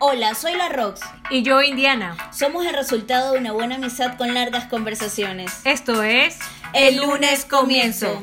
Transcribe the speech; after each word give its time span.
Hola, 0.00 0.34
soy 0.34 0.54
la 0.56 0.68
Rox. 0.68 1.00
Y 1.30 1.42
yo, 1.42 1.60
Indiana. 1.62 2.16
Somos 2.32 2.64
el 2.66 2.74
resultado 2.74 3.32
de 3.32 3.38
una 3.40 3.52
buena 3.52 3.76
amistad 3.76 4.16
con 4.16 4.32
largas 4.34 4.66
conversaciones. 4.66 5.60
Esto 5.64 6.02
es 6.02 6.38
El 6.72 6.96
lunes 6.98 7.44
comienzo. 7.44 8.22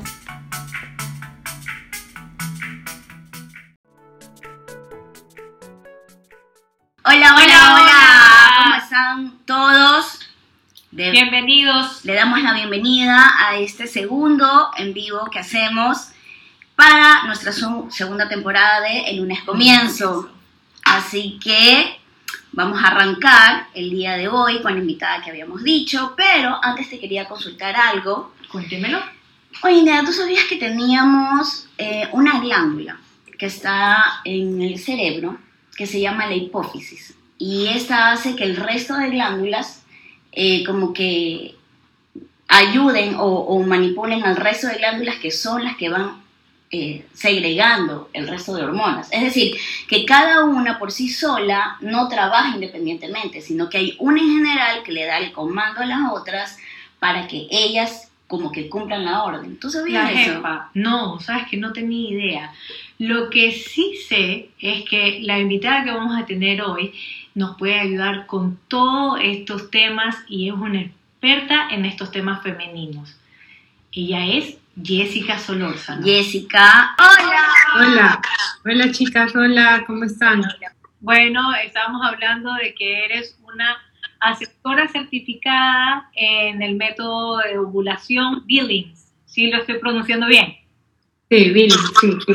Hola, 7.04 7.36
hola, 7.36 7.76
hola. 7.76 8.64
¿Cómo 8.64 8.76
están 8.76 9.38
todos? 9.46 10.20
De- 10.92 11.12
Bienvenidos. 11.12 12.04
Le 12.04 12.14
damos 12.16 12.42
la 12.42 12.54
bienvenida 12.54 13.32
a 13.40 13.58
este 13.58 13.86
segundo 13.88 14.72
en 14.78 14.94
vivo 14.94 15.30
que 15.32 15.40
hacemos 15.40 16.10
para 16.76 17.24
nuestra 17.26 17.52
su- 17.52 17.88
segunda 17.92 18.28
temporada 18.28 18.82
de 18.82 19.10
El 19.10 19.18
lunes 19.18 19.44
comienzo. 19.44 20.30
Así 20.96 21.38
que 21.44 21.98
vamos 22.54 22.82
a 22.82 22.88
arrancar 22.88 23.68
el 23.74 23.90
día 23.90 24.14
de 24.14 24.30
hoy 24.30 24.62
con 24.62 24.76
la 24.76 24.80
invitada 24.80 25.22
que 25.22 25.30
habíamos 25.30 25.62
dicho, 25.62 26.14
pero 26.16 26.58
antes 26.64 26.90
te 26.90 27.02
quería 27.02 27.28
consultar 27.28 27.76
algo. 27.76 28.32
Cuéntemelo. 28.50 29.00
Oye, 29.64 29.84
Nea, 29.84 30.06
¿tú 30.06 30.14
sabías 30.14 30.46
que 30.46 30.56
teníamos 30.56 31.68
eh, 31.78 32.08
una 32.14 32.40
glándula 32.40 32.98
que 33.38 33.48
está 33.48 34.22
en 34.24 34.62
el 34.62 34.80
cerebro 34.80 35.38
que 35.76 35.86
se 35.86 36.00
llama 36.00 36.28
la 36.28 36.36
hipófisis? 36.36 37.14
Y 37.38 37.68
esta 37.68 38.14
hace 38.14 38.38
que 38.38 38.46
el 38.46 38.56
resto 38.56 38.96
de 38.96 39.10
glándulas 39.10 39.84
eh, 40.32 40.64
como 40.64 40.94
que 40.94 41.56
ayuden 42.48 43.16
o, 43.16 43.26
o 43.26 43.64
manipulen 43.64 44.24
al 44.24 44.38
resto 44.38 44.68
de 44.68 44.78
glándulas 44.78 45.18
que 45.18 45.32
son 45.32 45.66
las 45.66 45.76
que 45.76 45.90
van 45.90 46.24
eh, 46.72 47.06
segregando 47.14 48.10
el 48.14 48.28
resto 48.28 48.56
de 48.56 48.64
hormonas. 48.64 49.08
Es 49.12 49.22
decir, 49.22 49.56
que 49.88 50.06
cada 50.06 50.44
una 50.44 50.80
por 50.80 50.92
sí 50.92 51.10
sola 51.10 51.78
no 51.82 52.08
trabaja 52.08 52.56
independientemente, 52.56 53.42
sino 53.42 53.70
que 53.70 53.78
hay 53.78 53.96
una 54.00 54.20
en 54.22 54.30
general 54.30 54.84
que 54.84 54.92
le 54.92 55.06
da 55.06 55.20
el 55.20 55.32
comando 55.32 55.82
a 55.82 55.86
las 55.86 56.00
otras 56.12 56.58
para 57.00 57.28
que 57.28 57.48
ellas 57.52 58.12
como 58.28 58.52
que 58.52 58.70
cumplan 58.70 59.06
la 59.06 59.24
orden. 59.24 59.60
¿Tú 59.60 59.70
sabías 59.70 60.12
La 60.12 60.22
eso? 60.22 60.34
jefa. 60.36 60.70
No, 60.74 61.20
sabes 61.20 61.48
que 61.50 61.58
no 61.58 61.72
tenía 61.72 62.10
idea. 62.10 62.54
Lo 62.98 63.30
que 63.30 63.52
sí 63.52 63.98
sé 64.08 64.50
es 64.60 64.84
que 64.90 65.20
la 65.22 65.40
invitada 65.40 65.84
que 65.84 65.92
vamos 65.92 66.20
a 66.20 66.26
tener 66.26 66.62
hoy 66.64 66.94
nos 67.36 67.58
puede 67.58 67.80
ayudar 67.80 68.26
con 68.26 68.58
todos 68.68 69.20
estos 69.22 69.70
temas 69.70 70.16
y 70.28 70.48
es 70.50 70.56
una 70.56 70.82
experta 70.82 71.68
en 71.70 71.86
estos 71.86 72.12
temas 72.12 72.42
femeninos. 72.42 73.16
Ella 73.92 74.26
es 74.26 74.58
Jessica 74.84 75.40
Solórzano. 75.40 76.04
Jessica, 76.04 76.96
hola. 77.00 77.46
Hola, 77.76 78.22
hola 78.66 78.92
chicas, 78.92 79.36
hola, 79.36 79.84
¿cómo 79.88 80.04
están? 80.04 80.44
Bueno, 81.00 81.54
estábamos 81.64 82.02
hablando 82.06 82.54
de 82.56 82.74
que 82.74 83.06
eres 83.06 83.38
una 83.44 83.78
asesora 84.20 84.88
certificada 84.88 86.10
en 86.14 86.62
el 86.62 86.76
método 86.76 87.38
de 87.38 87.58
ovulación 87.58 88.46
Billings. 88.46 89.14
¿Sí 89.26 89.50
lo 89.50 89.60
estoy 89.60 89.80
pronunciando 89.80 90.28
bien? 90.28 90.58
Sí, 91.30 91.52
Billy, 91.52 91.70
sí, 91.70 92.12
sí. 92.26 92.34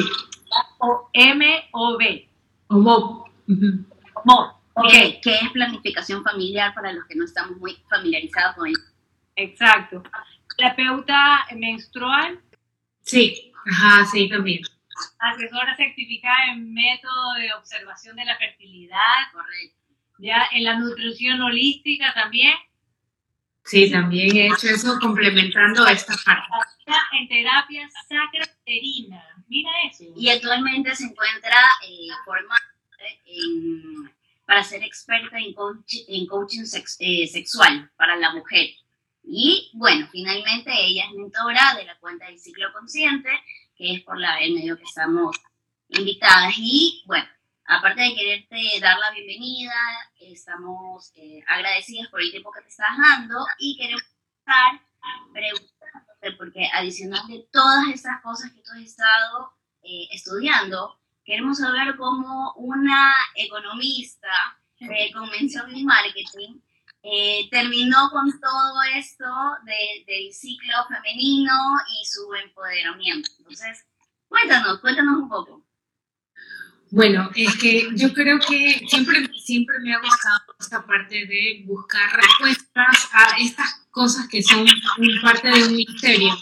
O 0.78 1.08
M-O-B. 1.12 2.28
O 2.68 2.76
Bob. 2.80 3.24
Ujú. 3.48 3.84
Mo. 4.24 4.60
Ok, 4.74 4.88
¿Qué, 4.90 5.20
qué 5.22 5.34
es 5.34 5.50
planificación 5.52 6.22
familiar 6.22 6.72
para 6.74 6.92
los 6.92 7.04
que 7.06 7.16
no 7.16 7.24
estamos 7.24 7.58
muy 7.58 7.76
familiarizados 7.88 8.56
con 8.56 8.68
eso? 8.68 8.80
exacto. 9.36 10.02
Terapeuta 10.56 11.46
menstrual, 11.56 12.40
Sí, 13.02 13.52
ajá, 13.70 14.04
sí, 14.06 14.28
también. 14.28 14.62
asesora 15.18 15.74
certificada 15.76 16.52
en 16.52 16.72
método 16.74 17.34
de 17.38 17.52
observación 17.54 18.16
de 18.16 18.24
la 18.26 18.36
fertilidad, 18.36 18.98
Correcto. 19.32 19.76
ya 20.18 20.46
en 20.52 20.64
la 20.64 20.78
nutrición 20.78 21.40
holística 21.40 22.12
también, 22.14 22.54
Sí, 23.64 23.90
también 23.90 24.34
he 24.36 24.46
hecho 24.46 24.68
eso 24.68 24.98
complementando 25.00 25.86
esta 25.86 26.14
parte. 26.24 26.46
en 27.12 27.28
terapia 27.28 27.88
sacraterina. 28.08 29.22
Mira 29.48 29.70
eso. 29.88 30.04
Y 30.16 30.28
actualmente 30.30 30.94
se 30.94 31.04
encuentra 31.04 31.60
eh, 31.86 32.08
formada 32.24 32.60
en- 33.26 34.10
para 34.46 34.64
ser 34.64 34.82
experta 34.82 35.38
en, 35.38 35.54
coach- 35.54 36.04
en 36.08 36.26
coaching 36.26 36.64
sex- 36.64 36.96
eh, 37.00 37.26
sexual 37.28 37.90
para 37.96 38.16
la 38.16 38.32
mujer. 38.34 38.70
Y 39.32 39.70
bueno, 39.74 40.08
finalmente 40.10 40.72
ella 40.74 41.04
es 41.04 41.12
mentora 41.12 41.74
de 41.76 41.84
la 41.84 41.96
cuenta 42.00 42.26
del 42.26 42.40
ciclo 42.40 42.72
consciente, 42.72 43.30
que 43.76 43.94
es 43.94 44.02
por 44.02 44.18
la, 44.18 44.40
el 44.40 44.54
medio 44.54 44.76
que 44.76 44.82
estamos 44.82 45.36
invitadas. 45.88 46.52
Y 46.56 47.04
bueno, 47.06 47.28
aparte 47.64 48.02
de 48.02 48.16
quererte 48.16 48.80
dar 48.80 48.98
la 48.98 49.12
bienvenida, 49.12 49.72
estamos 50.18 51.12
eh, 51.14 51.44
agradecidas 51.46 52.08
por 52.08 52.20
el 52.20 52.32
tiempo 52.32 52.50
que 52.50 52.62
te 52.62 52.70
estás 52.70 52.88
dando 52.98 53.46
y 53.60 53.76
queremos 53.76 54.02
estar 54.02 54.80
preguntándote, 55.32 56.32
porque 56.36 56.68
adicional 56.74 57.24
de 57.28 57.46
todas 57.52 57.86
estas 57.94 58.20
cosas 58.22 58.50
que 58.50 58.62
tú 58.62 58.72
has 58.72 58.82
estado 58.82 59.52
eh, 59.84 60.08
estudiando, 60.10 60.98
queremos 61.24 61.58
saber 61.58 61.96
cómo 61.96 62.52
una 62.56 63.14
economista 63.36 64.58
de 64.80 65.12
convención 65.14 65.72
y 65.72 65.84
marketing 65.84 66.58
eh, 67.02 67.48
terminó 67.50 68.10
con 68.10 68.30
todo 68.40 68.74
esto 68.96 69.24
de- 69.64 70.04
del 70.06 70.32
ciclo 70.32 70.74
femenino 70.88 71.52
y 72.00 72.06
su 72.06 72.34
empoderamiento. 72.34 73.30
Entonces, 73.38 73.86
cuéntanos, 74.28 74.80
cuéntanos 74.80 75.16
un 75.22 75.28
poco. 75.28 75.64
Bueno, 76.92 77.30
es 77.36 77.56
que 77.56 77.88
yo 77.94 78.12
creo 78.12 78.38
que 78.40 78.82
siempre, 78.88 79.30
siempre 79.38 79.78
me 79.78 79.94
ha 79.94 80.00
gustado 80.00 80.40
esta 80.58 80.84
parte 80.84 81.24
de 81.24 81.62
buscar 81.64 82.10
respuestas 82.16 83.08
a 83.12 83.36
estas 83.38 83.86
cosas 83.92 84.26
que 84.28 84.42
son 84.42 84.66
parte 85.22 85.48
de 85.48 85.68
un 85.68 85.76
misterio, 85.76 86.34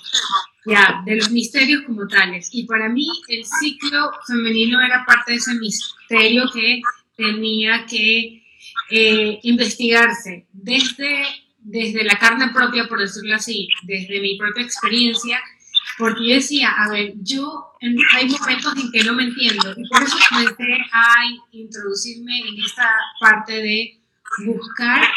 ya, 0.65 1.03
de 1.05 1.17
los 1.17 1.31
misterios 1.31 1.83
como 1.87 2.07
tales. 2.09 2.49
Y 2.53 2.65
para 2.67 2.89
mí 2.89 3.07
el 3.29 3.45
ciclo 3.45 4.11
femenino 4.27 4.81
era 4.81 5.05
parte 5.07 5.33
de 5.33 5.39
ese 5.39 5.53
misterio 5.55 6.51
que 6.51 6.81
tenía 7.15 7.85
que 7.85 8.43
eh, 8.91 9.39
investigarse 9.43 10.47
desde, 10.53 11.25
desde 11.59 12.05
la 12.05 12.19
carne 12.19 12.49
propia, 12.53 12.87
por 12.89 13.01
decirlo 13.01 13.35
así, 13.35 13.69
desde 13.85 14.21
mi 14.21 14.39
propia 14.39 14.65
experiencia, 14.65 15.41
porque 15.99 16.29
yo 16.29 16.35
decía, 16.35 16.71
a 16.71 16.91
ver, 16.91 17.15
yo 17.23 17.73
hay 18.15 18.29
momentos 18.29 18.77
en 18.77 18.91
que 18.93 19.05
no 19.05 19.15
me 19.15 19.25
entiendo 19.25 19.75
y 19.77 19.89
por 19.89 20.03
eso 20.03 20.17
comencé 20.29 20.79
a 20.93 21.15
introducirme 21.53 22.41
en 22.41 22.65
esta 22.65 22.89
parte 23.21 23.55
de 23.55 24.01
buscar 24.47 25.09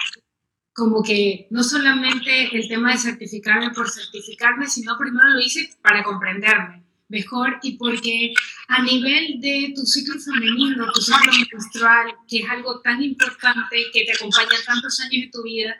como 0.73 1.03
que 1.03 1.47
no 1.49 1.63
solamente 1.63 2.55
el 2.55 2.67
tema 2.67 2.91
de 2.91 2.97
certificarme 2.97 3.71
por 3.71 3.89
certificarme, 3.89 4.67
sino 4.67 4.97
primero 4.97 5.29
lo 5.29 5.39
hice 5.39 5.69
para 5.81 6.03
comprenderme 6.03 6.81
mejor 7.11 7.59
y 7.61 7.73
porque 7.77 8.33
a 8.67 8.81
nivel 8.81 9.39
de 9.39 9.73
tu 9.75 9.85
ciclo 9.85 10.19
femenino, 10.19 10.91
tu 10.91 11.01
ciclo 11.01 11.31
menstrual, 11.53 12.15
que 12.27 12.39
es 12.39 12.49
algo 12.49 12.79
tan 12.79 13.03
importante 13.03 13.85
que 13.93 14.05
te 14.05 14.13
acompaña 14.13 14.57
tantos 14.65 14.99
años 15.01 15.25
de 15.25 15.29
tu 15.31 15.43
vida, 15.43 15.75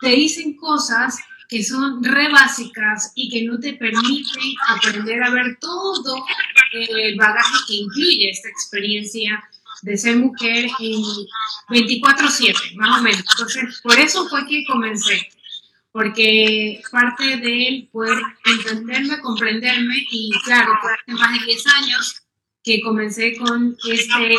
te 0.00 0.10
dicen 0.10 0.56
cosas 0.56 1.16
que 1.48 1.64
son 1.64 2.04
re 2.04 2.28
básicas 2.28 3.12
y 3.14 3.30
que 3.30 3.44
no 3.44 3.58
te 3.58 3.72
permiten 3.72 4.54
aprender 4.68 5.22
a 5.22 5.30
ver 5.30 5.56
todo 5.60 6.26
el 6.72 7.16
bagaje 7.16 7.56
que 7.66 7.74
incluye 7.74 8.30
esta 8.30 8.48
experiencia 8.50 9.42
de 9.82 9.96
ser 9.96 10.16
mujer 10.16 10.68
en 10.80 11.02
24/7, 11.68 12.74
más 12.74 12.98
o 12.98 13.02
menos. 13.02 13.24
Entonces, 13.30 13.80
por 13.82 13.98
eso 13.98 14.28
fue 14.28 14.46
que 14.46 14.64
comencé, 14.66 15.30
porque 15.98 16.80
parte 16.92 17.38
de 17.38 17.66
él 17.66 17.88
poder 17.90 18.22
entenderme, 18.44 19.18
comprenderme 19.18 19.96
y 20.12 20.30
claro, 20.44 20.78
fue 20.80 20.92
hace 20.92 21.12
más 21.12 21.32
de 21.32 21.44
10 21.44 21.66
años 21.66 22.22
que 22.62 22.80
comencé 22.82 23.36
con 23.36 23.76
este, 23.90 24.36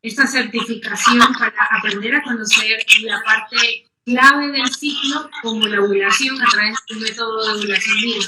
esta 0.00 0.28
certificación 0.28 1.18
para 1.36 1.56
aprender 1.76 2.14
a 2.14 2.22
conocer 2.22 2.86
la 3.02 3.20
parte 3.24 3.90
clave 4.06 4.52
del 4.52 4.72
ciclo 4.72 5.28
como 5.42 5.66
la 5.66 5.82
ovulación 5.82 6.40
a 6.40 6.46
través 6.48 6.78
del 6.88 7.00
método 7.00 7.46
de 7.46 7.52
ovulación 7.58 7.96
libre. 8.00 8.26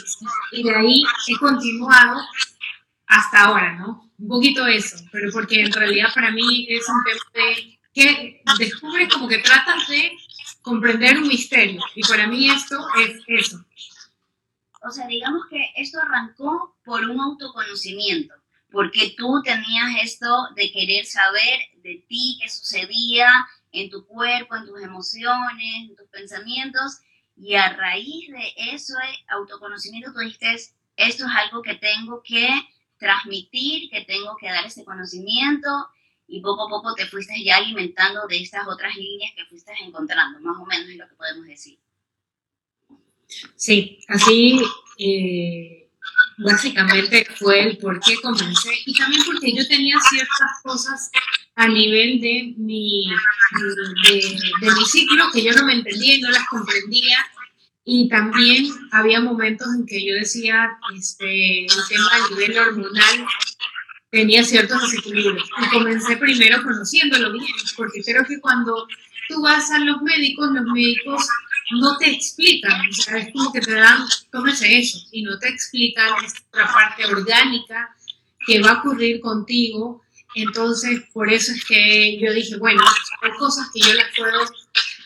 Y 0.50 0.64
de 0.64 0.74
ahí 0.74 1.02
he 1.28 1.36
continuado 1.36 2.22
hasta 3.06 3.44
ahora, 3.44 3.76
¿no? 3.76 4.10
Un 4.18 4.26
poquito 4.26 4.66
eso, 4.66 4.96
pero 5.12 5.30
porque 5.32 5.60
en 5.60 5.72
realidad 5.72 6.08
para 6.12 6.32
mí 6.32 6.66
es 6.68 6.88
un 6.88 7.04
tema 7.04 7.24
de 7.34 7.78
que 7.94 8.42
descubres 8.58 9.14
como 9.14 9.28
que 9.28 9.38
tratas 9.38 9.86
de 9.86 10.10
comprender 10.64 11.18
un 11.18 11.28
misterio 11.28 11.82
y 11.94 12.02
para 12.08 12.26
mí 12.26 12.48
esto 12.50 12.84
es 12.98 13.22
eso. 13.28 13.62
O 14.82 14.90
sea, 14.90 15.06
digamos 15.06 15.42
que 15.50 15.62
esto 15.76 16.00
arrancó 16.00 16.74
por 16.84 17.02
un 17.08 17.20
autoconocimiento, 17.20 18.34
porque 18.72 19.14
tú 19.16 19.42
tenías 19.44 20.02
esto 20.02 20.26
de 20.56 20.72
querer 20.72 21.04
saber 21.04 21.60
de 21.82 22.04
ti, 22.08 22.38
qué 22.40 22.48
sucedía 22.48 23.46
en 23.72 23.90
tu 23.90 24.06
cuerpo, 24.06 24.56
en 24.56 24.66
tus 24.66 24.80
emociones, 24.80 25.90
en 25.90 25.96
tus 25.96 26.08
pensamientos, 26.08 26.98
y 27.36 27.56
a 27.56 27.74
raíz 27.74 28.30
de 28.30 28.54
eso, 28.72 28.94
eh, 28.94 29.24
autoconocimiento, 29.28 30.12
tú 30.12 30.20
dijiste, 30.20 30.54
esto 30.96 31.26
es 31.26 31.30
algo 31.36 31.60
que 31.62 31.74
tengo 31.74 32.22
que 32.22 32.48
transmitir, 32.96 33.90
que 33.90 34.04
tengo 34.06 34.34
que 34.36 34.48
dar 34.48 34.64
ese 34.64 34.84
conocimiento, 34.84 35.68
y 36.26 36.40
poco 36.40 36.66
a 36.66 36.68
poco 36.68 36.94
te 36.94 37.06
fuiste 37.06 37.42
ya 37.42 37.56
alimentando 37.56 38.26
de 38.26 38.38
estas 38.38 38.66
otras 38.66 38.94
líneas 38.96 39.32
que 39.36 39.44
fuiste 39.46 39.72
encontrando, 39.80 40.40
más 40.40 40.56
o 40.58 40.66
menos 40.66 40.88
es 40.88 40.96
lo 40.96 41.08
que 41.08 41.14
podemos 41.14 41.46
decir. 41.46 41.78
Sí, 43.56 44.00
así 44.08 44.60
eh, 44.98 45.88
básicamente 46.38 47.26
fue 47.36 47.62
el 47.62 47.78
por 47.78 48.00
qué 48.00 48.16
comencé 48.20 48.70
y 48.86 48.94
también 48.94 49.22
porque 49.24 49.52
yo 49.54 49.66
tenía 49.66 49.98
ciertas 50.00 50.62
cosas 50.62 51.10
a 51.56 51.68
nivel 51.68 52.20
de 52.20 52.54
mi, 52.56 53.06
de, 54.04 54.72
mi 54.72 54.84
ciclo 54.86 55.30
que 55.32 55.42
yo 55.42 55.52
no 55.52 55.64
me 55.64 55.74
entendía 55.74 56.16
y 56.16 56.20
no 56.20 56.30
las 56.30 56.46
comprendía 56.48 57.16
y 57.84 58.08
también 58.08 58.66
había 58.92 59.20
momentos 59.20 59.68
en 59.76 59.86
que 59.86 60.04
yo 60.04 60.14
decía, 60.14 60.78
este, 60.96 61.66
el 61.66 61.88
tema 61.88 62.08
a 62.12 62.30
nivel 62.30 62.58
hormonal 62.58 63.26
tenía 64.14 64.44
ciertos 64.44 64.80
desequilibrios. 64.80 65.50
Y 65.60 65.68
comencé 65.70 66.16
primero 66.16 66.62
conociéndolo 66.62 67.32
bien, 67.32 67.46
porque 67.76 68.00
creo 68.02 68.24
que 68.24 68.40
cuando 68.40 68.86
tú 69.28 69.42
vas 69.42 69.70
a 69.72 69.80
los 69.80 70.00
médicos, 70.02 70.50
los 70.52 70.64
médicos 70.66 71.28
no 71.72 71.96
te 71.98 72.12
explican, 72.12 72.88
o 72.88 72.92
sea, 72.92 73.18
es 73.18 73.32
como 73.32 73.52
que 73.52 73.60
te 73.60 73.74
dan, 73.74 74.04
tómese 74.30 74.78
eso, 74.78 74.98
y 75.10 75.22
no 75.22 75.36
te 75.40 75.48
explican 75.48 76.24
esta 76.24 76.72
parte 76.72 77.04
orgánica 77.06 77.96
que 78.46 78.60
va 78.60 78.70
a 78.70 78.78
ocurrir 78.78 79.20
contigo. 79.20 80.04
Entonces, 80.36 81.02
por 81.12 81.32
eso 81.32 81.50
es 81.52 81.64
que 81.64 82.18
yo 82.20 82.32
dije, 82.32 82.56
bueno, 82.56 82.84
hay 83.22 83.30
cosas 83.32 83.68
que 83.74 83.80
yo 83.80 83.94
las 83.94 84.06
puedo 84.16 84.42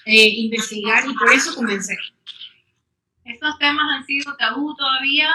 eh, 0.04 0.28
investigar 0.28 1.08
y 1.08 1.14
por 1.14 1.32
eso 1.32 1.54
comencé. 1.54 1.96
¿Estos 3.24 3.58
temas 3.58 3.86
han 3.90 4.04
sido 4.04 4.36
tabú 4.36 4.74
todavía? 4.76 5.34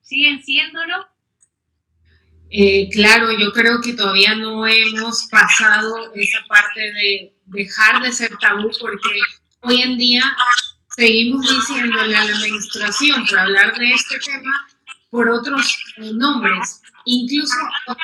¿Siguen 0.00 0.42
siéndolo? 0.42 1.11
Eh, 2.54 2.90
claro, 2.92 3.32
yo 3.32 3.50
creo 3.50 3.80
que 3.80 3.94
todavía 3.94 4.34
no 4.34 4.66
hemos 4.66 5.26
pasado 5.30 6.12
esa 6.14 6.38
parte 6.46 6.80
de 6.80 7.32
dejar 7.46 8.02
de 8.02 8.12
ser 8.12 8.36
tabú 8.36 8.70
porque 8.78 9.20
hoy 9.62 9.80
en 9.80 9.96
día 9.96 10.22
seguimos 10.94 11.48
diciéndole 11.48 12.14
a 12.14 12.26
la 12.26 12.38
menstruación 12.40 13.26
por 13.26 13.38
hablar 13.38 13.74
de 13.78 13.92
este 13.92 14.18
tema 14.18 14.68
por 15.08 15.30
otros 15.30 15.78
eh, 15.96 16.10
nombres, 16.12 16.82
incluso 17.06 17.56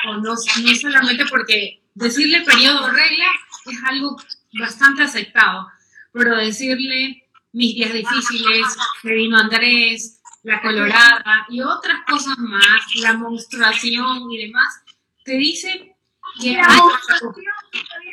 no, 0.05 0.17
no, 0.17 0.35
solamente 0.35 1.27
porque 1.27 1.83
decirle 1.93 2.41
periodo 2.41 2.89
regla 2.89 3.27
es 3.67 3.77
algo 3.85 4.17
bastante 4.53 5.03
aceptado, 5.03 5.67
pero 6.11 6.35
decirle 6.35 7.23
mis 7.51 7.75
días 7.75 7.93
difíciles, 7.93 8.65
que 9.03 9.13
vino 9.13 9.37
Andrés, 9.37 10.18
la 10.43 10.61
colorada 10.61 11.45
y 11.49 11.61
otras 11.61 11.99
cosas 12.07 12.37
más, 12.37 12.81
la 12.95 13.13
menstruación 13.13 14.31
y 14.31 14.37
demás, 14.45 14.81
te 15.23 15.33
dice 15.33 15.95
que 16.41 16.57
hay... 16.57 16.79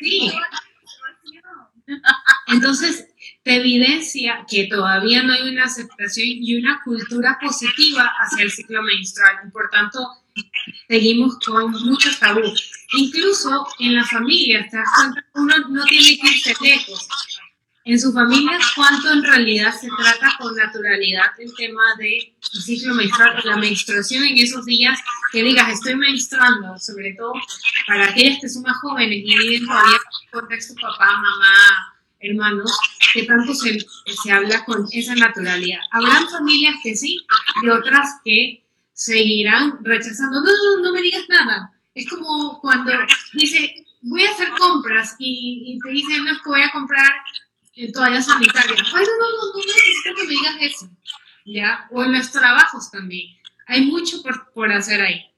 Sí. 0.00 0.32
Entonces, 2.48 3.06
te 3.42 3.56
evidencia 3.56 4.44
que 4.48 4.66
todavía 4.66 5.22
no 5.22 5.32
hay 5.32 5.48
una 5.48 5.64
aceptación 5.64 6.26
y 6.28 6.56
una 6.56 6.80
cultura 6.82 7.38
positiva 7.40 8.12
hacia 8.18 8.42
el 8.42 8.50
ciclo 8.50 8.82
menstrual 8.82 9.36
y 9.46 9.50
por 9.50 9.70
tanto 9.70 10.00
seguimos 10.88 11.38
con 11.38 11.70
muchos 11.70 12.18
tabú. 12.18 12.42
Incluso 12.94 13.68
en 13.78 13.94
la 13.94 14.04
familia, 14.04 14.68
uno 15.34 15.58
no 15.68 15.84
tiene 15.84 16.18
que 16.18 16.28
irse 16.28 16.54
lejos 16.60 17.08
en 17.86 18.00
su 18.00 18.12
familia 18.12 18.58
cuánto 18.74 19.12
en 19.12 19.22
realidad 19.22 19.72
se 19.72 19.86
trata 19.96 20.36
con 20.40 20.56
naturalidad 20.56 21.26
el 21.38 21.54
tema 21.54 21.94
de 21.98 22.34
ciclo 22.40 22.94
menstrual, 22.94 23.40
la 23.44 23.56
menstruación 23.58 24.24
en 24.24 24.38
esos 24.38 24.66
días 24.66 24.98
que 25.30 25.44
digas 25.44 25.72
estoy 25.72 25.94
menstruando, 25.94 26.76
sobre 26.80 27.14
todo 27.14 27.34
para 27.86 28.10
aquellas 28.10 28.40
que 28.40 28.48
son 28.48 28.62
más 28.62 28.76
jóvenes 28.78 29.22
y 29.24 29.38
viven 29.38 29.66
todavía 29.66 29.94
en 29.94 30.30
contexto 30.40 30.74
papá, 30.74 31.12
mamá, 31.12 31.94
hermanos, 32.18 32.76
que 33.14 33.22
tanto 33.22 33.54
se, 33.54 33.78
se 34.20 34.32
habla 34.32 34.64
con 34.64 34.84
esa 34.90 35.14
naturalidad. 35.14 35.78
Habrán 35.92 36.28
familias 36.28 36.74
que 36.82 36.96
sí 36.96 37.24
y 37.62 37.68
otras 37.68 38.16
que 38.24 38.64
seguirán 38.94 39.78
rechazando, 39.84 40.40
no, 40.40 40.50
no, 40.50 40.82
no 40.82 40.92
me 40.92 41.02
digas 41.02 41.28
nada. 41.28 41.72
Es 41.94 42.10
como 42.10 42.60
cuando 42.60 42.90
dice, 43.32 43.86
voy 44.02 44.24
a 44.24 44.32
hacer 44.32 44.48
compras 44.58 45.14
y, 45.20 45.62
y 45.66 45.78
te 45.78 45.90
dicen, 45.90 46.24
no 46.24 46.32
es 46.32 46.38
que 46.38 46.48
voy 46.48 46.62
a 46.62 46.72
comprar 46.72 47.12
en 47.76 47.92
toallas 47.92 48.26
sanitarias. 48.26 48.80
Ay, 48.94 49.04
no, 49.04 49.18
no, 49.18 49.52
no, 49.52 49.62
necesito 49.64 50.14
que 50.16 50.24
me 50.24 50.30
digas 50.30 50.56
eso. 50.60 50.90
¿Ya? 51.44 51.86
O 51.92 52.02
en 52.02 52.14
los 52.14 52.32
trabajos 52.32 52.90
también. 52.90 53.36
Hay 53.66 53.82
mucho 53.82 54.22
por, 54.22 54.52
por 54.52 54.72
hacer 54.72 55.00
ahí. 55.00 55.30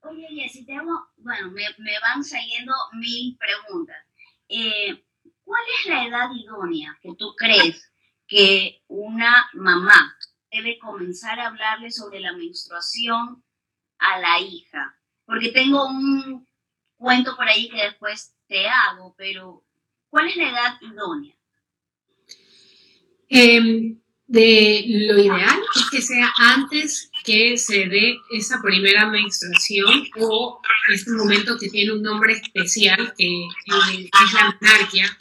Oye, 0.00 0.26
Jessy, 0.30 0.64
tengo, 0.64 1.08
bueno, 1.18 1.50
me, 1.50 1.62
me, 1.78 1.98
van 2.00 2.24
saliendo 2.24 2.72
mil 2.94 3.36
preguntas. 3.36 3.96
Eh, 4.48 5.04
¿Cuál 5.44 5.62
es 5.80 5.90
la 5.90 6.06
edad 6.06 6.30
idónea 6.34 6.98
que 7.02 7.14
tú 7.14 7.34
crees 7.36 7.92
que 8.26 8.82
una 8.88 9.48
mamá 9.52 10.16
debe 10.50 10.78
comenzar 10.78 11.38
a 11.38 11.48
hablarle 11.48 11.90
sobre 11.90 12.20
la 12.20 12.32
menstruación 12.32 13.44
a 13.98 14.18
la 14.18 14.40
hija? 14.40 14.98
Porque 15.26 15.50
tengo 15.50 15.86
un 15.86 16.46
cuento 16.96 17.36
por 17.36 17.48
ahí 17.48 17.68
que 17.68 17.82
después 17.82 18.34
te 18.46 18.68
hago, 18.68 19.14
pero 19.16 19.63
¿cuál 20.14 20.28
es 20.28 20.36
la 20.36 20.48
edad 20.48 20.80
idónea? 20.80 21.34
Em, 23.28 23.98
de 24.28 24.84
lo 25.08 25.18
ideal 25.18 25.60
es 25.74 25.90
que 25.90 26.00
sea 26.00 26.32
antes 26.38 27.10
que 27.24 27.58
se 27.58 27.86
dé 27.86 28.16
esa 28.30 28.62
primera 28.62 29.06
menstruación 29.10 30.06
o 30.20 30.60
este 30.88 31.10
momento 31.10 31.58
que 31.58 31.68
tiene 31.68 31.94
un 31.94 32.02
nombre 32.02 32.34
especial 32.34 33.12
que 33.18 33.44
es 33.44 34.32
la 34.34 34.56
menarquia. 34.60 35.18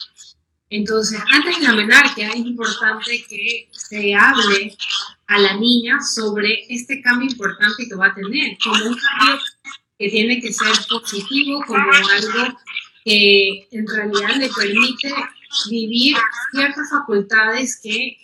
Entonces, 0.70 1.20
antes 1.32 1.58
de 1.58 1.64
la 1.64 1.74
menarquia 1.74 2.30
es 2.30 2.36
importante 2.36 3.26
que 3.28 3.70
se 3.72 4.14
hable 4.14 4.78
a 5.26 5.40
la 5.40 5.56
niña 5.56 6.00
sobre 6.02 6.68
este 6.70 7.02
cambio 7.02 7.32
importante 7.32 7.88
que 7.90 7.96
va 7.96 8.08
a 8.10 8.14
tener, 8.14 8.56
como 8.64 8.90
un 8.90 8.96
cambio 8.96 9.42
que 9.98 10.10
tiene 10.10 10.40
que 10.40 10.54
ser 10.54 10.76
positivo, 10.88 11.64
como 11.66 11.92
algo 11.92 12.60
que 13.04 13.68
en 13.72 13.88
realidad 13.88 14.36
le 14.38 14.50
permite 14.50 15.14
vivir 15.70 16.16
ciertas 16.52 16.90
facultades 16.90 17.80
que 17.82 18.18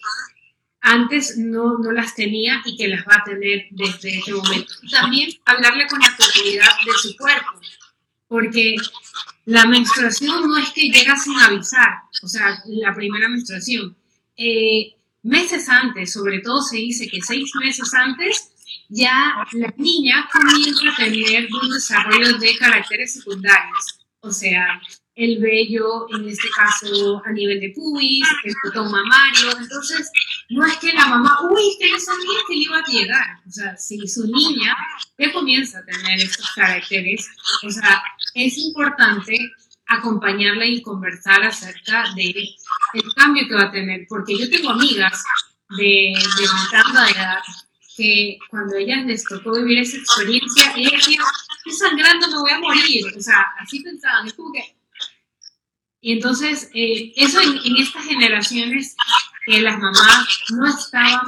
antes 0.81 1.37
no, 1.37 1.77
no, 1.77 1.91
las 1.91 2.15
tenía 2.15 2.61
y 2.65 2.77
que 2.77 2.87
las 2.87 3.01
va 3.01 3.17
a 3.17 3.23
tener 3.23 3.67
desde 3.71 4.17
este 4.17 4.33
momento. 4.33 4.73
también 4.89 5.29
hablarle 5.45 5.87
con 5.87 5.99
naturalidad 5.99 6.71
de 6.85 6.93
su 6.93 7.15
cuerpo, 7.17 7.59
porque 8.27 8.75
la 9.45 9.65
menstruación 9.65 10.48
no 10.48 10.57
es 10.57 10.69
que 10.69 10.89
llega 10.89 11.17
sin 11.17 11.38
avisar, 11.38 11.89
o 12.24 12.27
sea, 12.27 12.62
la 12.65 12.93
primera 12.93 13.27
menstruación. 13.27 13.95
Eh, 14.38 14.95
meses 15.24 15.67
antes, 15.67 16.13
sobre 16.13 16.39
todo 16.39 16.62
se 16.62 16.77
dice 16.77 17.09
que 17.09 17.21
seis 17.21 17.51
meses 17.55 17.93
antes, 17.93 18.51
ya 18.88 19.45
la 19.53 19.74
niña 19.77 20.29
comienza 20.31 20.89
a 20.89 20.95
tener 20.95 21.48
un 21.62 21.69
desarrollo 21.69 22.38
de 22.38 22.57
caracteres 22.57 23.13
secundarios, 23.13 23.99
o 24.21 24.31
sea, 24.31 24.81
el 25.15 25.39
vello, 25.39 26.07
en 26.15 26.29
este 26.29 26.47
caso 26.55 27.21
a 27.25 27.31
nivel 27.31 27.59
de 27.59 27.73
pubis, 27.75 28.25
el 28.45 28.53
botón 28.63 28.91
mamario. 28.91 29.57
Entonces, 29.57 30.09
no 30.49 30.65
es 30.65 30.77
que 30.77 30.93
la 30.93 31.07
mamá, 31.07 31.39
uy, 31.49 31.61
que 31.79 31.91
no 31.91 31.99
sabía 31.99 32.39
que 32.47 32.55
le 32.55 32.61
iba 32.61 32.77
a 32.77 32.85
llegar. 32.85 33.39
O 33.45 33.51
sea, 33.51 33.75
si 33.75 34.07
su 34.07 34.27
niña 34.27 34.75
ya 35.17 35.31
comienza 35.33 35.79
a 35.79 35.85
tener 35.85 36.19
estos 36.19 36.49
caracteres, 36.55 37.29
o 37.65 37.69
sea, 37.69 38.01
es 38.33 38.57
importante 38.57 39.38
acompañarla 39.88 40.65
y 40.65 40.81
conversar 40.81 41.43
acerca 41.43 42.05
el 42.15 43.13
cambio 43.15 43.47
que 43.47 43.55
va 43.55 43.63
a 43.63 43.71
tener. 43.71 44.05
Porque 44.07 44.38
yo 44.38 44.49
tengo 44.49 44.69
amigas 44.69 45.21
de, 45.77 46.13
de 46.13 46.41
mi 46.41 47.11
edad 47.11 47.39
que 47.97 48.38
cuando 48.49 48.77
ellas 48.77 49.05
les 49.05 49.25
tocó 49.25 49.51
vivir 49.57 49.79
esa 49.79 49.97
experiencia, 49.97 50.73
ellas 50.77 51.09
estoy 51.66 51.89
sangrando, 51.89 52.28
me 52.28 52.38
voy 52.38 52.51
a 52.51 52.60
morir. 52.60 53.06
O 53.18 53.22
sea, 53.22 53.46
así 53.60 53.82
pensaban. 53.82 54.28
Es 54.28 54.34
como 54.34 54.51
que 54.51 54.80
y 56.01 56.13
entonces, 56.13 56.70
eh, 56.74 57.12
eso 57.18 57.42
en, 57.42 57.75
estas 57.78 58.06
generaciones 58.06 58.96
que 59.46 59.62
las 59.62 59.78
mamás 59.80 60.28
no 60.51 60.68
estaban 60.68 61.20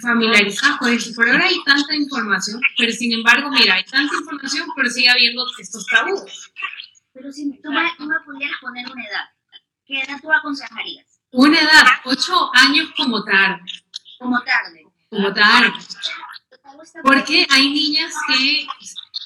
familiarizadas 0.00 0.78
con 0.78 0.92
eso. 0.92 1.12
Por 1.14 1.28
ahora 1.28 1.46
hay 1.46 1.56
tanta 1.64 1.94
información, 1.96 2.60
pero 2.76 2.92
sin 2.92 3.12
embargo, 3.12 3.50
mira, 3.50 3.74
hay 3.74 3.84
tanta 3.84 4.14
información, 4.14 4.68
pero 4.76 4.88
sigue 4.90 5.08
habiendo 5.08 5.44
estos 5.58 5.84
tabúes. 5.86 6.52
Pero 7.12 7.32
si 7.32 7.50
tú 7.60 7.72
me, 7.72 7.90
tú 7.96 8.04
me 8.04 8.20
pudieras 8.20 8.56
poner 8.60 8.86
una 8.90 9.04
edad, 9.04 9.24
¿qué 9.84 10.02
edad 10.02 10.20
tú 10.22 10.32
aconsejarías? 10.32 11.20
Una 11.32 11.58
edad, 11.58 11.86
ocho 12.04 12.50
años 12.54 12.90
como 12.96 13.24
tarde. 13.24 13.60
Como 14.20 14.40
tarde. 14.42 14.86
Como 15.10 15.34
tarde. 15.34 15.72
Porque 17.02 17.46
hay 17.50 17.70
niñas 17.70 18.14
que 18.28 18.66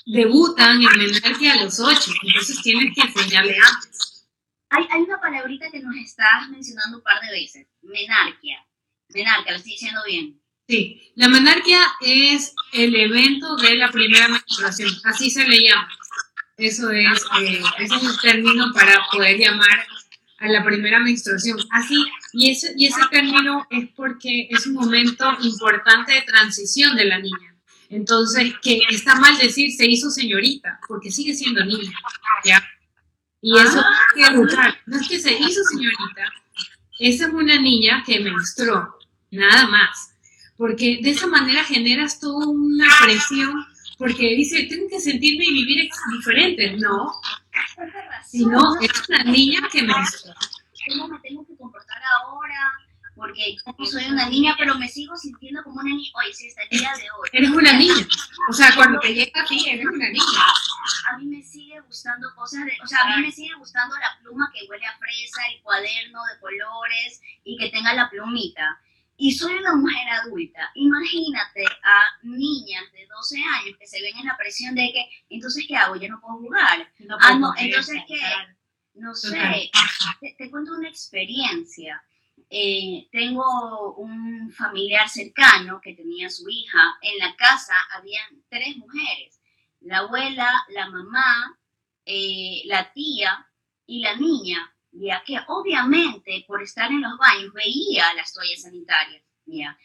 debutan 0.06 0.82
en 0.82 0.98
menarquia 0.98 1.54
a 1.54 1.64
los 1.64 1.78
ocho, 1.80 2.12
entonces 2.22 2.60
tienes 2.62 2.94
que 2.94 3.02
enseñarle 3.02 3.56
antes. 3.56 4.28
Hay, 4.70 4.86
hay 4.90 5.02
una 5.02 5.20
palabrita 5.20 5.70
que 5.70 5.80
nos 5.80 5.94
estás 5.96 6.48
mencionando 6.50 6.98
un 6.98 7.02
par 7.02 7.20
de 7.20 7.30
veces, 7.30 7.66
menarquia. 7.82 8.64
Menarquia, 9.08 9.52
lo 9.52 9.58
estoy 9.58 9.72
diciendo 9.72 10.00
bien. 10.06 10.40
Sí, 10.68 11.12
la 11.16 11.28
menarquia 11.28 11.80
es 12.00 12.54
el 12.72 12.94
evento 12.94 13.56
de 13.56 13.74
la 13.74 13.90
primera 13.90 14.28
menstruación, 14.28 14.90
así 15.04 15.30
se 15.30 15.46
le 15.46 15.62
llama. 15.62 15.88
Eso 16.56 16.90
es, 16.90 17.22
eh, 17.40 17.60
ese 17.78 17.94
es 17.96 18.02
el 18.02 18.20
término 18.20 18.72
para 18.72 19.04
poder 19.10 19.38
llamar 19.38 19.86
a 20.38 20.48
la 20.48 20.64
primera 20.64 20.98
menstruación. 20.98 21.58
Así, 21.70 21.96
y 22.32 22.50
ese, 22.50 22.72
y 22.76 22.86
ese 22.86 23.00
término 23.10 23.66
es 23.70 23.88
porque 23.96 24.48
es 24.50 24.66
un 24.66 24.74
momento 24.74 25.36
importante 25.42 26.12
de 26.12 26.22
transición 26.22 26.96
de 26.96 27.04
la 27.06 27.18
niña. 27.18 27.51
Entonces, 27.92 28.54
que 28.62 28.80
está 28.88 29.16
mal 29.16 29.36
decir 29.36 29.70
se 29.70 29.84
hizo 29.84 30.10
señorita, 30.10 30.80
porque 30.88 31.10
sigue 31.10 31.34
siendo 31.34 31.62
niña, 31.64 31.92
¿ya? 32.44 32.62
Y 33.42 33.54
eso 33.58 33.80
Ah. 33.80 33.84
hay 34.16 34.22
que 34.22 34.28
educar. 34.34 34.74
No 34.86 34.98
es 34.98 35.06
que 35.08 35.18
se 35.20 35.32
hizo 35.32 35.60
señorita, 35.64 36.24
esa 36.98 37.26
es 37.26 37.32
una 37.32 37.60
niña 37.60 38.02
que 38.06 38.20
menstruó, 38.20 38.96
nada 39.30 39.66
más. 39.68 40.14
Porque 40.56 41.00
de 41.02 41.10
esa 41.10 41.26
manera 41.26 41.64
generas 41.64 42.18
toda 42.18 42.46
una 42.46 42.86
presión, 43.02 43.66
porque 43.98 44.36
dice, 44.36 44.62
tengo 44.70 44.88
que 44.88 45.00
sentirme 45.00 45.44
y 45.44 45.52
vivir 45.52 45.90
diferente. 46.16 46.76
No, 46.78 47.12
sino 48.26 48.80
es 48.80 49.08
una 49.08 49.24
niña 49.24 49.60
que 49.70 49.82
menstruó. 49.82 50.34
¿Cómo 50.88 51.08
me 51.08 51.18
tengo 51.20 51.46
que 51.46 51.56
comportar 51.56 52.00
ahora? 52.22 52.54
Porque 53.22 53.54
yo 53.78 53.86
soy 53.86 54.06
una 54.06 54.28
niña, 54.28 54.56
pero 54.58 54.74
me 54.74 54.88
sigo 54.88 55.16
sintiendo 55.16 55.62
como 55.62 55.78
una 55.80 55.94
niña. 55.94 56.10
Hoy, 56.14 56.34
sí, 56.34 56.48
hasta 56.48 56.62
el 56.64 56.70
día 56.70 56.92
de 56.96 57.02
hoy. 57.04 57.28
Eres 57.32 57.50
una 57.50 57.72
niña. 57.72 58.04
O 58.50 58.52
sea, 58.52 58.74
cuando 58.74 58.98
te 58.98 59.14
llega 59.14 59.40
a 59.40 59.44
ti, 59.46 59.64
eres 59.68 59.86
una 59.86 60.08
niña. 60.08 60.42
a 61.08 61.18
mí 61.18 61.26
me 61.26 61.40
sigue 61.40 61.78
gustando 61.82 62.34
cosas 62.34 62.64
de, 62.64 62.72
o 62.82 62.86
sea, 62.88 63.02
a 63.02 63.16
mí 63.16 63.22
me 63.22 63.30
sigue 63.30 63.54
gustando 63.54 63.94
la 63.96 64.18
pluma 64.20 64.50
que 64.52 64.66
huele 64.68 64.84
a 64.86 64.98
fresa, 64.98 65.40
el 65.54 65.62
cuaderno 65.62 66.18
de 66.24 66.40
colores 66.40 67.20
y 67.44 67.56
que 67.56 67.70
tenga 67.70 67.94
la 67.94 68.10
plumita. 68.10 68.80
Y 69.16 69.30
soy 69.30 69.54
una 69.54 69.76
mujer 69.76 70.08
adulta. 70.08 70.72
Imagínate 70.74 71.64
a 71.84 72.04
niñas 72.24 72.90
de 72.92 73.06
12 73.06 73.36
años 73.36 73.78
que 73.78 73.86
se 73.86 74.02
ven 74.02 74.18
en 74.18 74.26
la 74.26 74.36
presión 74.36 74.74
de 74.74 74.90
que, 74.92 75.08
entonces, 75.30 75.64
¿qué 75.68 75.76
hago? 75.76 75.94
Yo 75.94 76.08
no 76.08 76.20
puedo 76.20 76.38
jugar. 76.38 76.92
No 76.98 77.16
Ah, 77.20 77.28
puedo 77.28 77.38
no, 77.38 77.52
creer, 77.52 77.68
entonces, 77.68 78.02
¿qué? 78.08 78.20
No 78.94 79.14
sé, 79.14 79.70
te, 80.20 80.34
te 80.36 80.50
cuento 80.50 80.72
una 80.74 80.88
experiencia. 80.88 82.02
Eh, 82.54 83.08
tengo 83.10 83.94
un 83.94 84.52
familiar 84.52 85.08
cercano 85.08 85.80
que 85.80 85.94
tenía 85.94 86.28
su 86.28 86.50
hija. 86.50 86.98
En 87.00 87.18
la 87.18 87.34
casa 87.34 87.72
habían 87.96 88.44
tres 88.50 88.76
mujeres, 88.76 89.40
la 89.80 90.00
abuela, 90.00 90.50
la 90.68 90.90
mamá, 90.90 91.58
eh, 92.04 92.60
la 92.66 92.92
tía 92.92 93.48
y 93.86 94.00
la 94.02 94.16
niña, 94.16 94.70
ya 94.90 95.22
que 95.24 95.38
obviamente 95.48 96.44
por 96.46 96.62
estar 96.62 96.90
en 96.90 97.00
los 97.00 97.16
baños 97.16 97.54
veía 97.54 98.12
las 98.12 98.34
toallas 98.34 98.60
sanitarias. 98.60 99.22
Ya. 99.46 99.78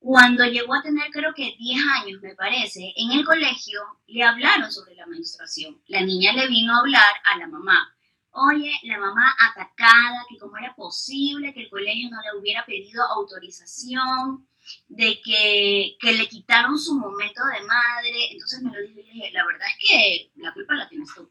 Cuando 0.00 0.46
llegó 0.46 0.74
a 0.74 0.82
tener 0.82 1.12
creo 1.12 1.32
que 1.32 1.54
10 1.56 1.80
años, 2.02 2.20
me 2.20 2.34
parece, 2.34 2.92
en 2.96 3.12
el 3.12 3.24
colegio 3.24 3.80
le 4.08 4.24
hablaron 4.24 4.72
sobre 4.72 4.96
la 4.96 5.06
menstruación. 5.06 5.80
La 5.86 6.02
niña 6.02 6.32
le 6.32 6.48
vino 6.48 6.74
a 6.74 6.80
hablar 6.80 7.14
a 7.22 7.36
la 7.38 7.46
mamá. 7.46 7.96
Oye, 8.40 8.72
la 8.84 8.98
mamá 8.98 9.34
atacada, 9.50 10.24
que 10.28 10.38
cómo 10.38 10.56
era 10.58 10.72
posible 10.74 11.52
que 11.52 11.62
el 11.62 11.70
colegio 11.70 12.08
no 12.08 12.20
le 12.22 12.38
hubiera 12.38 12.64
pedido 12.64 13.02
autorización, 13.04 14.46
de 14.86 15.20
que, 15.22 15.96
que 16.00 16.12
le 16.12 16.28
quitaron 16.28 16.78
su 16.78 16.94
momento 16.94 17.40
de 17.46 17.66
madre. 17.66 18.30
Entonces 18.30 18.62
me 18.62 18.70
lo 18.70 18.80
dijo 18.80 19.00
y 19.00 19.02
le 19.02 19.12
dije, 19.12 19.30
la 19.32 19.44
verdad 19.44 19.66
es 19.68 19.88
que 19.88 20.30
la 20.36 20.52
culpa 20.52 20.74
la 20.74 20.88
tienes 20.88 21.12
tú. 21.14 21.28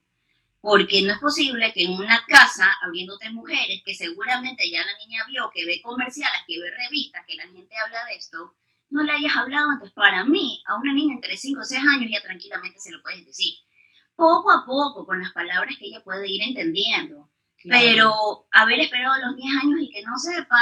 Porque 0.59 1.01
no 1.01 1.13
es 1.13 1.19
posible 1.19 1.71
que 1.71 1.85
en 1.85 1.93
una 1.93 2.25
casa, 2.27 2.75
habiendo 2.81 3.17
tres 3.17 3.31
mujeres, 3.31 3.81
que 3.85 3.95
seguramente 3.95 4.69
ya 4.69 4.79
la 4.85 4.97
niña 4.97 5.23
vio, 5.27 5.49
que 5.53 5.65
ve 5.65 5.81
comerciales, 5.81 6.41
que 6.45 6.59
ve 6.59 6.71
revistas, 6.71 7.25
que 7.25 7.35
la 7.35 7.43
gente 7.43 7.77
habla 7.77 8.03
de 8.05 8.15
esto, 8.15 8.55
no 8.89 9.03
le 9.03 9.13
hayas 9.13 9.35
hablado 9.35 9.69
antes. 9.69 9.91
Para 9.91 10.25
mí, 10.25 10.61
a 10.65 10.75
una 10.75 10.93
niña 10.93 11.13
entre 11.13 11.37
5 11.37 11.61
o 11.61 11.63
6 11.63 11.81
años 11.89 12.11
ya 12.11 12.21
tranquilamente 12.21 12.79
se 12.79 12.91
lo 12.91 13.01
puedes 13.01 13.25
decir. 13.25 13.53
Poco 14.17 14.51
a 14.51 14.65
poco, 14.65 15.05
con 15.05 15.21
las 15.21 15.31
palabras 15.31 15.75
que 15.77 15.85
ella 15.85 16.03
puede 16.03 16.27
ir 16.27 16.41
entendiendo. 16.41 17.29
Pero 17.63 18.47
haber 18.51 18.79
esperado 18.79 19.15
los 19.25 19.35
10 19.35 19.63
años 19.63 19.79
y 19.79 19.91
que 19.91 20.01
no 20.01 20.17
sepa 20.17 20.59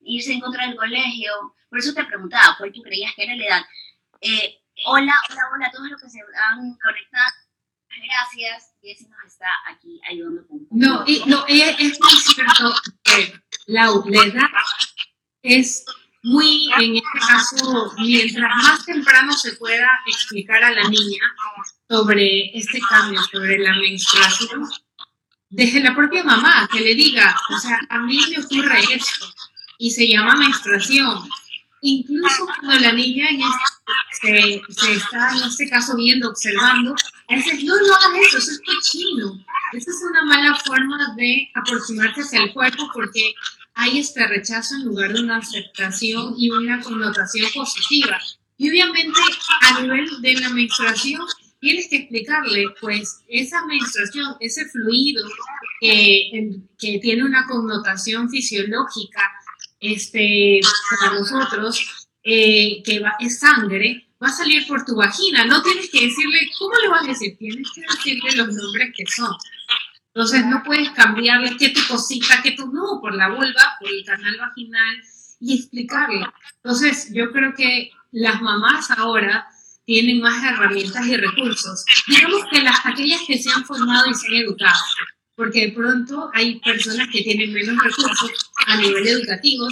irse 0.00 0.32
en 0.32 0.40
contra 0.40 0.66
del 0.66 0.76
colegio, 0.76 1.32
por 1.68 1.80
eso 1.80 1.92
te 1.92 2.04
preguntaba, 2.04 2.54
¿cuál 2.56 2.72
tú 2.72 2.82
creías 2.82 3.12
que 3.16 3.24
era 3.24 3.34
la 3.34 3.44
edad? 3.44 3.62
Eh, 4.20 4.60
hola, 4.86 5.12
hola, 5.28 5.42
hola 5.52 5.66
a 5.66 5.70
todos 5.72 5.90
los 5.90 6.00
que 6.00 6.08
se 6.08 6.20
han 6.20 6.76
conectado. 6.76 7.34
Gracias. 7.88 8.74
Jessy 8.80 9.08
nos 9.08 9.24
está 9.26 9.48
aquí 9.66 10.00
ayudando 10.08 10.46
con 10.46 10.66
No, 10.70 11.02
y, 11.04 11.22
no 11.26 11.44
es, 11.48 11.80
es 11.80 12.00
muy 12.00 12.12
cierto 12.12 12.74
que 13.02 13.34
la, 13.66 13.86
la 14.06 14.22
edad 14.22 14.50
es 15.42 15.84
muy, 16.22 16.70
en 16.78 16.96
este 16.96 17.18
caso, 17.26 17.92
mientras 17.98 18.56
más 18.62 18.84
temprano 18.86 19.32
se 19.32 19.52
pueda 19.56 19.88
explicar 20.06 20.62
a 20.64 20.70
la 20.70 20.88
niña 20.88 21.20
sobre 21.94 22.50
este 22.58 22.80
cambio, 22.80 23.20
sobre 23.30 23.56
la 23.58 23.72
menstruación, 23.76 24.68
desde 25.48 25.80
la 25.80 25.94
propia 25.94 26.24
mamá, 26.24 26.68
que 26.72 26.80
le 26.80 26.92
diga, 26.96 27.36
o 27.54 27.58
sea, 27.58 27.78
a 27.88 28.00
mí 28.00 28.18
me 28.30 28.42
ocurre 28.44 28.80
esto, 28.92 29.26
y 29.78 29.92
se 29.92 30.08
llama 30.08 30.34
menstruación. 30.34 31.20
Incluso 31.82 32.46
cuando 32.46 32.80
la 32.80 32.92
niña 32.92 33.28
en 33.28 33.42
este- 33.42 34.60
se, 34.66 34.82
se 34.82 34.92
está, 34.94 35.36
en 35.36 35.44
este 35.44 35.70
caso, 35.70 35.94
viendo, 35.96 36.30
observando, 36.30 36.96
a 37.28 37.34
veces, 37.36 37.62
no, 37.62 37.76
no 37.76 37.94
hagas 37.94 38.26
eso, 38.26 38.38
eso 38.38 38.50
es 38.50 38.60
cochino. 38.66 39.44
Esa 39.72 39.90
es 39.90 39.96
una 40.10 40.24
mala 40.24 40.56
forma 40.56 41.14
de 41.16 41.48
aproximarse 41.54 42.22
hacia 42.22 42.42
el 42.42 42.52
cuerpo 42.52 42.90
porque 42.92 43.34
hay 43.74 44.00
este 44.00 44.26
rechazo 44.26 44.74
en 44.76 44.86
lugar 44.86 45.12
de 45.12 45.20
una 45.20 45.36
aceptación 45.36 46.34
y 46.38 46.50
una 46.50 46.80
connotación 46.80 47.48
positiva. 47.54 48.18
Y 48.56 48.70
obviamente 48.70 49.20
a 49.62 49.80
nivel 49.80 50.22
de 50.22 50.34
la 50.40 50.48
menstruación 50.48 51.22
tienes 51.64 51.88
que 51.88 51.96
explicarle, 51.96 52.66
pues, 52.80 53.22
esa 53.28 53.64
menstruación, 53.66 54.36
ese 54.40 54.66
fluido 54.66 55.24
que, 55.80 56.28
en- 56.36 56.68
que 56.78 56.98
tiene 57.00 57.24
una 57.24 57.46
connotación 57.46 58.28
fisiológica 58.28 59.22
este, 59.80 60.60
para 61.00 61.18
nosotros, 61.18 62.06
eh, 62.22 62.82
que 62.84 63.00
va, 63.00 63.14
es 63.18 63.38
sangre, 63.40 64.06
va 64.22 64.28
a 64.28 64.32
salir 64.32 64.66
por 64.66 64.84
tu 64.84 64.94
vagina. 64.96 65.44
No 65.44 65.62
tienes 65.62 65.90
que 65.90 66.02
decirle, 66.06 66.38
¿cómo 66.58 66.72
le 66.82 66.88
vas 66.88 67.04
a 67.04 67.08
decir? 67.08 67.36
Tienes 67.38 67.68
que 67.74 67.80
decirle 67.82 68.32
los 68.36 68.48
nombres 68.54 68.92
que 68.96 69.04
son. 69.06 69.34
Entonces 70.14 70.46
no 70.46 70.62
puedes 70.64 70.90
cambiarle 70.90 71.56
qué 71.58 71.70
tu 71.70 71.80
cosita, 71.88 72.40
qué 72.42 72.52
tu 72.52 72.70
no, 72.72 73.00
por 73.00 73.14
la 73.14 73.28
vulva, 73.30 73.76
por 73.80 73.90
el 73.90 74.04
canal 74.04 74.36
vaginal 74.38 74.96
y 75.40 75.58
explicarle. 75.58 76.24
Entonces 76.62 77.10
yo 77.12 77.30
creo 77.32 77.52
que 77.54 77.90
las 78.12 78.40
mamás 78.40 78.90
ahora 78.92 79.46
tienen 79.84 80.20
más 80.20 80.42
herramientas 80.44 81.06
y 81.06 81.16
recursos. 81.16 81.84
Digamos 82.06 82.42
que 82.50 82.60
las, 82.62 82.84
aquellas 82.84 83.20
que 83.26 83.38
se 83.38 83.50
han 83.50 83.64
formado 83.64 84.10
y 84.10 84.14
se 84.14 84.26
han 84.28 84.34
educado, 84.34 84.82
porque 85.36 85.66
de 85.66 85.72
pronto 85.72 86.30
hay 86.32 86.60
personas 86.60 87.08
que 87.12 87.22
tienen 87.22 87.52
menos 87.52 87.82
recursos 87.82 88.50
a 88.66 88.76
nivel 88.76 89.06
educativo 89.06 89.68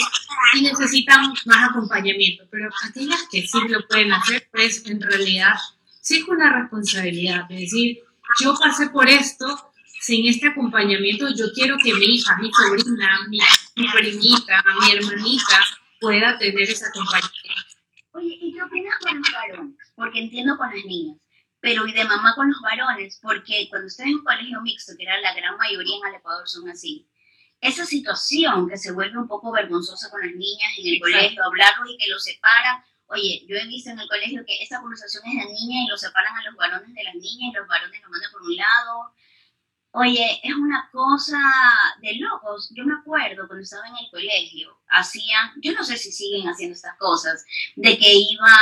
y 0.54 0.62
necesitan 0.62 1.32
más 1.46 1.70
acompañamiento, 1.70 2.44
pero 2.50 2.68
aquellas 2.88 3.24
que 3.30 3.46
sí 3.46 3.58
lo 3.68 3.86
pueden 3.88 4.12
hacer, 4.12 4.48
pues 4.52 4.84
en 4.86 5.00
realidad 5.00 5.54
sí 6.00 6.18
es 6.18 6.28
una 6.28 6.60
responsabilidad, 6.60 7.46
es 7.50 7.60
decir, 7.60 7.98
yo 8.40 8.54
pasé 8.58 8.88
por 8.88 9.08
esto, 9.08 9.72
sin 10.00 10.26
este 10.26 10.48
acompañamiento, 10.48 11.28
yo 11.34 11.46
quiero 11.54 11.76
que 11.78 11.94
mi 11.94 12.16
hija, 12.16 12.36
mi 12.38 12.50
sobrina, 12.52 13.20
mi, 13.28 13.38
mi 13.76 13.88
primita, 13.88 14.64
mi 14.80 14.92
hermanita 14.96 15.64
pueda 16.00 16.36
tener 16.38 16.62
ese 16.62 16.86
acompañamiento. 16.86 17.76
Oye, 18.14 18.36
¿y 18.40 18.52
qué 18.52 18.62
opinas 18.62 18.98
con 18.98 19.18
los 19.18 19.30
varones? 19.30 19.81
Porque 20.02 20.18
entiendo 20.18 20.58
con 20.58 20.68
las 20.74 20.84
niñas, 20.84 21.16
pero 21.60 21.86
¿y 21.86 21.92
de 21.92 22.04
mamá 22.04 22.34
con 22.34 22.50
los 22.50 22.60
varones? 22.60 23.20
Porque 23.22 23.68
cuando 23.70 23.86
estás 23.86 24.06
en 24.06 24.16
un 24.16 24.24
colegio 24.24 24.60
mixto, 24.60 24.94
que 24.98 25.04
era 25.04 25.20
la 25.20 25.32
gran 25.32 25.56
mayoría 25.56 25.96
en 25.96 26.08
el 26.08 26.16
Ecuador 26.16 26.48
son 26.48 26.68
así, 26.68 27.08
esa 27.60 27.86
situación 27.86 28.68
que 28.68 28.76
se 28.76 28.90
vuelve 28.90 29.16
un 29.16 29.28
poco 29.28 29.52
vergonzosa 29.52 30.10
con 30.10 30.20
las 30.20 30.34
niñas 30.34 30.72
en 30.76 30.88
el 30.88 30.94
Exacto. 30.94 31.14
colegio, 31.14 31.44
hablarlos 31.44 31.90
y 31.90 31.96
que 31.98 32.10
los 32.10 32.24
separan. 32.24 32.82
Oye, 33.06 33.46
yo 33.46 33.54
he 33.54 33.64
visto 33.68 33.90
en 33.90 34.00
el 34.00 34.08
colegio 34.08 34.44
que 34.44 34.60
esa 34.60 34.80
conversación 34.80 35.22
es 35.24 35.46
de 35.46 35.52
niña 35.52 35.84
y 35.84 35.86
los 35.86 36.00
separan 36.00 36.36
a 36.36 36.42
los 36.42 36.56
varones 36.56 36.92
de 36.92 37.04
las 37.04 37.14
niñas 37.14 37.52
y 37.52 37.56
los 37.56 37.68
varones 37.68 38.02
los 38.02 38.10
mandan 38.10 38.32
por 38.32 38.42
un 38.42 38.56
lado. 38.56 39.14
Oye, 39.92 40.40
es 40.42 40.54
una 40.56 40.88
cosa 40.90 41.38
de 42.00 42.16
locos. 42.16 42.72
Yo 42.74 42.84
me 42.84 42.94
acuerdo 42.94 43.46
cuando 43.46 43.62
estaba 43.62 43.86
en 43.86 43.98
el 43.98 44.10
colegio, 44.10 44.80
hacían, 44.88 45.52
yo 45.62 45.72
no 45.74 45.84
sé 45.84 45.96
si 45.96 46.10
siguen 46.10 46.48
haciendo 46.48 46.74
estas 46.74 46.96
cosas, 46.98 47.44
de 47.76 47.96
que 47.96 48.12
iba, 48.12 48.56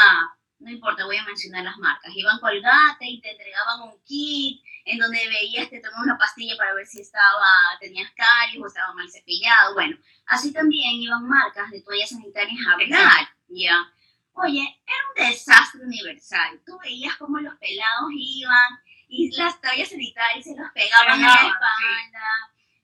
no 0.61 0.71
importa, 0.71 1.07
voy 1.07 1.17
a 1.17 1.25
mencionar 1.25 1.65
las 1.65 1.79
marcas, 1.79 2.13
iban 2.15 2.39
colgate 2.39 3.07
y 3.07 3.21
te 3.21 3.33
entregaban 3.33 3.81
un 3.83 3.99
kit 4.05 4.63
en 4.85 4.99
donde 4.99 5.19
veías, 5.29 5.71
te 5.71 5.81
tomaban 5.81 6.05
una 6.05 6.19
pastilla 6.19 6.57
para 6.57 6.75
ver 6.75 6.87
si 6.87 7.01
estaba, 7.01 7.49
tenías 7.81 8.11
caries 8.13 8.63
o 8.63 8.67
estaba 8.67 8.93
mal 8.95 9.11
cepillado. 9.11 9.75
Bueno, 9.75 9.97
así 10.27 10.53
también 10.53 10.97
iban 10.97 11.27
marcas 11.27 11.71
de 11.71 11.81
toallas 11.81 12.11
sanitarias 12.11 12.59
a 12.67 12.73
hablar, 12.73 13.29
¿ya? 13.49 13.93
Oye, 14.33 14.83
era 14.87 14.99
un 15.09 15.31
desastre 15.31 15.83
universal. 15.85 16.61
Tú 16.65 16.79
veías 16.83 17.17
cómo 17.17 17.39
los 17.39 17.55
pelados 17.57 18.11
iban 18.13 18.81
y 19.09 19.35
las 19.37 19.61
toallas 19.61 19.89
sanitarias 19.89 20.45
se 20.45 20.57
los 20.57 20.71
pegaban 20.73 21.21
en 21.21 21.27
la 21.27 21.35
espalda. 21.35 22.31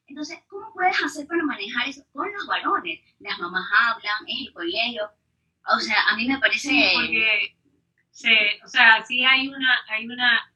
Entonces, 0.06 0.38
¿cómo 0.48 0.72
puedes 0.72 0.96
hacer 1.02 1.26
para 1.26 1.42
manejar 1.42 1.88
eso 1.88 2.04
con 2.12 2.32
los 2.32 2.46
varones? 2.46 3.00
Las 3.18 3.38
mamás 3.38 3.68
hablan, 3.72 4.24
es 4.26 4.46
el 4.46 4.52
colegio. 4.52 5.10
O 5.66 5.80
sea, 5.80 6.08
a 6.08 6.16
mí 6.16 6.26
me 6.26 6.38
parece... 6.38 6.68
Sí, 6.68 6.90
porque 6.94 7.56
se, 8.16 8.32
o 8.64 8.68
sea, 8.68 9.04
sí 9.04 9.26
hay 9.26 9.46
una, 9.48 9.78
hay 9.90 10.06
una 10.06 10.50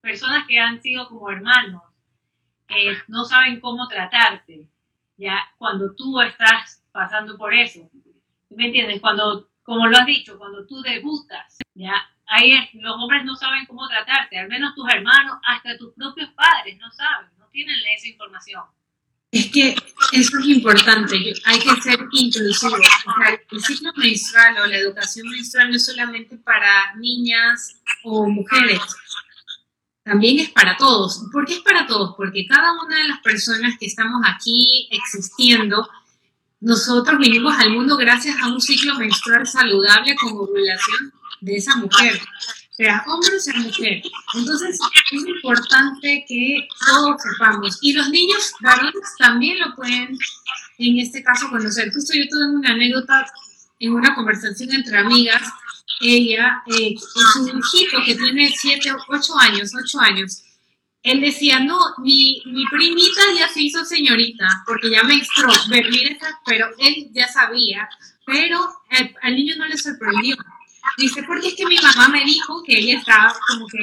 personas 0.00 0.48
que 0.48 0.58
han 0.58 0.82
sido 0.82 1.08
como 1.08 1.30
hermanos 1.30 1.82
eh, 2.68 2.98
no 3.06 3.24
saben 3.24 3.60
cómo 3.60 3.86
tratarte, 3.86 4.68
ya 5.16 5.38
cuando 5.58 5.94
tú 5.94 6.20
estás 6.20 6.84
pasando 6.90 7.38
por 7.38 7.54
eso. 7.54 7.88
¿Me 8.50 8.66
entiendes? 8.66 9.00
Cuando, 9.00 9.48
como 9.62 9.86
lo 9.86 9.96
has 9.96 10.06
dicho, 10.06 10.36
cuando 10.38 10.66
tú 10.66 10.82
debutas, 10.82 11.58
ya 11.74 11.94
ahí 12.26 12.52
los 12.74 12.96
hombres 12.96 13.24
no 13.24 13.36
saben 13.36 13.64
cómo 13.66 13.86
tratarte, 13.86 14.36
al 14.36 14.48
menos 14.48 14.74
tus 14.74 14.92
hermanos, 14.92 15.38
hasta 15.46 15.78
tus 15.78 15.94
propios 15.94 16.30
padres 16.30 16.76
no 16.78 16.90
saben, 16.90 17.30
no 17.38 17.46
tienen 17.46 17.78
esa 17.94 18.08
información. 18.08 18.64
Es 19.30 19.52
que 19.52 19.76
eso 20.12 20.38
es 20.38 20.46
importante, 20.46 21.16
hay 21.44 21.58
que 21.58 21.82
ser 21.82 22.00
inclusivo. 22.12 22.76
O 22.76 23.22
sea, 23.22 23.40
el 23.50 23.64
ciclo 23.64 23.92
menstrual 23.96 24.58
o 24.58 24.66
la 24.66 24.76
educación 24.78 25.28
menstrual 25.28 25.70
no 25.70 25.76
es 25.76 25.86
solamente 25.86 26.36
para 26.38 26.94
niñas 26.96 27.76
o 28.04 28.28
mujeres, 28.28 28.80
también 30.02 30.38
es 30.38 30.50
para 30.50 30.76
todos. 30.76 31.24
¿Por 31.30 31.44
qué 31.44 31.54
es 31.54 31.60
para 31.60 31.86
todos? 31.86 32.14
Porque 32.16 32.46
cada 32.46 32.72
una 32.82 32.96
de 32.96 33.08
las 33.08 33.20
personas 33.20 33.76
que 33.78 33.86
estamos 33.86 34.22
aquí 34.26 34.88
existiendo, 34.90 35.86
nosotros 36.60 37.18
vinimos 37.18 37.58
al 37.58 37.70
mundo 37.72 37.96
gracias 37.96 38.36
a 38.42 38.48
un 38.48 38.60
ciclo 38.60 38.94
menstrual 38.94 39.46
saludable 39.46 40.16
con 40.16 40.32
ovulación 40.32 41.12
de 41.40 41.56
esa 41.56 41.76
mujer 41.76 42.20
sea 42.78 43.04
hombre 43.08 43.36
o 43.36 43.40
sea 43.40 43.58
mujer. 43.58 44.02
Entonces 44.34 44.78
es 45.10 45.26
importante 45.26 46.24
que 46.28 46.68
todos 46.86 47.20
sepamos. 47.20 47.78
Y 47.82 47.92
los 47.92 48.08
niños 48.10 48.52
varones 48.60 49.16
también 49.18 49.58
lo 49.58 49.74
pueden, 49.74 50.16
en 50.78 50.98
este 51.00 51.22
caso, 51.24 51.50
conocer. 51.50 51.92
Justo 51.92 52.14
yo 52.14 52.28
tuve 52.28 52.46
una 52.54 52.70
anécdota 52.70 53.26
en 53.80 53.94
una 53.94 54.14
conversación 54.14 54.72
entre 54.72 54.96
amigas. 54.96 55.42
Ella, 56.00 56.62
eh, 56.66 56.94
su 56.96 57.48
hijito 57.48 57.98
que 58.06 58.14
tiene 58.14 58.54
7, 58.56 58.92
8 59.08 59.38
años, 59.40 59.72
8 59.74 60.00
años, 60.00 60.44
él 61.02 61.20
decía, 61.20 61.58
no, 61.58 61.78
mi, 61.98 62.40
mi 62.46 62.64
primita 62.66 63.20
ya 63.36 63.48
se 63.48 63.62
hizo 63.62 63.84
señorita, 63.84 64.46
porque 64.66 64.90
ya 64.90 65.02
me 65.02 65.16
extró, 65.16 65.48
pero 66.44 66.68
él 66.78 67.08
ya 67.12 67.26
sabía, 67.26 67.88
pero 68.24 68.68
al 69.22 69.34
niño 69.34 69.56
no 69.56 69.66
le 69.66 69.76
sorprendió 69.76 70.36
Dice, 70.96 71.22
porque 71.22 71.48
es 71.48 71.54
que 71.54 71.66
mi 71.66 71.76
mamá 71.76 72.08
me 72.08 72.24
dijo 72.24 72.62
que 72.62 72.78
ella 72.78 72.98
estaba 72.98 73.34
como 73.48 73.66
que 73.66 73.78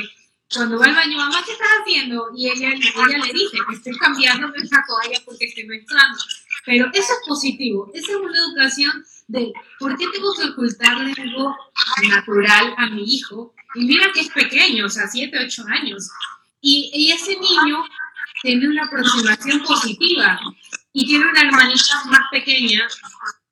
cuando 0.54 0.80
va 0.80 0.86
al 0.86 0.96
baño, 0.96 1.18
mamá, 1.18 1.44
¿qué 1.46 1.52
estás 1.54 1.68
haciendo? 1.82 2.30
Y 2.36 2.50
ella, 2.50 2.70
ella 2.74 3.18
le 3.26 3.34
dice, 3.34 3.58
me 3.68 3.76
estoy 3.76 3.98
cambiando 3.98 4.54
esa 4.56 4.84
toalla 4.88 5.20
porque 5.26 5.46
estoy 5.46 5.66
menstruando. 5.66 6.18
Pero 6.66 6.88
eso 6.94 7.14
es 7.14 7.28
positivo, 7.28 7.92
esa 7.94 8.12
es 8.12 8.18
una 8.18 8.38
educación 8.40 9.06
de 9.28 9.54
por 9.80 9.98
qué 9.98 10.08
tengo 10.08 10.34
que 10.34 10.46
ocultarle 10.46 11.14
algo 11.22 11.56
natural 12.10 12.74
a 12.78 12.88
mi 12.88 13.04
hijo. 13.04 13.54
Y 13.76 13.86
mira 13.86 14.12
que 14.14 14.22
es 14.22 14.30
pequeño, 14.30 14.86
o 14.86 14.90
sea, 14.90 15.08
7, 15.08 15.38
8 15.46 15.64
años. 15.68 16.10
Y, 16.62 16.92
y 16.94 17.12
ese 17.12 17.38
niño 17.40 17.84
tiene 18.42 18.68
una 18.68 18.86
aproximación 18.86 19.62
positiva 19.64 20.40
y 20.94 21.06
tiene 21.06 21.28
una 21.28 21.42
hermanita 21.42 22.06
más 22.06 22.22
pequeña 22.32 22.88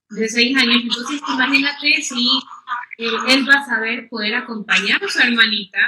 de 0.10 0.30
6 0.30 0.58
años. 0.58 0.82
Entonces, 0.84 1.22
imagínate 1.28 2.02
si 2.02 2.40
él 2.98 3.48
va 3.48 3.56
a 3.56 3.66
saber 3.66 4.08
poder 4.10 4.36
acompañar 4.36 5.04
a 5.04 5.10
su 5.10 5.20
hermanita 5.20 5.80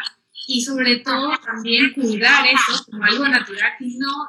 y 0.47 0.61
sobre 0.61 0.97
todo 0.97 1.37
también 1.37 1.93
cuidar 1.93 2.45
eso 2.47 2.83
como 2.85 3.03
algo 3.03 3.27
natural 3.27 3.73
y 3.79 3.97
no 3.97 4.27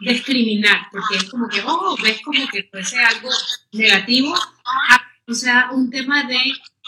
discriminar, 0.00 0.86
porque 0.90 1.16
es 1.16 1.30
como 1.30 1.48
que, 1.48 1.62
oh, 1.64 1.96
ves 2.02 2.20
como 2.22 2.46
que 2.48 2.68
fuese 2.70 2.98
algo 2.98 3.30
negativo, 3.72 4.34
o 5.26 5.34
sea, 5.34 5.70
un 5.72 5.90
tema 5.90 6.24
de 6.24 6.38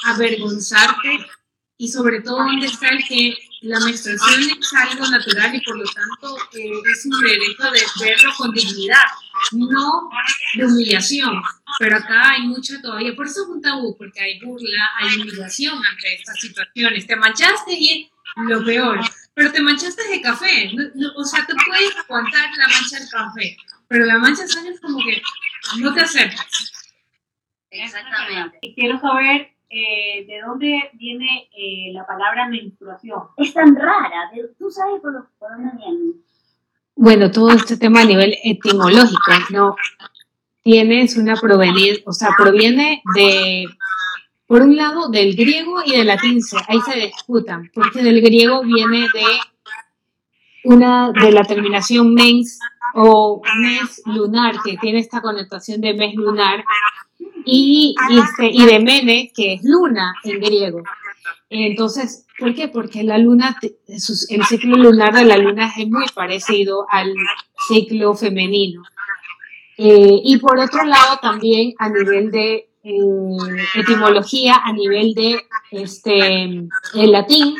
avergonzarte 0.05 1.27
y 1.77 1.89
sobre 1.89 2.21
todo 2.21 2.39
donde 2.39 2.67
está 2.67 2.89
el 2.89 3.05
que 3.05 3.37
la 3.63 3.81
menstruación 3.81 4.43
es 4.43 4.73
algo 4.75 5.07
natural 5.07 5.55
y 5.55 5.61
por 5.63 5.79
lo 5.79 5.85
tanto 5.85 6.37
eh, 6.53 6.71
es 6.93 7.07
un 7.07 7.21
derecho 7.21 7.71
de 7.71 7.83
verlo 8.05 8.33
con 8.37 8.53
dignidad, 8.53 9.05
no 9.53 10.11
de 10.55 10.67
humillación. 10.67 11.43
Pero 11.79 11.97
acá 11.97 12.31
hay 12.31 12.43
mucho 12.43 12.81
todavía, 12.81 13.15
por 13.15 13.27
eso 13.27 13.43
es 13.43 13.49
un 13.49 13.61
tabú, 13.61 13.97
porque 13.97 14.21
hay 14.21 14.41
burla, 14.41 14.91
hay 14.99 15.21
humillación 15.21 15.77
ante 15.85 16.15
estas 16.15 16.39
situaciones. 16.41 17.07
Te 17.07 17.17
manchaste 17.17 17.73
y 17.73 18.11
lo 18.49 18.65
peor, 18.65 19.01
pero 19.35 19.53
te 19.53 19.61
manchaste 19.61 20.09
de 20.09 20.21
café, 20.21 20.73
o 21.17 21.25
sea, 21.25 21.47
te 21.47 21.55
puedes 21.55 21.97
aguantar 21.97 22.51
la 22.57 22.69
mancha 22.69 22.99
del 22.99 23.09
café, 23.09 23.57
pero 23.89 24.05
la 24.07 24.19
mancha 24.19 24.43
de 24.43 24.49
sangre 24.49 24.75
es 24.75 24.81
como 24.81 24.99
que 24.99 25.23
no 25.81 25.95
te 25.95 26.01
acercas. 26.01 26.73
Exactamente. 27.71 28.59
Y 28.63 28.75
quiero 28.75 29.01
saber 29.01 29.55
eh, 29.69 30.25
de 30.27 30.41
dónde 30.47 30.91
viene 30.95 31.49
eh, 31.57 31.93
la 31.93 32.07
palabra 32.07 32.49
menstruación. 32.49 33.23
Es 33.37 33.53
tan 33.53 33.75
rara, 33.75 34.31
¿tú 34.59 34.71
sabes 34.71 35.01
por, 35.01 35.13
dónde 35.13 35.73
viene? 35.77 36.13
Bueno, 36.95 37.31
todo 37.31 37.51
este 37.51 37.77
tema 37.77 38.03
a 38.03 38.05
nivel 38.05 38.37
etimológico, 38.45 39.33
¿no? 39.51 39.77
Tienes 40.65 41.17
una 41.17 41.37
proveniencia, 41.37 42.03
o 42.07 42.13
sea, 42.13 42.31
proviene 42.37 43.03
de, 43.15 43.67
por 44.47 44.63
un 44.63 44.77
lado, 44.77 45.11
del 45.11 45.37
griego 45.37 45.83
y 45.85 45.93
del 45.93 46.07
latín, 46.07 46.41
ahí 46.67 46.79
se 46.81 46.99
disputan, 46.99 47.71
porque 47.73 48.03
del 48.03 48.21
griego 48.23 48.63
viene 48.65 49.01
de 49.13 49.25
una, 50.65 51.13
de 51.13 51.31
la 51.31 51.45
terminación 51.45 52.15
mens 52.15 52.59
o 52.95 53.43
mes 53.61 54.03
lunar, 54.07 54.57
que 54.65 54.79
tiene 54.79 55.01
esta 55.01 55.21
connotación 55.21 55.81
de 55.81 55.95
mes 55.95 56.15
lunar, 56.15 56.65
y, 57.45 57.95
y, 58.09 58.19
este, 58.19 58.47
y 58.51 58.65
de 58.65 58.81
Mene, 58.81 59.33
que 59.35 59.55
es 59.55 59.61
luna 59.65 60.15
en 60.25 60.41
griego. 60.41 60.83
Entonces, 61.51 62.27
¿por 62.39 62.55
qué? 62.55 62.69
Porque 62.69 63.03
la 63.03 63.19
luna, 63.19 63.57
el 63.87 64.45
ciclo 64.45 64.77
lunar 64.77 65.13
de 65.13 65.25
la 65.25 65.37
luna 65.37 65.71
es 65.77 65.89
muy 65.89 66.07
parecido 66.15 66.87
al 66.91 67.15
ciclo 67.69 68.15
femenino. 68.15 68.83
Eh, 69.77 70.21
y 70.25 70.39
por 70.39 70.59
otro 70.59 70.85
lado, 70.85 71.19
también 71.21 71.75
a 71.79 71.89
nivel 71.89 72.31
de 72.31 72.69
eh, 72.83 72.97
etimología, 73.75 74.61
a 74.65 74.73
nivel 74.73 75.15
de 75.15 75.41
este, 75.73 76.45
el 76.47 77.13
latín, 77.13 77.57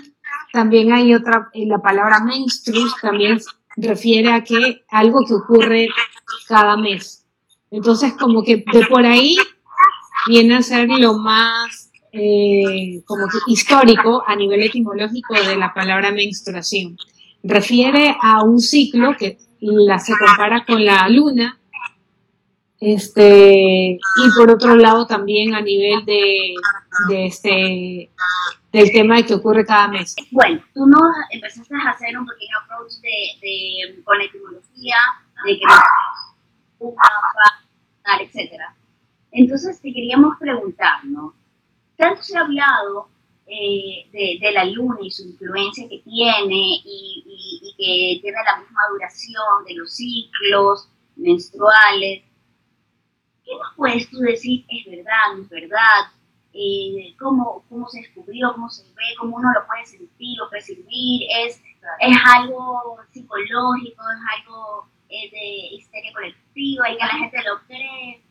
también 0.53 0.93
hay 0.93 1.13
otra, 1.15 1.49
eh, 1.53 1.67
la 1.67 1.79
palabra 1.79 2.21
menstruus 2.21 2.95
también 3.03 3.41
refiere 3.77 4.33
a 4.33 4.45
que 4.45 4.85
algo 4.89 5.25
que 5.27 5.35
ocurre 5.35 5.89
cada 6.47 6.77
mes. 6.77 7.27
Entonces, 7.73 8.13
como 8.13 8.45
que 8.45 8.65
de 8.73 8.87
por 8.87 9.05
ahí 9.05 9.37
viene 10.29 10.55
a 10.55 10.63
ser 10.63 10.89
lo 10.89 11.15
más 11.15 11.91
eh, 12.13 13.03
como 13.05 13.27
histórico 13.49 14.23
a 14.25 14.37
nivel 14.37 14.63
etimológico 14.63 15.35
de 15.35 15.57
la 15.57 15.75
palabra 15.75 16.13
menstruación. 16.13 16.97
Refiere 17.43 18.17
a 18.23 18.45
un 18.45 18.61
ciclo 18.61 19.17
que 19.19 19.39
la, 19.59 19.99
se 19.99 20.13
compara 20.17 20.65
con 20.65 20.85
la 20.85 21.09
luna, 21.09 21.59
este, 22.85 23.99
y 23.99 24.31
por 24.37 24.51
otro 24.51 24.77
lado 24.77 25.07
también 25.07 25.55
a 25.55 25.61
nivel 25.61 26.05
de, 26.05 26.55
de 27.09 27.27
este, 27.27 28.11
del 28.73 28.93
tema 28.93 29.17
de 29.17 29.27
que 29.27 29.35
ocurre 29.35 29.65
cada 29.65 29.89
mes. 29.89 30.15
Bueno, 30.31 30.63
tú 30.75 30.87
nos 30.87 31.01
empezaste 31.31 31.75
a 31.75 31.91
hacer 31.91 32.19
un 32.19 32.27
pequeño 32.27 32.59
approach 32.63 32.93
de, 33.01 33.17
de 33.41 34.03
con 34.03 34.19
la 34.19 34.25
etimología, 34.25 34.97
de 35.45 35.59
que 35.59 35.65
etcétera. 38.21 38.75
Entonces 39.33 39.81
te 39.81 39.93
queríamos 39.93 40.37
preguntar, 40.39 41.05
¿no? 41.05 41.35
Tanto 41.97 42.23
se 42.23 42.37
ha 42.37 42.43
hablado 42.43 43.09
eh, 43.47 44.07
de, 44.13 44.53
la 44.53 44.65
luna 44.65 44.97
y 45.03 45.11
su 45.11 45.25
influencia 45.25 45.89
que 45.89 45.99
tiene 45.99 46.81
y, 46.85 47.75
que 47.77 48.21
tiene 48.23 48.39
la 48.45 48.61
misma 48.61 48.81
duración 48.93 49.65
de 49.67 49.75
los 49.75 49.95
ciclos 49.95 50.89
menstruales. 51.17 52.23
¿Qué 53.75 53.81
nos 53.81 53.91
puedes 53.91 54.11
tú 54.11 54.19
decir? 54.19 54.65
¿Es 54.69 54.91
verdad? 54.91 55.37
¿No 55.37 55.43
es 55.43 55.49
verdad? 55.49 56.13
Eh, 56.53 57.15
¿cómo, 57.19 57.65
¿Cómo 57.69 57.89
se 57.89 58.01
descubrió? 58.01 58.53
¿Cómo 58.53 58.69
se 58.69 58.85
ve? 58.95 59.03
¿Cómo 59.19 59.37
uno 59.37 59.53
lo 59.53 59.67
puede 59.67 59.85
sentir 59.87 60.41
o 60.41 60.51
percibir? 60.51 61.23
¿Es, 61.45 61.61
es 62.01 62.17
algo 62.37 62.99
psicológico? 63.13 64.03
¿Es 64.03 64.41
algo 64.41 64.87
eh, 65.09 65.31
de 65.31 65.77
histeria 65.77 66.13
colectiva 66.13 66.91
y 66.91 66.97
que 66.97 67.05
la 67.05 67.19
gente 67.19 67.39
lo 67.45 67.61
cree? 67.67 68.25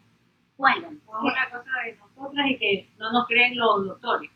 bueno, 0.58 0.88
fue 1.06 1.20
una 1.20 1.50
cosa 1.52 1.72
de 1.86 1.98
nosotras 1.98 2.46
y 2.50 2.58
que 2.58 2.90
no 3.00 3.12
nos 3.12 3.28
creen 3.28 3.58
los 3.58 3.86
doctores. 3.86 4.30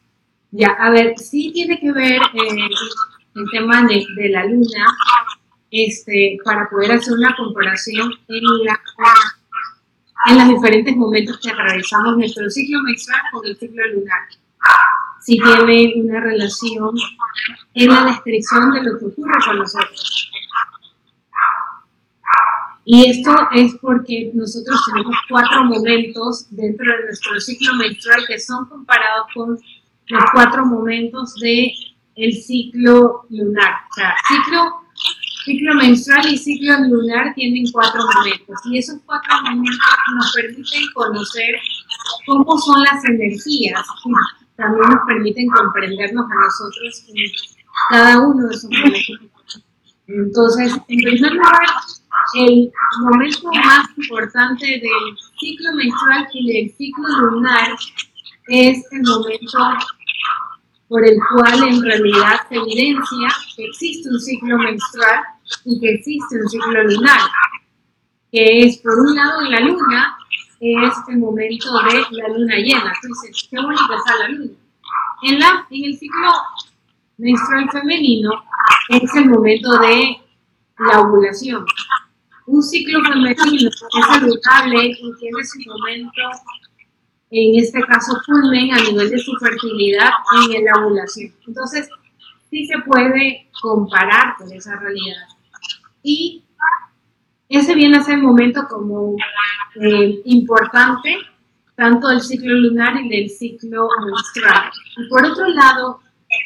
Ya, 0.52 0.70
a 0.70 0.90
ver, 0.90 1.18
sí 1.18 1.52
tiene 1.54 1.80
que 1.80 1.92
ver 1.92 2.22
eh, 2.22 2.70
el 3.36 3.46
tema 3.52 3.84
de, 3.84 4.06
de, 4.16 4.30
la 4.30 4.46
luna, 4.46 4.86
este, 5.72 6.38
para 6.44 6.70
poder 6.70 6.94
hacer 6.94 7.14
una 7.14 7.36
comparación 7.36 8.12
en, 8.28 8.44
la, 8.66 8.80
en 10.30 10.38
los 10.38 10.48
diferentes 10.50 10.96
momentos 10.96 11.40
que 11.40 11.52
atravesamos 11.52 12.18
nuestro 12.18 12.50
ciclo 12.50 12.82
menstrual 12.84 13.22
con 13.32 13.46
el 13.46 13.58
ciclo 13.58 13.84
lunar. 13.94 14.20
Sí 15.22 15.38
tiene 15.38 15.94
una 15.98 16.20
relación 16.22 16.96
en 17.74 17.90
la 17.90 18.06
descripción 18.06 18.72
de 18.72 18.84
lo 18.84 19.00
que 19.00 19.06
ocurre 19.06 19.40
con 19.46 19.60
nosotros. 19.60 20.32
Y 22.90 23.10
esto 23.10 23.36
es 23.52 23.76
porque 23.82 24.32
nosotros 24.34 24.82
tenemos 24.86 25.16
cuatro 25.30 25.66
momentos 25.66 26.48
dentro 26.52 26.86
de 26.86 27.04
nuestro 27.04 27.40
ciclo 27.42 27.74
menstrual 27.76 28.24
que 28.26 28.40
son 28.40 28.66
comparados 28.68 29.28
con 29.34 29.60
los 30.08 30.24
cuatro 30.32 30.66
momentos 30.66 31.36
de 31.36 31.74
el 32.16 32.34
ciclo 32.34 33.26
lunar. 33.30 33.74
O 33.92 33.94
sea, 33.94 34.16
ciclo, 34.28 34.87
ciclo 35.48 35.76
menstrual 35.76 36.28
y 36.28 36.38
ciclo 36.38 36.78
lunar 36.90 37.34
tienen 37.34 37.72
cuatro 37.72 38.02
momentos 38.02 38.60
y 38.66 38.80
esos 38.80 38.98
cuatro 39.06 39.34
momentos 39.44 39.80
nos 40.16 40.34
permiten 40.34 40.84
conocer 40.94 41.56
cómo 42.26 42.58
son 42.58 42.84
las 42.84 43.04
energías 43.06 43.86
y 44.06 44.56
también 44.58 44.90
nos 44.90 45.06
permiten 45.08 45.48
comprendernos 45.48 46.26
a 46.26 46.36
nosotros 46.36 47.06
en 47.08 47.32
cada 47.90 48.20
uno 48.28 48.46
de 48.46 48.56
esos 48.56 48.70
momentos. 48.70 49.20
Entonces, 50.08 50.74
en 50.90 50.98
primer 50.98 51.32
lugar, 51.32 51.68
el 52.36 52.72
momento 53.00 53.50
más 53.54 53.88
importante 53.98 54.66
del 54.66 55.18
ciclo 55.40 55.74
menstrual 55.76 56.28
y 56.34 56.54
del 56.54 56.76
ciclo 56.76 57.08
lunar 57.08 57.70
es 58.50 58.84
el 58.92 59.02
momento 59.02 59.60
por 60.90 61.06
el 61.06 61.18
cual 61.32 61.68
en 61.70 61.82
realidad 61.82 62.42
se 62.50 62.56
evidencia 62.56 63.28
que 63.56 63.66
existe 63.66 64.10
un 64.10 64.20
ciclo 64.20 64.58
menstrual 64.58 65.24
y 65.66 65.80
que 65.80 65.92
existe 65.96 66.38
un 66.42 66.50
ciclo 66.50 66.84
lunar, 66.84 67.22
que 68.32 68.66
es 68.66 68.78
por 68.78 69.00
un 69.00 69.16
lado 69.16 69.42
en 69.42 69.52
la 69.52 69.60
luna, 69.62 70.18
es 70.60 70.94
el 71.10 71.20
momento 71.20 71.72
de 71.84 72.18
la 72.18 72.28
luna 72.30 72.56
llena. 72.56 72.94
Entonces, 73.02 73.48
qué 73.50 73.58
bonita 73.62 73.96
está 73.96 74.18
la 74.20 74.30
luna. 74.30 74.52
En, 75.24 75.40
la, 75.40 75.68
en 75.70 75.86
el 75.86 75.98
ciclo 75.98 76.32
menstrual 77.18 77.70
femenino 77.72 78.32
es 78.90 79.16
el 79.16 79.30
momento 79.30 79.78
de 79.80 80.18
la 80.80 81.02
ovulación. 81.02 81.66
Un 82.46 82.64
ciclo 82.64 83.04
femenino 83.04 83.70
es 83.70 84.06
saludable 84.08 84.88
y 84.88 85.16
tiene 85.20 85.44
su 85.44 85.60
momento 85.70 86.22
en 87.30 87.62
este 87.62 87.82
caso 87.82 88.18
culmen 88.26 88.74
a 88.74 88.82
nivel 88.84 89.10
de 89.10 89.18
su 89.18 89.36
fertilidad 89.38 90.12
en 90.50 90.64
la 90.64 90.86
ovulación. 90.86 91.34
Entonces, 91.46 91.90
sí 92.50 92.66
se 92.66 92.80
puede 92.80 93.50
comparar 93.62 94.36
con 94.38 94.52
esa 94.52 94.78
realidad. 94.78 95.28
Y 96.10 96.42
ese 97.50 97.76
viene 97.76 97.98
a 97.98 98.02
ser 98.02 98.16
el 98.16 98.24
momento 98.24 98.66
como 98.70 99.18
eh, 99.76 100.22
importante, 100.24 101.18
tanto 101.76 102.08
del 102.08 102.22
ciclo 102.22 102.54
lunar 102.54 102.96
y 103.02 103.10
del 103.10 103.30
ciclo 103.30 103.90
menstrual. 104.06 104.72
Y 104.96 105.10
por 105.10 105.26
otro 105.26 105.46
lado, 105.50 106.00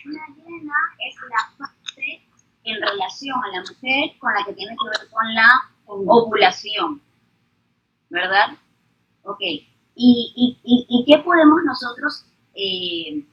la 0.05 0.35
llena 0.35 0.73
es 1.07 1.15
la 1.29 1.67
fase 1.67 2.23
en 2.63 2.81
relación 2.81 3.37
a 3.37 3.49
la 3.49 3.59
mujer 3.59 4.17
con 4.17 4.33
la 4.33 4.43
que 4.45 4.53
tiene 4.53 4.75
que 4.75 4.99
ver 4.99 5.09
con 5.11 5.35
la 5.35 5.69
ovulación, 5.85 6.99
¿verdad? 8.09 8.57
Ok. 9.21 9.41
¿Y, 9.41 9.69
y, 9.95 10.57
y, 10.63 11.05
qué 11.05 11.19
podemos 11.19 11.59
nosotros 11.63 12.25
eh, 12.55 13.23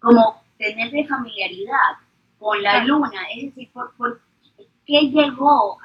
como 0.00 0.42
tener 0.58 0.90
de 0.90 1.06
familiaridad 1.06 1.98
con 2.40 2.60
la 2.60 2.82
luna? 2.84 3.20
Es 3.36 3.54
decir, 3.54 3.70
¿por, 3.72 3.94
qué 4.86 5.10
llegó 5.10 5.78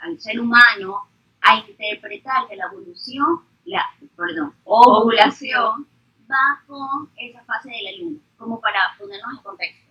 al 0.00 0.20
ser 0.20 0.40
humano 0.40 1.08
a 1.40 1.56
interpretar 1.58 2.48
que 2.48 2.56
la 2.56 2.66
evolución, 2.66 3.40
la, 3.64 3.84
perdón, 4.16 4.54
ovulación 4.64 5.86
va 6.30 6.62
con 6.66 7.10
esa 7.16 7.42
fase 7.44 7.70
de 7.70 7.82
la 7.82 7.98
luna? 7.98 8.18
Como 8.36 8.60
para 8.60 8.80
ponernos 8.98 9.38
en 9.38 9.42
contexto. 9.42 9.84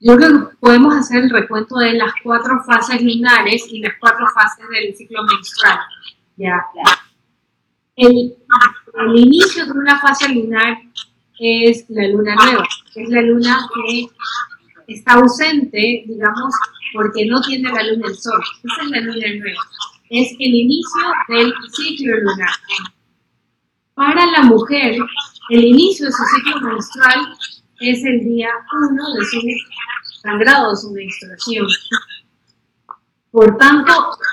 Yo 0.00 0.16
creo 0.16 0.50
que 0.50 0.56
podemos 0.58 0.94
hacer 0.96 1.24
el 1.24 1.30
recuento 1.30 1.76
de 1.76 1.94
las 1.94 2.12
cuatro 2.22 2.62
fases 2.64 3.02
lunares 3.02 3.66
y 3.68 3.80
las 3.80 3.94
cuatro 3.98 4.26
fases 4.32 4.64
del 4.68 4.94
ciclo 4.94 5.24
menstrual. 5.24 5.78
Ya. 6.36 6.64
El, 7.96 8.36
el, 8.94 9.18
inicio 9.18 9.66
de 9.66 9.72
una 9.72 9.98
fase 9.98 10.28
lunar 10.28 10.78
es 11.40 11.84
la 11.88 12.06
luna 12.08 12.36
nueva, 12.36 12.64
es 12.94 13.08
la 13.08 13.22
luna 13.22 13.68
que 13.74 14.08
está 14.88 15.14
ausente, 15.14 16.04
digamos, 16.06 16.54
porque 16.94 17.26
no 17.26 17.40
tiene 17.42 17.70
la 17.70 17.82
luna 17.84 18.08
del 18.08 18.16
sol. 18.16 18.40
Esa 18.64 18.82
es 18.82 18.90
la 18.90 19.00
luna 19.00 19.26
nueva. 19.38 19.60
Es 20.10 20.32
el 20.32 20.54
inicio 20.54 21.02
del 21.28 21.52
ciclo 21.72 22.16
lunar. 22.16 22.50
Para 23.94 24.26
la 24.26 24.42
mujer, 24.42 24.96
el 25.50 25.64
inicio 25.64 26.06
de 26.06 26.12
su 26.12 26.24
ciclo 26.24 26.60
menstrual 26.62 27.34
es 27.80 28.04
el 28.04 28.20
día 28.20 28.48
1 28.90 29.14
de 29.14 29.24
su 29.26 29.40
sangrado, 30.22 30.74
su 30.74 30.90
menstruación. 30.92 31.66
Por 33.30 33.58
tanto, 33.58 33.92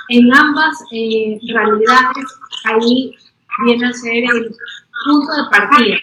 en 0.10 0.34
ambas 0.34 0.82
eh, 0.92 1.38
realidades, 1.54 2.26
ahí 2.64 3.14
viene 3.66 3.88
a 3.88 3.94
ser 3.94 4.24
el 4.24 4.56
punto 5.04 5.32
de 5.34 5.50
partida. 5.52 5.98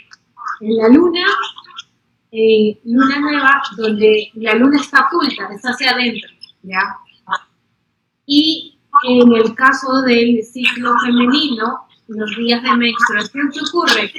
En 0.60 0.76
la 0.76 0.88
luna, 0.88 1.26
eh, 2.33 2.81
luna 2.85 3.21
nueva, 3.21 3.62
donde 3.77 4.31
la 4.35 4.55
luna 4.55 4.81
está 4.81 5.07
oculta, 5.07 5.49
está 5.55 5.71
hacia 5.71 5.90
adentro, 5.90 6.31
¿ya? 6.62 6.97
Y 8.25 8.79
en 9.05 9.33
el 9.33 9.55
caso 9.55 10.01
del 10.03 10.42
ciclo 10.42 10.95
femenino, 11.05 11.87
los 12.09 12.37
días 12.37 12.62
de 12.62 12.75
menstruación, 12.75 13.51
¿qué 13.53 13.61
ocurre? 13.61 14.12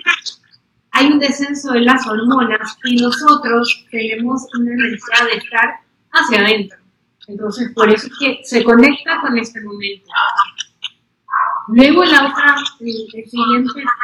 Hay 0.92 1.08
un 1.08 1.18
descenso 1.18 1.72
de 1.72 1.82
las 1.82 2.06
hormonas 2.06 2.78
y 2.84 2.98
nosotros 2.98 3.86
tenemos 3.90 4.44
una 4.60 4.76
necesidad 4.76 5.26
de 5.26 5.38
estar 5.38 5.80
hacia 6.12 6.40
adentro. 6.40 6.78
Entonces, 7.28 7.72
por 7.74 7.90
eso 7.90 8.08
es 8.08 8.14
que 8.20 8.40
se 8.44 8.64
conecta 8.64 9.22
con 9.22 9.38
este 9.38 9.60
momento. 9.62 10.06
Luego 11.70 12.04
la 12.04 12.28
otra, 12.28 12.56
siguiente, 12.78 13.26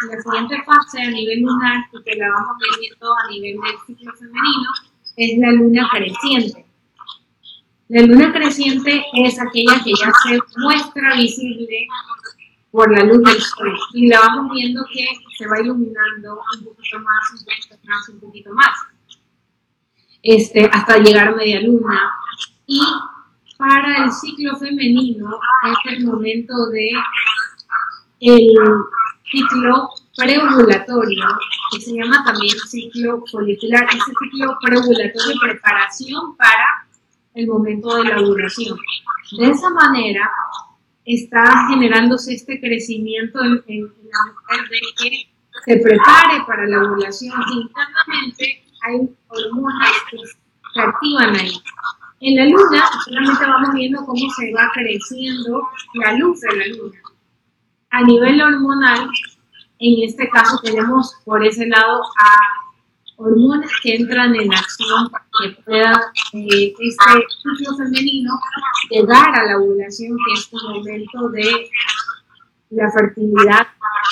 la 0.10 0.22
siguiente 0.22 0.64
fase 0.66 1.02
a 1.02 1.12
nivel 1.12 1.42
lunar, 1.42 1.86
que 2.06 2.16
la 2.16 2.30
vamos 2.30 2.58
viendo 2.80 3.14
a 3.14 3.30
nivel 3.30 3.60
del 3.60 3.76
ciclo 3.86 4.14
femenino, 4.14 4.70
es 5.18 5.38
la 5.38 5.52
luna 5.52 5.90
creciente. 5.92 6.66
La 7.90 8.02
luna 8.04 8.32
creciente 8.32 9.04
es 9.14 9.42
aquella 9.42 9.84
que 9.84 9.92
ya 9.92 10.12
se 10.24 10.40
muestra 10.58 11.16
visible 11.16 11.88
por 12.72 12.92
la 12.96 13.04
luz 13.04 13.24
del 13.24 13.42
sol 13.42 13.78
y 13.94 14.08
la 14.08 14.20
vamos 14.20 14.52
viendo 14.54 14.86
que 14.94 15.08
se 15.38 15.48
va 15.48 15.60
iluminando 15.60 16.40
un 16.56 16.66
poquito 16.66 17.00
más, 17.00 17.34
un 17.34 17.46
poquito 17.46 17.76
más, 17.84 18.10
un 18.10 18.20
poquito 18.20 18.54
más, 18.54 18.78
este, 20.22 20.70
hasta 20.72 21.00
llegar 21.00 21.30
a 21.30 21.36
media 21.36 21.62
luna. 21.62 22.14
Y 22.68 22.82
para 23.58 24.06
el 24.06 24.12
ciclo 24.12 24.56
femenino 24.58 25.40
es 25.72 25.94
el 25.94 26.06
momento 26.06 26.54
de 26.68 26.92
el 28.20 28.54
ciclo 29.32 29.90
preovulatorio, 30.16 31.26
que 31.72 31.82
se 31.82 31.94
llama 31.94 32.24
también 32.26 32.56
ciclo 32.68 33.24
folicular, 33.32 33.86
ese 33.86 34.12
ciclo 34.20 34.58
preovulatorio 34.62 35.28
de 35.28 35.40
preparación 35.42 36.36
para 36.36 36.88
el 37.36 37.48
momento 37.48 37.96
de 37.96 38.04
la 38.06 38.20
ovulación. 38.20 38.78
De 39.38 39.50
esa 39.50 39.70
manera, 39.70 40.30
está 41.06 41.68
generándose 41.70 42.34
este 42.34 42.60
crecimiento 42.60 43.40
en, 43.44 43.84
la 43.84 44.34
mujer 44.34 44.70
de 44.70 44.80
que 44.98 45.30
se 45.66 45.78
prepare 45.78 46.44
para 46.48 46.68
la 46.68 46.84
ovulación 46.84 47.34
internamente 47.52 48.64
hay 48.82 49.10
hormonas 49.28 49.92
que 50.10 50.18
se 50.18 50.82
activan 50.82 51.36
ahí. 51.36 51.52
En 52.22 52.36
la 52.36 52.46
luna 52.46 52.84
solamente 53.06 53.46
vamos 53.46 53.74
viendo 53.74 54.06
cómo 54.06 54.30
se 54.32 54.54
va 54.54 54.70
creciendo 54.74 55.68
la 55.96 56.14
luz 56.14 56.42
de 56.42 56.56
la 56.56 56.68
luna. 56.68 57.00
A 57.92 58.04
nivel 58.04 58.42
hormonal, 58.42 59.10
en 59.80 60.04
este 60.04 60.30
caso 60.30 60.60
tenemos 60.64 61.14
por 61.26 61.44
ese 61.46 61.66
lado 61.68 62.02
a 62.04 62.36
hormonas 63.18 63.72
que 63.84 63.96
entran 63.96 64.36
en 64.36 64.54
acción 64.54 65.10
que 65.42 65.62
pueda 65.64 66.12
eh, 66.34 66.74
este 66.80 67.14
ciclo 67.58 67.78
femenino 67.78 68.40
llegar 68.90 69.36
a 69.36 69.46
la 69.46 69.58
ovulación, 69.58 70.18
que 70.18 70.40
es 70.40 70.54
un 70.54 70.74
momento 70.74 71.30
de 71.30 71.70
la 72.70 72.92
fertilidad 72.92 73.68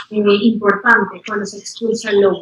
eh, 0.10 0.40
importante 0.42 1.22
cuando 1.26 1.46
se 1.46 1.60
expulsa 1.60 2.10
el 2.10 2.26
óvulo. 2.26 2.42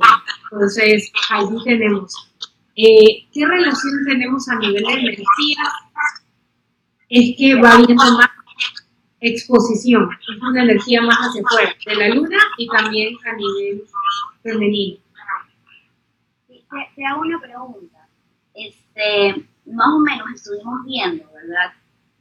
Entonces, 0.51 1.11
allí 1.29 1.63
tenemos. 1.63 2.31
Eh, 2.75 3.27
¿Qué 3.33 3.45
relación 3.45 3.93
tenemos 4.05 4.47
a 4.49 4.55
nivel 4.55 4.83
de 4.83 4.93
energía? 4.93 5.63
Es 7.09 7.35
que 7.37 7.61
va 7.61 7.73
habiendo 7.73 8.03
más 8.17 8.29
exposición, 9.19 10.09
es 10.21 10.41
una 10.41 10.63
energía 10.63 11.01
más 11.01 11.17
hacia 11.17 11.41
afuera, 11.45 11.73
de 11.85 11.95
la 11.95 12.09
luna 12.09 12.37
y 12.57 12.67
también 12.67 13.15
a 13.25 13.35
nivel 13.35 13.83
femenino 14.43 15.05
te, 16.95 17.05
hago 17.05 17.21
una 17.21 17.39
pregunta. 17.39 18.07
Este, 18.53 19.47
más 19.65 19.87
o 19.93 19.99
menos 19.99 20.27
estuvimos 20.33 20.85
viendo, 20.85 21.25
¿verdad? 21.33 21.73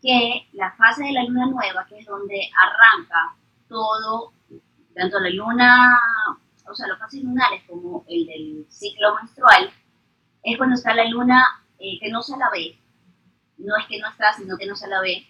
Que 0.02 0.46
la 0.52 0.72
fase 0.72 1.04
de 1.04 1.12
la 1.12 1.24
luna 1.24 1.46
nueva, 1.46 1.86
que 1.88 1.98
es 1.98 2.06
donde 2.06 2.50
arranca 2.56 3.36
todo, 3.68 4.32
tanto 4.94 5.18
la 5.20 5.30
luna, 5.30 5.98
o 6.68 6.74
sea, 6.74 6.88
las 6.88 6.98
fases 6.98 7.22
lunares 7.22 7.62
como 7.66 8.04
el 8.08 8.26
del 8.26 8.66
ciclo 8.68 9.14
menstrual, 9.16 9.70
es 10.42 10.56
cuando 10.56 10.74
está 10.74 10.94
la 10.94 11.08
luna 11.08 11.42
eh, 11.78 11.98
que 12.00 12.10
no 12.10 12.22
se 12.22 12.36
la 12.36 12.50
ve. 12.50 12.78
No 13.58 13.76
es 13.76 13.86
que 13.86 14.00
no 14.00 14.08
está, 14.08 14.32
sino 14.32 14.56
que 14.58 14.66
no 14.66 14.76
se 14.76 14.88
la 14.88 15.00
ve. 15.00 15.26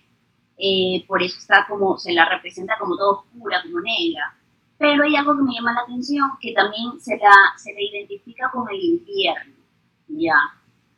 Eh, 0.56 1.04
por 1.06 1.22
eso 1.22 1.38
está 1.38 1.66
como, 1.68 1.98
se 1.98 2.12
la 2.12 2.28
representa 2.28 2.74
como 2.78 2.96
todo 2.96 3.20
oscura, 3.20 3.62
como 3.62 3.80
negra. 3.80 4.36
Pero 4.78 5.04
hay 5.04 5.16
algo 5.16 5.36
que 5.36 5.42
me 5.42 5.54
llama 5.54 5.72
la 5.72 5.80
atención, 5.80 6.30
que 6.40 6.52
también 6.52 7.00
se 7.00 7.16
la, 7.16 7.32
se 7.56 7.72
identifica 7.72 8.50
con 8.50 8.68
el 8.70 8.80
invierno. 8.80 9.54
Ya. 10.08 10.36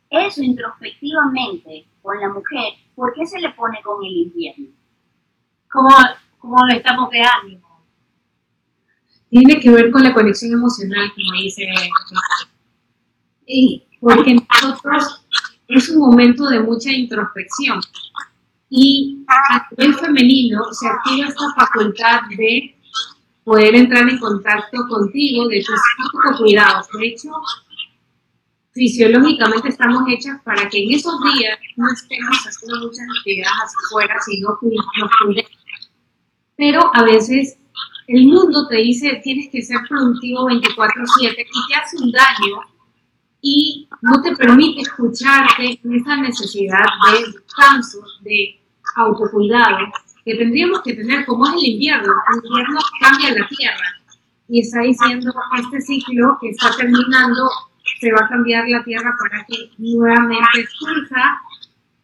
Eso 0.09 0.41
introspectivamente 0.41 1.85
con 2.01 2.19
la 2.19 2.29
mujer, 2.29 2.73
¿por 2.95 3.13
qué 3.13 3.25
se 3.25 3.39
le 3.39 3.49
pone 3.51 3.81
con 3.83 4.03
el 4.03 4.11
invierno? 4.11 4.67
¿Cómo, 5.69 5.89
cómo 6.39 6.57
lo 6.65 6.73
estamos 6.73 7.09
de 7.11 7.21
ánimo? 7.21 7.67
Tiene 9.29 9.59
que 9.59 9.69
ver 9.69 9.91
con 9.91 10.03
la 10.03 10.13
conexión 10.13 10.53
emocional, 10.53 11.11
como 11.13 11.33
dice. 11.33 11.67
Y 13.45 13.83
porque 13.99 14.35
nosotros 14.35 15.25
es 15.67 15.89
un 15.89 15.99
momento 15.99 16.47
de 16.47 16.61
mucha 16.61 16.91
introspección. 16.91 17.81
Y 18.69 19.23
a 19.27 19.67
nivel 19.71 19.95
femenino 19.95 20.61
se 20.73 20.87
activa 20.87 21.27
esta 21.27 21.53
facultad 21.55 22.21
de 22.37 22.75
poder 23.43 23.75
entrar 23.75 24.09
en 24.09 24.19
contacto 24.19 24.77
contigo, 24.89 25.47
de 25.47 25.63
tus 25.63 26.37
cuidados. 26.37 26.87
De 26.99 27.07
hecho, 27.07 27.29
fisiológicamente 28.73 29.69
estamos 29.69 30.03
hechas 30.09 30.41
para 30.43 30.67
que 30.69 30.83
en 30.83 30.91
esos 30.91 31.15
días 31.33 31.57
no 31.77 31.87
estemos 31.91 32.37
haciendo 32.45 32.85
muchas 32.85 33.07
actividades 33.17 33.73
afuera, 33.85 34.15
sino 34.25 34.49
nos. 34.61 35.45
Pero 36.57 36.91
a 36.93 37.03
veces 37.03 37.57
el 38.07 38.25
mundo 38.27 38.67
te 38.67 38.77
dice 38.77 39.21
tienes 39.23 39.49
que 39.51 39.61
ser 39.61 39.79
productivo 39.87 40.47
24/7 40.47 41.41
y 41.41 41.67
te 41.67 41.75
hace 41.75 41.97
un 42.03 42.11
daño 42.11 42.61
y 43.41 43.87
no 44.01 44.21
te 44.21 44.35
permite 44.35 44.81
escucharte 44.81 45.79
en 45.83 45.93
esa 45.95 46.17
necesidad 46.17 46.85
de 47.11 47.31
descanso, 47.31 47.99
de 48.21 48.59
autocuidado 48.95 49.77
que 50.25 50.35
tendríamos 50.35 50.81
que 50.81 50.93
tener 50.93 51.25
como 51.25 51.47
es 51.47 51.53
el 51.53 51.65
invierno. 51.65 52.13
El 52.33 52.45
invierno 52.45 52.79
cambia 52.99 53.29
la 53.29 53.47
tierra 53.47 53.97
y 54.49 54.61
está 54.61 54.81
diciendo 54.81 55.33
este 55.57 55.81
ciclo 55.81 56.37
que 56.41 56.49
está 56.49 56.75
terminando, 56.75 57.49
se 57.99 58.11
va 58.11 58.25
a 58.25 58.29
cambiar 58.29 58.67
la 58.67 58.83
tierra 58.83 59.15
para 59.17 59.45
que 59.45 59.69
nuevamente 59.77 60.65
surja 60.77 61.41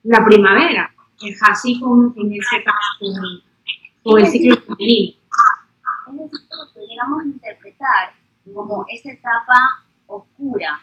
la 0.03 0.23
primavera. 0.25 0.93
Es 1.21 1.41
así 1.43 1.79
como 1.79 2.13
en 2.15 2.33
este 2.33 2.63
caso 2.63 3.43
con, 4.03 4.19
el 4.19 4.27
ciclo 4.27 4.57
femenino. 4.57 5.17
Es 6.07 6.31
decir, 6.31 6.47
lo 6.51 6.73
pudiéramos 6.73 7.25
interpretar 7.25 8.13
como 8.53 8.85
esta 8.89 9.11
etapa 9.11 9.83
oscura 10.07 10.79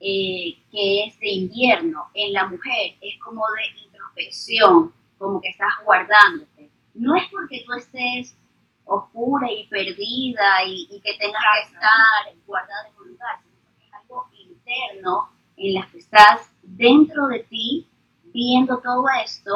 eh, 0.00 0.58
que 0.70 1.04
es 1.04 1.20
de 1.20 1.28
invierno 1.28 2.06
en 2.14 2.32
la 2.32 2.46
mujer, 2.46 2.96
es 3.00 3.18
como 3.22 3.42
de 3.54 3.82
introspección, 3.84 4.92
como 5.18 5.40
que 5.40 5.48
estás 5.48 5.72
guardándote. 5.84 6.70
No 6.94 7.14
es 7.16 7.24
porque 7.30 7.62
tú 7.66 7.72
estés 7.74 8.36
oscura 8.84 9.46
y 9.50 9.66
perdida 9.68 10.64
y, 10.66 11.00
que 11.02 11.14
tengas 11.18 11.42
que 11.68 11.74
estar 11.74 12.34
guardada 12.46 12.88
en 12.88 12.96
un 13.02 13.08
lugar, 13.12 13.38
sino 13.42 13.56
porque 13.68 13.86
es 13.86 13.94
algo 13.94 14.26
interno 14.32 15.28
en 15.56 15.74
las 15.74 15.90
que 15.90 15.98
estás 15.98 16.50
dentro 16.62 17.28
de 17.28 17.40
ti 17.44 17.86
viendo 18.32 18.78
todo 18.78 19.04
esto 19.24 19.50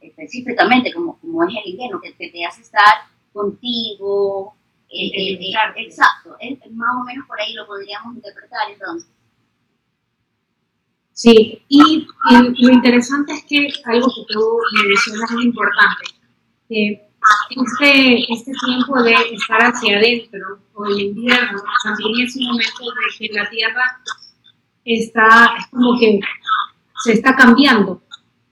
específicamente 0.00 0.92
como, 0.92 1.18
como 1.18 1.44
es 1.44 1.54
el 1.64 1.70
invierno, 1.70 2.00
que, 2.00 2.12
te 2.12 2.44
hace 2.44 2.62
estar 2.62 3.06
contigo. 3.32 4.54
Eh, 4.90 5.06
eh, 5.06 5.32
eh, 5.34 5.72
exacto, 5.76 6.36
es, 6.40 6.58
más 6.72 6.96
o 7.00 7.04
menos 7.04 7.26
por 7.26 7.38
ahí 7.38 7.52
lo 7.52 7.66
podríamos 7.66 8.16
interpretar 8.16 8.70
entonces. 8.70 9.10
Sí, 11.18 11.60
y, 11.68 12.06
lo 12.30 12.72
interesante 12.72 13.32
es 13.32 13.44
que 13.44 13.68
algo 13.86 14.06
que 14.06 14.32
tú 14.32 14.40
mencionas 14.86 15.28
es 15.32 15.44
importante. 15.46 16.04
que 16.68 17.10
este, 17.50 18.32
este 18.32 18.52
tiempo 18.64 19.02
de 19.02 19.14
estar 19.32 19.60
hacia 19.62 19.98
adentro, 19.98 20.60
o 20.74 20.86
el 20.86 21.00
invierno, 21.00 21.60
también 21.82 22.24
es 22.24 22.36
un 22.36 22.46
momento 22.46 22.84
de 22.84 23.26
que 23.26 23.34
la 23.34 23.50
Tierra 23.50 24.00
está, 24.84 25.56
es 25.58 25.66
como 25.72 25.98
que 25.98 26.20
se 27.02 27.14
está 27.14 27.34
cambiando. 27.34 28.00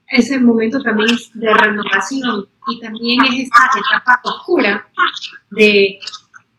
Ese 0.05 0.37
momento 0.37 0.81
también 0.81 1.09
es 1.11 1.31
de 1.35 1.53
renovación 1.53 2.49
y 2.67 2.81
también 2.81 3.23
es 3.27 3.45
esta 3.45 3.69
etapa 3.79 4.19
oscura 4.25 4.89
de, 5.51 5.99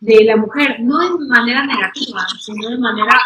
de 0.00 0.24
la 0.24 0.38
mujer, 0.38 0.80
no 0.80 1.18
de 1.18 1.26
manera 1.26 1.66
negativa, 1.66 2.26
sino 2.40 2.70
de 2.70 2.78
manera 2.78 3.20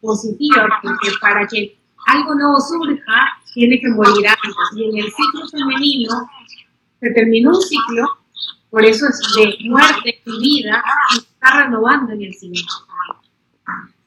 positiva, 0.00 0.80
porque 0.82 1.10
para 1.20 1.46
que 1.46 1.81
algo 2.06 2.34
nuevo 2.34 2.60
surja, 2.60 3.38
tiene 3.54 3.80
que 3.80 3.88
morir 3.88 4.26
antes. 4.28 4.54
Y 4.76 4.84
en 4.84 5.04
el 5.04 5.12
ciclo 5.12 5.48
femenino 5.50 6.30
se 7.00 7.10
terminó 7.10 7.50
un 7.50 7.62
ciclo, 7.62 8.08
por 8.70 8.84
eso 8.84 9.06
es 9.08 9.18
de 9.36 9.68
muerte 9.68 10.22
y 10.24 10.38
vida, 10.38 10.82
y 11.14 11.18
está 11.18 11.64
renovando 11.64 12.12
en 12.12 12.22
el 12.22 12.34
siguiente. 12.34 12.72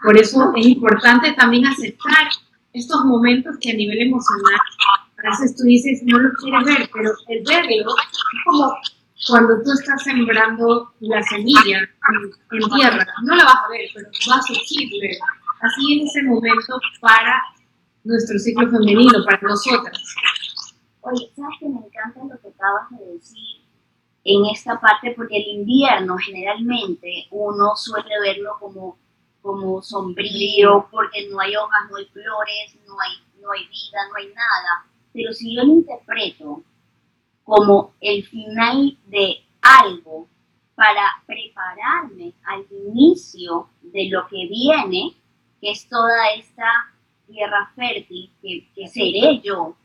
Por 0.02 0.18
eso 0.18 0.54
es 0.56 0.66
importante 0.66 1.34
también 1.34 1.66
aceptar 1.66 2.28
estos 2.74 3.06
momentos 3.06 3.56
que 3.60 3.72
a 3.72 3.74
nivel 3.74 4.02
emocional, 4.02 4.60
a 5.18 5.30
veces 5.30 5.56
tú 5.56 5.64
dices, 5.64 6.02
no 6.04 6.20
lo 6.20 6.32
quieres 6.34 6.64
ver, 6.66 6.90
pero 6.94 7.12
el 7.30 7.44
verlo 7.44 7.96
es 7.98 8.20
como 8.46 8.76
cuando 9.28 9.64
tú 9.64 9.72
estás 9.72 10.04
sembrando 10.04 10.94
la 11.00 11.24
semilla 11.24 11.80
en, 11.80 12.70
tierra, 12.76 13.08
no 13.24 13.36
la 13.36 13.46
vas 13.46 13.56
a 13.66 13.70
ver, 13.70 13.90
pero 13.94 14.08
va 14.30 14.36
a 14.36 14.42
surgir 14.42 14.90
Así 15.62 16.00
en 16.00 16.06
ese 16.06 16.22
momento 16.24 16.80
para 17.00 17.42
nuestro 18.06 18.40
ciclo 18.40 18.70
femenino 18.70 19.26
para 19.26 19.42
nosotras. 19.42 20.16
Oye, 21.02 21.32
¿sabes 21.36 21.56
que 21.60 21.70
me 21.70 21.80
encanta 21.80 22.20
lo 22.24 22.40
que 22.40 22.48
acabas 22.48 22.90
de 22.92 23.14
decir 23.14 23.62
en 24.24 24.46
esta 24.46 24.80
parte? 24.80 25.14
Porque 25.16 25.38
el 25.38 25.60
invierno 25.60 26.16
generalmente 26.18 27.28
uno 27.32 27.76
suele 27.76 28.10
verlo 28.22 28.58
como, 28.60 28.98
como 29.42 29.82
sombrío, 29.82 30.88
porque 30.92 31.28
no 31.30 31.40
hay 31.40 31.56
hojas, 31.56 31.90
no 31.90 31.98
hay 31.98 32.06
flores, 32.06 32.78
no 32.88 32.96
hay, 33.02 33.42
no 33.42 33.52
hay 33.52 33.64
vida, 33.68 34.00
no 34.10 34.16
hay 34.18 34.28
nada. 34.28 34.86
Pero 35.12 35.34
si 35.34 35.56
yo 35.56 35.64
lo 35.64 35.74
interpreto 35.74 36.64
como 37.44 37.94
el 38.02 38.24
final 38.26 38.98
de 39.08 39.44
algo 39.62 40.28
para 40.76 41.06
prepararme 41.26 42.34
al 42.46 42.66
inicio 42.70 43.70
de 43.82 44.10
lo 44.10 44.28
que 44.28 44.48
viene, 44.48 45.16
que 45.62 45.72
es 45.72 45.88
toda 45.88 46.30
esta 46.36 46.95
tierra 47.28 47.72
fértil 47.76 48.32
que, 48.42 48.70
que 48.74 48.88
seré 48.88 49.42
yo, 49.42 49.76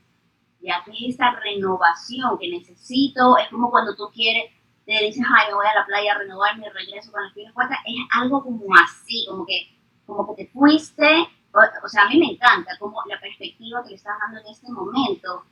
ya 0.61 0.83
que 0.85 0.92
esta 1.09 1.33
renovación 1.40 2.38
que 2.38 2.48
necesito, 2.48 3.37
es 3.38 3.48
como 3.48 3.70
cuando 3.70 3.94
tú 3.94 4.11
quieres, 4.12 4.50
te 4.85 5.05
dices, 5.05 5.24
ay, 5.37 5.48
me 5.48 5.55
voy 5.55 5.66
a 5.66 5.79
la 5.79 5.87
playa 5.87 6.12
a 6.12 6.18
renovarme 6.18 6.66
y 6.66 6.70
regreso 6.70 7.12
con 7.12 7.22
fin 7.33 7.46
de 7.46 7.53
cuenta, 7.53 7.76
es 7.87 7.94
algo 8.12 8.42
como 8.42 8.64
así, 8.74 9.26
como 9.29 9.46
que, 9.46 9.68
como 10.07 10.35
que 10.35 10.44
te 10.44 10.50
fuiste, 10.50 11.29
o, 11.53 11.88
sea, 11.88 12.05
a 12.05 12.09
mí 12.09 12.18
me 12.18 12.33
encanta 12.33 12.76
como 12.79 13.03
la 13.07 13.18
perspectiva 13.20 13.83
que 13.83 13.90
le 13.90 13.96
estás 13.96 14.14
dando 14.20 14.40
en 14.40 14.46
este 14.46 14.70
momento, 14.70 15.44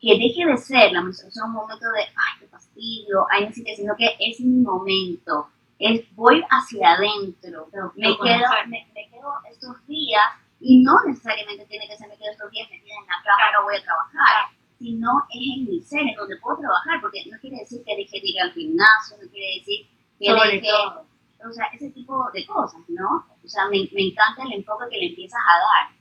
que 0.00 0.18
deje 0.18 0.44
de 0.44 0.56
ser 0.58 0.92
la 0.92 1.00
menstruación 1.00 1.48
un 1.48 1.56
momento 1.56 1.86
de, 1.92 2.02
ay, 2.02 2.40
qué 2.40 2.46
fastidio, 2.48 3.26
ay, 3.30 3.46
no 3.46 3.52
sino 3.52 3.96
que 3.96 4.16
es 4.18 4.40
mi 4.40 4.62
momento, 4.62 5.48
es, 5.78 6.02
voy 6.14 6.42
hacia 6.50 6.92
adentro, 6.92 7.68
me 7.94 8.16
quedo, 8.16 8.48
me, 8.68 8.86
me 8.94 9.08
quedo 9.08 9.32
estos 9.50 9.86
días 9.86 10.22
y 10.66 10.82
no 10.82 10.98
necesariamente 11.06 11.64
tiene 11.66 11.86
que 11.86 11.96
ser 11.96 12.08
metido 12.08 12.32
estos 12.32 12.50
días 12.50 12.68
metida 12.68 12.94
en 12.98 13.06
la 13.06 13.22
cama, 13.22 13.54
no 13.54 13.64
voy 13.64 13.76
a 13.76 13.84
trabajar, 13.84 14.50
sino 14.78 15.10
es 15.30 15.42
en 15.56 15.64
mi 15.64 15.80
ser, 15.80 16.00
en 16.00 16.16
donde 16.16 16.36
puedo 16.38 16.58
trabajar, 16.58 17.00
porque 17.00 17.22
no 17.30 17.38
quiere 17.38 17.58
decir 17.58 17.82
que 17.86 17.94
deje 17.94 18.20
de 18.20 18.28
ir 18.28 18.40
al 18.40 18.52
gimnasio, 18.52 19.16
no 19.22 19.30
quiere 19.30 19.62
decir 19.62 19.86
que 20.18 20.26
deje, 20.26 20.68
o 20.68 21.52
sea, 21.52 21.66
ese 21.72 21.90
tipo 21.90 22.18
de 22.34 22.44
cosas, 22.46 22.80
¿no? 22.88 23.26
O 23.44 23.48
sea, 23.48 23.66
me, 23.70 23.88
me 23.94 24.10
encanta 24.10 24.42
el 24.42 24.58
enfoque 24.58 24.86
que 24.90 24.98
le 24.98 25.06
empiezas 25.06 25.38
a 25.38 25.54
dar. 25.54 25.96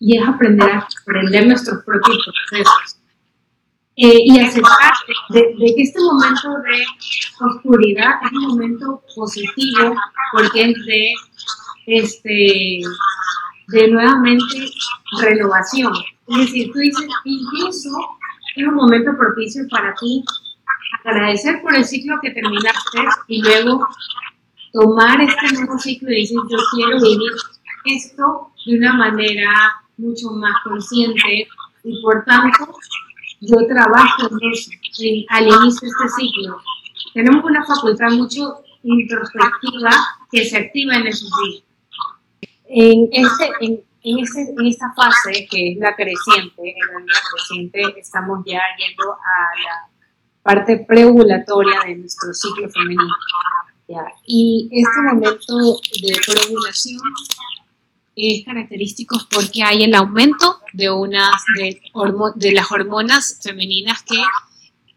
Y 0.00 0.18
es 0.18 0.28
aprender 0.28 0.70
a 0.70 0.86
aprender 1.02 1.46
nuestros 1.46 1.82
propios 1.84 2.18
procesos. 2.50 3.00
Eh, 3.96 4.20
y 4.24 4.38
aceptar 4.38 4.92
de, 5.30 5.40
de, 5.58 5.74
que 5.74 5.82
este 5.82 6.00
momento 6.00 6.48
de 6.62 6.84
oscuridad 7.44 8.12
es 8.22 8.32
un 8.32 8.48
momento 8.48 9.02
positivo 9.14 9.94
porque 10.32 10.70
es 10.70 10.86
de 10.86 11.14
este, 11.90 12.82
de 13.68 13.88
nuevamente 13.88 14.44
renovación. 15.20 15.92
Es 16.28 16.36
decir, 16.38 16.72
tú 16.72 16.78
dices, 16.78 17.06
incluso 17.24 17.90
es 18.56 18.66
un 18.66 18.74
momento 18.74 19.16
propicio 19.16 19.66
para 19.68 19.94
ti 19.94 20.24
agradecer 21.04 21.60
por 21.62 21.74
el 21.74 21.84
ciclo 21.84 22.18
que 22.22 22.30
terminaste 22.30 22.98
y 23.28 23.42
luego 23.42 23.86
tomar 24.72 25.20
este 25.20 25.54
nuevo 25.54 25.78
ciclo 25.78 26.10
y 26.12 26.20
decir, 26.20 26.38
yo 26.48 26.58
quiero 26.74 27.00
vivir 27.00 27.32
esto 27.86 28.52
de 28.66 28.78
una 28.78 28.92
manera 28.94 29.50
mucho 29.96 30.30
más 30.32 30.54
consciente 30.62 31.48
y 31.82 32.02
por 32.02 32.24
tanto 32.24 32.72
yo 33.40 33.56
trabajo 33.66 34.28
en 34.30 34.52
eso 34.52 34.70
al 35.30 35.48
inicio 35.48 35.88
de 35.88 35.88
este 35.88 36.08
ciclo. 36.20 36.60
Tenemos 37.14 37.44
una 37.44 37.64
facultad 37.64 38.10
mucho 38.12 38.62
introspectiva 38.84 39.90
que 40.30 40.44
se 40.44 40.56
activa 40.56 40.94
en 40.94 41.06
esos 41.08 41.30
días 41.42 41.69
en, 42.70 43.08
este, 43.12 43.50
en, 43.60 43.82
en, 44.02 44.18
en, 44.18 44.66
esta 44.66 44.92
fase 44.94 45.46
que 45.50 45.72
es 45.72 45.78
la 45.78 45.94
creciente, 45.94 46.52
en 46.58 46.94
la 46.94 47.00
vida 47.00 47.18
creciente, 47.34 48.00
estamos 48.00 48.44
ya 48.46 48.60
yendo 48.78 49.12
a 49.12 49.60
la 49.64 49.88
parte 50.42 50.84
preovulatoria 50.86 51.80
de 51.86 51.96
nuestro 51.96 52.32
ciclo 52.32 52.68
femenino. 52.70 53.14
¿ya? 53.88 54.04
Y 54.24 54.68
este 54.72 55.02
momento 55.02 55.80
de 56.00 56.16
preovulación 56.26 57.00
es 58.14 58.44
característico 58.44 59.18
porque 59.30 59.62
hay 59.62 59.82
el 59.82 59.94
aumento 59.94 60.60
de, 60.72 60.90
unas, 60.90 61.42
de, 61.56 61.80
de 62.36 62.52
las 62.52 62.70
hormonas 62.70 63.40
femeninas 63.42 64.02
que 64.02 64.22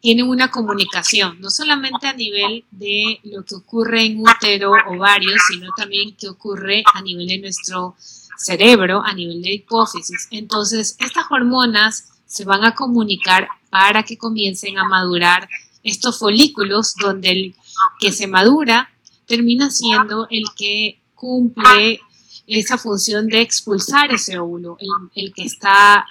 tienen 0.03 0.27
una 0.27 0.51
comunicación, 0.51 1.39
no 1.39 1.49
solamente 1.49 2.07
a 2.07 2.13
nivel 2.13 2.65
de 2.71 3.21
lo 3.23 3.45
que 3.45 3.55
ocurre 3.55 4.03
en 4.03 4.19
útero, 4.19 4.73
ovario, 4.89 5.31
sino 5.47 5.69
también 5.77 6.13
que 6.17 6.27
ocurre 6.27 6.83
a 6.93 7.01
nivel 7.01 7.25
de 7.25 7.37
nuestro 7.37 7.95
cerebro, 8.37 9.01
a 9.01 9.13
nivel 9.13 9.41
de 9.41 9.53
hipófisis. 9.53 10.27
Entonces, 10.29 10.97
estas 10.99 11.23
hormonas 11.31 12.09
se 12.25 12.43
van 12.43 12.65
a 12.65 12.75
comunicar 12.75 13.47
para 13.69 14.03
que 14.03 14.17
comiencen 14.17 14.77
a 14.77 14.83
madurar 14.83 15.47
estos 15.83 16.19
folículos 16.19 16.95
donde 16.95 17.29
el 17.29 17.55
que 18.01 18.11
se 18.11 18.27
madura 18.27 18.89
termina 19.25 19.71
siendo 19.71 20.27
el 20.29 20.43
que 20.57 20.99
cumple 21.15 22.01
esa 22.45 22.77
función 22.77 23.27
de 23.27 23.39
expulsar 23.39 24.11
ese 24.11 24.37
óvulo, 24.37 24.75
el, 25.15 25.33
que 25.33 25.43
está 25.43 26.05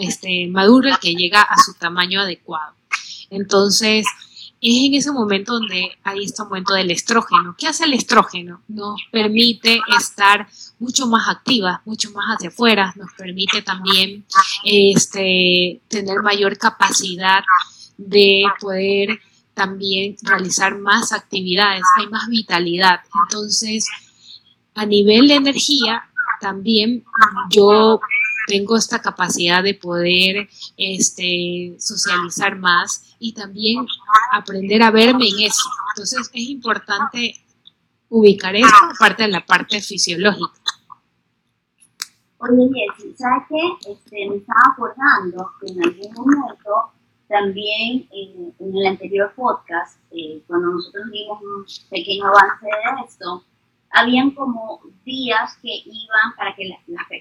este, 0.00 0.48
maduro, 0.48 0.88
el 0.88 0.98
que 0.98 1.14
llega 1.14 1.42
a 1.42 1.56
su 1.62 1.74
tamaño 1.74 2.22
adecuado. 2.22 2.79
Entonces, 3.30 4.06
es 4.60 4.84
en 4.84 4.94
ese 4.94 5.10
momento 5.10 5.54
donde 5.54 5.96
hay 6.04 6.24
este 6.24 6.42
aumento 6.42 6.74
del 6.74 6.90
estrógeno. 6.90 7.54
¿Qué 7.56 7.66
hace 7.66 7.84
el 7.84 7.94
estrógeno? 7.94 8.62
Nos 8.68 9.00
permite 9.10 9.80
estar 9.98 10.46
mucho 10.78 11.06
más 11.06 11.28
activas, 11.28 11.80
mucho 11.86 12.10
más 12.10 12.26
hacia 12.26 12.50
afuera, 12.50 12.92
nos 12.96 13.10
permite 13.16 13.62
también 13.62 14.26
este, 14.64 15.80
tener 15.88 16.20
mayor 16.22 16.58
capacidad 16.58 17.42
de 17.96 18.44
poder 18.60 19.20
también 19.54 20.16
realizar 20.22 20.78
más 20.78 21.12
actividades, 21.12 21.82
hay 21.96 22.08
más 22.08 22.28
vitalidad. 22.28 23.00
Entonces, 23.28 23.86
a 24.74 24.84
nivel 24.86 25.28
de 25.28 25.34
energía, 25.34 26.04
también 26.40 27.04
yo 27.50 28.00
tengo 28.46 28.76
esta 28.76 29.00
capacidad 29.00 29.62
de 29.62 29.74
poder 29.74 30.48
este, 30.76 31.76
socializar 31.78 32.58
más 32.58 33.09
y 33.20 33.34
también 33.34 33.86
aprender 34.32 34.82
a 34.82 34.90
verme 34.90 35.28
en 35.28 35.46
eso. 35.46 35.68
Entonces 35.94 36.30
es 36.32 36.48
importante 36.48 37.34
ubicar 38.08 38.56
esto 38.56 38.86
aparte 38.94 39.24
de 39.24 39.28
la 39.28 39.44
parte 39.46 39.80
fisiológica. 39.80 40.60
Oye, 42.38 42.70
Jessy, 42.72 43.14
¿sabes 43.16 43.44
qué? 43.50 43.92
Este, 43.92 44.28
me 44.28 44.36
estaba 44.36 44.72
acordando 44.72 45.50
que 45.60 45.72
en 45.72 45.84
algún 45.84 46.14
momento, 46.14 46.92
también 47.28 48.08
en, 48.10 48.54
el 48.58 48.86
anterior 48.86 49.32
podcast, 49.36 50.00
eh, 50.10 50.42
cuando 50.46 50.72
nosotros 50.72 51.04
dimos 51.12 51.38
un 51.42 51.66
pequeño 51.90 52.24
avance 52.26 52.64
de 52.64 53.06
esto, 53.06 53.44
habían 53.90 54.30
como 54.30 54.80
días 55.04 55.58
que 55.60 55.82
iban 55.84 56.34
para 56.36 56.56
que 56.56 56.70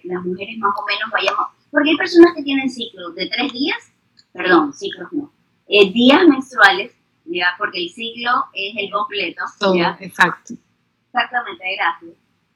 las 0.06 0.26
mujeres 0.26 0.58
más 0.60 0.74
o 0.80 0.86
menos 0.86 1.12
vayamos, 1.12 1.48
porque 1.70 1.90
hay 1.90 1.98
personas 1.98 2.34
que 2.36 2.44
tienen 2.44 2.70
ciclos 2.70 3.14
de 3.16 3.28
tres 3.28 3.52
días, 3.52 3.92
perdón, 4.32 4.74
ciclos 4.74 5.12
no, 5.12 5.34
eh, 5.70 5.92
días 5.92 6.28
menstruales, 6.28 6.92
ya, 7.26 7.54
porque 7.58 7.84
el 7.84 7.90
ciclo 7.90 8.32
es 8.54 8.76
el 8.76 8.92
completo. 8.92 9.44
Todo, 9.60 9.76
exacto. 10.00 10.56
Exactamente, 11.06 11.64
gracias. 11.76 12.12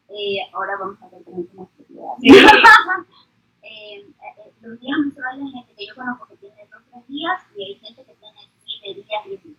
Eh, 0.10 0.38
ahora 0.52 0.74
vamos 0.80 1.02
a 1.02 1.10
ver 1.10 1.24
cómo 1.24 1.46
más 1.56 1.70
eh, 3.62 4.02
eh, 4.02 4.54
los 4.62 4.80
días 4.80 4.98
menstruales, 5.00 5.54
gente 5.54 5.74
que 5.78 5.88
yo 5.88 5.96
conozco 5.96 6.28
que 6.28 6.38
tiene 6.38 6.68
dos 6.72 6.82
tres 6.92 7.08
días 7.08 7.42
y 7.56 7.64
hay 7.64 7.76
gente 7.80 8.04
que 8.04 8.14
tiene 8.16 8.40
siete 8.66 9.02
días, 9.02 9.24
diez 9.26 9.44
días. 9.44 9.58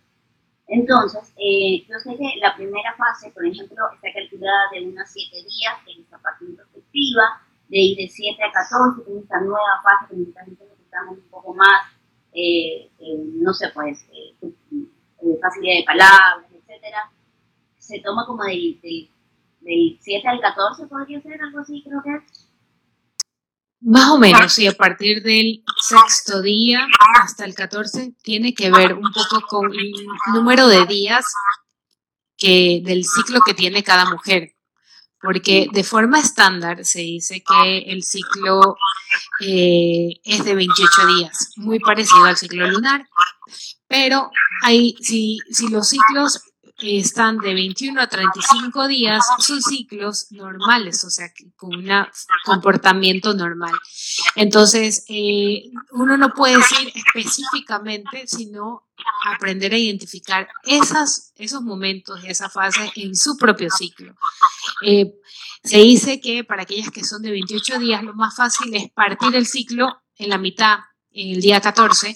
Entonces, 0.67 1.33
eh, 1.37 1.85
yo 1.87 1.99
sé 1.99 2.17
que 2.17 2.39
la 2.41 2.55
primera 2.55 2.95
fase, 2.95 3.31
por 3.31 3.45
ejemplo, 3.45 3.77
está 3.93 4.11
calculada 4.13 4.69
de 4.73 4.87
unos 4.87 5.07
7 5.09 5.29
días 5.31 5.75
en 5.87 6.01
esta 6.01 6.17
parte 6.17 6.45
introspectiva, 6.45 7.41
de 7.69 7.77
ir 7.77 7.97
de 7.97 8.09
7 8.09 8.43
a 8.43 8.51
14, 8.51 9.11
en 9.11 9.19
esta 9.19 9.41
nueva 9.41 9.81
fase 9.83 10.15
que 10.15 10.17
necesitamos 10.17 11.17
un 11.19 11.29
poco 11.29 11.53
más, 11.53 11.94
eh, 12.35 12.89
eh, 12.99 13.17
no 13.35 13.53
sé, 13.53 13.69
pues, 13.73 14.05
facilidad 15.41 15.77
de 15.77 15.83
palabras, 15.85 16.51
etcétera. 16.53 17.11
Se 17.77 17.99
toma 18.01 18.25
como 18.25 18.43
del, 18.43 18.79
del, 18.81 19.09
del 19.61 19.97
7 20.01 20.27
al 20.27 20.41
14, 20.41 20.87
podría 20.87 21.21
ser 21.21 21.41
algo 21.41 21.59
así, 21.59 21.81
creo 21.83 22.01
que 22.03 22.15
es. 22.15 22.45
Más 23.81 24.09
o 24.09 24.17
menos, 24.17 24.51
sí, 24.51 24.65
a 24.65 24.73
partir 24.73 25.21
del 25.21 25.63
sexto 25.77 26.41
día 26.41 26.87
hasta 27.21 27.45
el 27.45 27.53
14 27.53 28.15
tiene 28.23 28.53
que 28.53 28.71
ver 28.71 28.95
un 28.95 29.11
poco 29.11 29.45
con 29.47 29.71
el 29.73 29.93
número 30.33 30.67
de 30.67 30.85
días 30.87 31.25
que, 32.35 32.81
del 32.83 33.03
ciclo 33.03 33.41
que 33.45 33.53
tiene 33.53 33.83
cada 33.83 34.09
mujer. 34.09 34.54
Porque 35.21 35.67
de 35.71 35.83
forma 35.83 36.19
estándar 36.19 36.85
se 36.85 36.99
dice 36.99 37.43
que 37.43 37.79
el 37.87 38.03
ciclo 38.03 38.77
eh, 39.41 40.09
es 40.23 40.45
de 40.45 40.55
28 40.55 41.07
días, 41.07 41.51
muy 41.55 41.79
parecido 41.79 42.25
al 42.25 42.37
ciclo 42.37 42.67
lunar. 42.67 43.07
Pero 43.87 44.29
hay, 44.63 44.95
si, 45.01 45.39
si 45.49 45.69
los 45.69 45.89
ciclos 45.89 46.41
están 46.77 47.37
de 47.37 47.53
21 47.53 48.01
a 48.01 48.07
35 48.07 48.87
días, 48.87 49.25
son 49.39 49.61
ciclos 49.61 50.27
normales, 50.31 51.03
o 51.05 51.09
sea, 51.09 51.31
con 51.55 51.75
un 51.75 52.07
comportamiento 52.43 53.33
normal. 53.33 53.73
Entonces, 54.35 55.05
eh, 55.07 55.71
uno 55.91 56.17
no 56.17 56.33
puede 56.33 56.57
decir 56.57 56.91
específicamente, 56.93 58.27
sino 58.27 58.83
aprender 59.25 59.73
a 59.73 59.77
identificar 59.77 60.47
esas, 60.63 61.31
esos 61.37 61.61
momentos, 61.61 62.21
esa 62.25 62.49
fase 62.49 62.91
en 62.95 63.15
su 63.15 63.37
propio 63.37 63.69
ciclo. 63.69 64.13
Eh, 64.85 65.13
se 65.63 65.77
dice 65.77 66.19
que 66.19 66.43
para 66.43 66.63
aquellas 66.63 66.91
que 66.91 67.03
son 67.03 67.21
de 67.21 67.31
28 67.31 67.79
días, 67.79 68.03
lo 68.03 68.13
más 68.13 68.35
fácil 68.35 68.73
es 68.75 68.91
partir 68.91 69.35
el 69.35 69.47
ciclo 69.47 70.01
en 70.17 70.29
la 70.29 70.37
mitad, 70.37 70.79
el 71.11 71.39
día 71.39 71.61
14, 71.61 72.15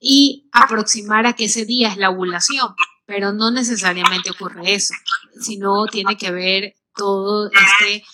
y 0.00 0.48
aproximar 0.52 1.26
a 1.26 1.34
que 1.34 1.44
ese 1.44 1.66
día 1.66 1.88
es 1.88 1.98
la 1.98 2.10
ovulación 2.10 2.74
pero 3.08 3.32
no 3.32 3.50
necesariamente 3.50 4.30
ocurre 4.30 4.74
eso, 4.74 4.92
sino 5.40 5.86
tiene 5.86 6.18
que 6.18 6.30
ver 6.30 6.74
todo 6.94 7.50
este 7.50 8.04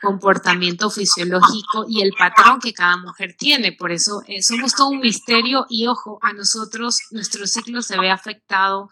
comportamiento 0.00 0.90
fisiológico 0.90 1.86
y 1.88 2.02
el 2.02 2.12
patrón 2.16 2.60
que 2.60 2.72
cada 2.72 2.96
mujer 2.96 3.34
tiene. 3.36 3.72
Por 3.72 3.90
eso 3.90 4.22
eh, 4.28 4.42
somos 4.42 4.76
todo 4.76 4.90
un 4.90 5.00
misterio 5.00 5.66
y 5.68 5.88
ojo, 5.88 6.20
a 6.22 6.32
nosotros 6.32 7.00
nuestro 7.10 7.48
ciclo 7.48 7.82
se 7.82 7.98
ve 7.98 8.10
afectado 8.10 8.90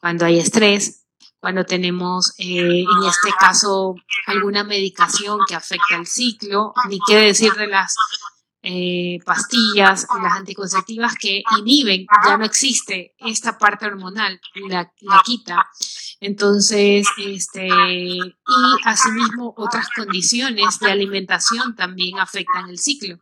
cuando 0.00 0.24
hay 0.24 0.40
estrés, 0.40 1.04
cuando 1.38 1.64
tenemos 1.64 2.32
eh, 2.38 2.80
en 2.80 3.08
este 3.08 3.30
caso 3.38 3.94
alguna 4.26 4.64
medicación 4.64 5.38
que 5.46 5.54
afecta 5.54 5.94
el 5.96 6.08
ciclo, 6.08 6.74
ni 6.88 6.98
qué 7.06 7.18
decir 7.18 7.52
de 7.52 7.68
las 7.68 7.94
eh, 8.62 9.18
pastillas, 9.24 10.06
las 10.22 10.36
anticonceptivas 10.36 11.14
que 11.14 11.42
inhiben, 11.58 12.06
ya 12.26 12.36
no 12.36 12.44
existe 12.44 13.14
esta 13.18 13.56
parte 13.56 13.86
hormonal, 13.86 14.40
la, 14.68 14.92
la 15.00 15.22
quita. 15.24 15.66
Entonces, 16.20 17.06
este, 17.18 17.68
y 17.68 18.20
asimismo 18.84 19.54
otras 19.56 19.88
condiciones 19.94 20.80
de 20.80 20.90
alimentación 20.90 21.76
también 21.76 22.18
afectan 22.18 22.68
el 22.68 22.78
ciclo. 22.78 23.18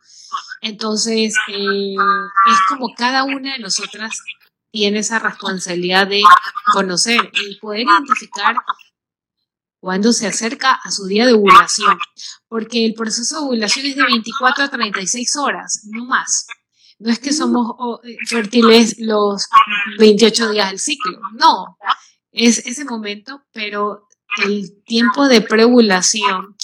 Entonces, 0.61 1.35
eh, 1.47 1.95
es 1.95 2.57
como 2.67 2.93
cada 2.95 3.23
una 3.23 3.53
de 3.53 3.59
nosotras 3.59 4.19
tiene 4.71 4.99
esa 4.99 5.19
responsabilidad 5.19 6.07
de 6.07 6.21
conocer 6.71 7.31
y 7.33 7.55
poder 7.55 7.81
identificar 7.81 8.55
cuando 9.87 10.11
se 10.11 10.27
acerca 10.27 10.73
a 10.83 10.91
su 10.91 11.05
día 11.05 11.25
de 11.25 11.31
ovulación, 11.31 11.97
porque 12.49 12.85
el 12.85 12.93
proceso 12.93 13.35
de 13.39 13.45
ovulación 13.45 13.85
es 13.85 13.95
de 13.95 14.03
24 14.03 14.65
a 14.65 14.69
36 14.69 15.37
horas, 15.37 15.83
no 15.85 16.03
más. 16.03 16.45
No 16.99 17.09
es 17.09 17.19
que 17.19 17.31
somos 17.31 17.77
eh, 18.03 18.17
fértiles 18.27 18.97
los 18.99 19.47
28 19.97 20.51
días 20.51 20.71
del 20.71 20.79
ciclo, 20.79 21.17
no, 21.35 21.77
es 22.33 22.65
ese 22.65 22.83
momento, 22.83 23.45
pero 23.53 24.09
el 24.43 24.83
tiempo 24.83 25.29
de 25.29 25.39
preovulación 25.39 26.56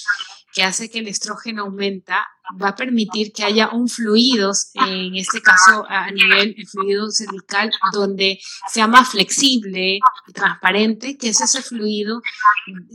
que 0.54 0.64
hace 0.64 0.90
que 0.90 1.00
el 1.00 1.08
estrógeno 1.08 1.64
aumenta, 1.64 2.28
va 2.62 2.70
a 2.70 2.76
permitir 2.76 3.34
que 3.34 3.44
haya 3.44 3.70
un 3.70 3.90
fluido, 3.90 4.52
en 4.76 5.16
este 5.16 5.42
caso 5.42 5.86
a 5.90 6.12
nivel 6.12 6.56
fluido 6.70 7.10
cervical, 7.10 7.72
donde 7.92 8.40
sea 8.70 8.88
más 8.88 9.10
flexible 9.10 10.00
y 10.28 10.34
transparente, 10.34 11.18
que 11.18 11.30
es 11.30 11.42
ese 11.42 11.62
fluido 11.64 12.22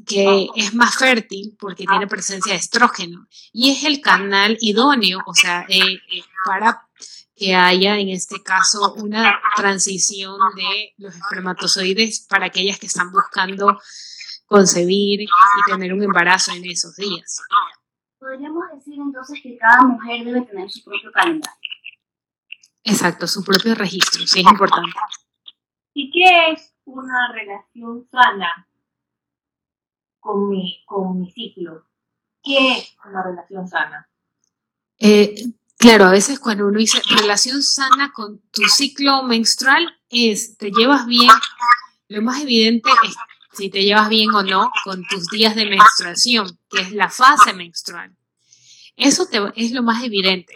que 0.06 0.46
es 0.54 0.74
más 0.74 0.96
fértil 0.96 1.56
porque 1.58 1.84
tiene 1.84 2.06
presencia 2.06 2.52
de 2.52 2.58
estrógeno. 2.58 3.26
Y 3.52 3.70
es 3.72 3.84
el 3.84 4.00
canal 4.00 4.56
idóneo, 4.60 5.20
o 5.26 5.34
sea, 5.34 5.66
eh, 5.68 5.80
eh, 5.80 6.22
para 6.44 6.86
que 7.34 7.54
haya 7.54 7.98
en 7.98 8.08
este 8.08 8.42
caso 8.42 8.94
una 8.94 9.40
transición 9.56 10.36
de 10.56 10.94
los 10.96 11.14
espermatozoides 11.14 12.26
para 12.28 12.46
aquellas 12.46 12.78
que 12.78 12.86
están 12.86 13.12
buscando 13.12 13.80
concebir 14.48 15.20
y 15.20 15.28
tener 15.70 15.92
un 15.92 16.02
embarazo 16.02 16.52
en 16.52 16.64
esos 16.64 16.96
días. 16.96 17.40
Podríamos 18.18 18.64
decir 18.74 18.94
entonces 18.98 19.38
que 19.42 19.56
cada 19.58 19.82
mujer 19.82 20.24
debe 20.24 20.40
tener 20.42 20.68
su 20.70 20.82
propio 20.82 21.12
calendario. 21.12 21.56
Exacto, 22.82 23.26
su 23.26 23.44
propio 23.44 23.74
registro, 23.74 24.26
sí 24.26 24.40
es 24.40 24.46
importante. 24.46 24.90
¿Y 25.92 26.10
qué 26.10 26.52
es 26.52 26.74
una 26.84 27.32
relación 27.32 28.08
sana 28.10 28.66
con 30.18 30.48
mi, 30.48 30.82
con 30.86 31.20
mi 31.20 31.30
ciclo? 31.30 31.86
¿Qué 32.42 32.78
es 32.78 32.96
una 33.04 33.22
relación 33.22 33.68
sana? 33.68 34.08
Eh, 34.98 35.34
claro, 35.76 36.06
a 36.06 36.10
veces 36.10 36.40
cuando 36.40 36.66
uno 36.66 36.78
dice 36.78 37.00
relación 37.20 37.62
sana 37.62 38.10
con 38.12 38.40
tu 38.50 38.62
ciclo 38.62 39.22
menstrual 39.24 40.00
es, 40.08 40.56
te 40.56 40.70
llevas 40.70 41.06
bien, 41.06 41.30
lo 42.08 42.22
más 42.22 42.40
evidente 42.40 42.88
es 43.04 43.16
si 43.58 43.70
te 43.70 43.82
llevas 43.82 44.08
bien 44.08 44.30
o 44.34 44.42
no 44.42 44.70
con 44.84 45.04
tus 45.08 45.26
días 45.26 45.56
de 45.56 45.66
menstruación, 45.66 46.58
que 46.70 46.80
es 46.80 46.92
la 46.92 47.10
fase 47.10 47.52
menstrual. 47.52 48.16
Eso 48.96 49.26
te, 49.26 49.40
es 49.56 49.72
lo 49.72 49.82
más 49.82 50.02
evidente. 50.04 50.54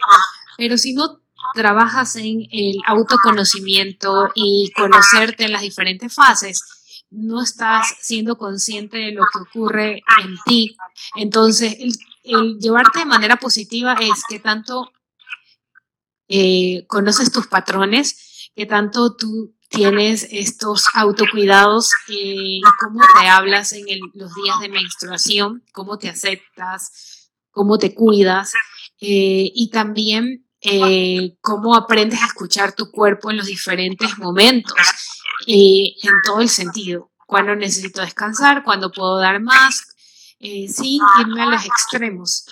Pero 0.57 0.77
si 0.77 0.93
no 0.93 1.21
trabajas 1.53 2.15
en 2.15 2.47
el 2.51 2.77
autoconocimiento 2.87 4.31
y 4.35 4.71
conocerte 4.75 5.45
en 5.45 5.51
las 5.51 5.61
diferentes 5.61 6.13
fases, 6.13 6.63
no 7.11 7.43
estás 7.43 7.95
siendo 8.01 8.37
consciente 8.37 8.97
de 8.97 9.11
lo 9.11 9.23
que 9.31 9.39
ocurre 9.39 10.03
en 10.23 10.35
ti. 10.45 10.75
Entonces, 11.15 11.75
el, 12.23 12.57
llevarte 12.59 12.99
de 12.99 13.05
manera 13.05 13.35
positiva 13.35 13.93
es 13.93 14.23
que 14.27 14.39
tanto 14.39 14.91
eh, 16.29 16.85
conoces 16.87 17.31
tus 17.31 17.47
patrones, 17.47 18.49
que 18.55 18.65
tanto 18.65 19.15
tú 19.15 19.53
tienes 19.73 20.27
estos 20.29 20.85
autocuidados 20.93 21.91
y 22.07 22.61
cómo 22.79 23.01
te 23.19 23.27
hablas 23.27 23.71
en 23.73 23.99
los 24.13 24.33
días 24.35 24.59
de 24.61 24.69
menstruación, 24.69 25.63
cómo 25.71 25.97
te 25.97 26.09
aceptas, 26.09 27.31
cómo 27.49 27.79
te 27.79 27.95
cuidas 27.95 28.53
eh, 29.01 29.51
y 29.53 29.71
también 29.71 30.47
eh, 30.61 31.35
cómo 31.41 31.75
aprendes 31.75 32.21
a 32.21 32.27
escuchar 32.27 32.73
tu 32.73 32.91
cuerpo 32.91 33.31
en 33.31 33.37
los 33.37 33.47
diferentes 33.47 34.17
momentos 34.19 34.77
y 35.47 35.97
en 36.03 36.13
todo 36.23 36.41
el 36.41 36.49
sentido. 36.49 37.11
Cuando 37.25 37.55
necesito 37.55 38.01
descansar, 38.01 38.63
cuando 38.63 38.91
puedo 38.91 39.17
dar 39.17 39.41
más, 39.41 39.87
eh, 40.39 40.67
sin 40.69 41.01
irme 41.19 41.41
a 41.41 41.47
los 41.47 41.65
extremos. 41.65 42.45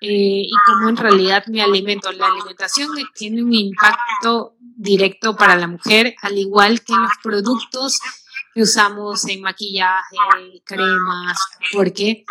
Y 0.00 0.50
cómo 0.66 0.88
en 0.88 0.96
realidad 0.96 1.44
me 1.46 1.62
alimento. 1.62 2.12
La 2.12 2.26
alimentación 2.26 2.88
tiene 3.14 3.42
un 3.42 3.52
impacto 3.52 4.56
directo 4.60 5.36
para 5.36 5.56
la 5.56 5.66
mujer, 5.66 6.14
al 6.22 6.38
igual 6.38 6.82
que 6.82 6.94
los 6.94 7.12
productos 7.22 7.98
que 8.54 8.62
usamos 8.62 9.26
en 9.26 9.42
maquillaje, 9.42 10.16
cremas, 10.64 11.38
porque 11.72 12.24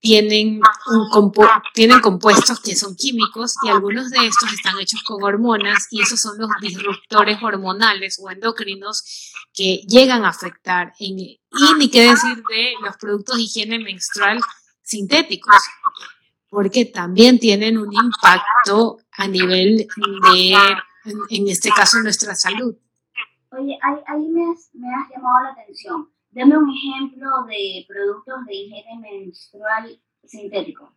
tienen, 0.00 0.60
un 0.88 1.32
tienen 1.74 2.00
compuestos 2.00 2.58
que 2.60 2.74
son 2.74 2.96
químicos 2.96 3.54
y 3.62 3.68
algunos 3.68 4.10
de 4.10 4.26
estos 4.26 4.52
están 4.52 4.78
hechos 4.80 5.00
con 5.04 5.22
hormonas 5.22 5.86
y 5.90 6.02
esos 6.02 6.20
son 6.20 6.38
los 6.38 6.50
disruptores 6.60 7.40
hormonales 7.40 8.18
o 8.20 8.28
endocrinos 8.28 9.32
que 9.54 9.82
llegan 9.86 10.24
a 10.24 10.30
afectar. 10.30 10.92
y 10.98 11.38
ni 11.78 11.90
qué 11.90 12.02
decir 12.02 12.42
de 12.48 12.74
los 12.82 12.96
productos 12.96 13.36
de 13.36 13.42
higiene 13.42 13.78
menstrual 13.78 14.40
sintéticos, 14.82 15.56
porque 16.52 16.84
también 16.84 17.38
tienen 17.38 17.78
un 17.78 17.90
impacto 17.90 18.98
a 19.12 19.26
nivel 19.26 19.78
de 19.78 20.54
en, 21.30 21.48
este 21.48 21.70
caso 21.70 21.98
nuestra 22.00 22.34
salud. 22.34 22.76
Oye, 23.52 23.78
ahí, 23.82 24.28
me, 24.28 24.50
has, 24.52 24.70
llamado 24.74 25.44
la 25.44 25.52
atención. 25.52 26.10
Deme 26.30 26.58
un 26.58 26.70
ejemplo 26.70 27.26
de 27.48 27.86
productos 27.88 28.44
de 28.46 28.54
higiene 28.54 28.98
menstrual 29.00 29.98
sintético. 30.26 30.94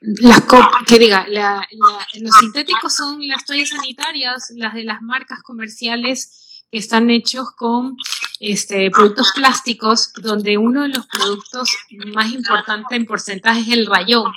Las 0.00 0.42
que 0.88 0.98
diga, 0.98 1.24
los 1.28 2.34
sintéticos 2.40 2.96
son 2.96 3.28
las 3.28 3.44
toallas 3.44 3.68
sanitarias, 3.68 4.52
las 4.56 4.74
de 4.74 4.82
las 4.82 5.02
marcas 5.02 5.40
comerciales 5.44 6.64
que 6.72 6.78
están 6.78 7.10
hechos 7.10 7.52
con 7.56 7.96
este, 8.40 8.90
productos 8.90 9.32
plásticos, 9.36 10.12
donde 10.14 10.58
uno 10.58 10.82
de 10.82 10.88
los 10.88 11.06
productos 11.06 11.76
más 12.12 12.32
importantes 12.32 12.96
en 12.96 13.06
porcentaje 13.06 13.60
es 13.60 13.68
el 13.68 13.86
rayón 13.86 14.32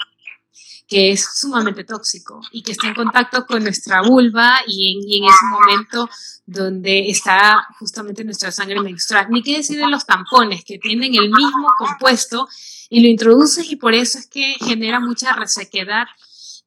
que 0.91 1.13
es 1.13 1.25
sumamente 1.39 1.85
tóxico 1.85 2.41
y 2.51 2.63
que 2.63 2.73
está 2.73 2.89
en 2.89 2.95
contacto 2.95 3.45
con 3.45 3.63
nuestra 3.63 4.01
vulva 4.01 4.59
y 4.67 5.17
en, 5.17 5.23
ese 5.23 5.45
momento 5.49 6.09
donde 6.45 7.09
está 7.09 7.65
justamente 7.79 8.25
nuestra 8.25 8.51
sangre 8.51 8.81
menstrual. 8.81 9.27
Ni 9.29 9.41
qué 9.41 9.55
decir 9.55 9.79
de 9.79 9.87
los 9.87 10.05
tampones 10.05 10.65
que 10.65 10.79
tienen 10.79 11.15
el 11.15 11.29
mismo 11.29 11.69
compuesto 11.77 12.45
y 12.89 12.99
lo 12.99 13.07
introduces 13.07 13.71
y 13.71 13.77
por 13.77 13.93
eso 13.93 14.17
es 14.17 14.27
que 14.27 14.55
genera 14.59 14.99
mucha 14.99 15.31
resequedad 15.31 16.07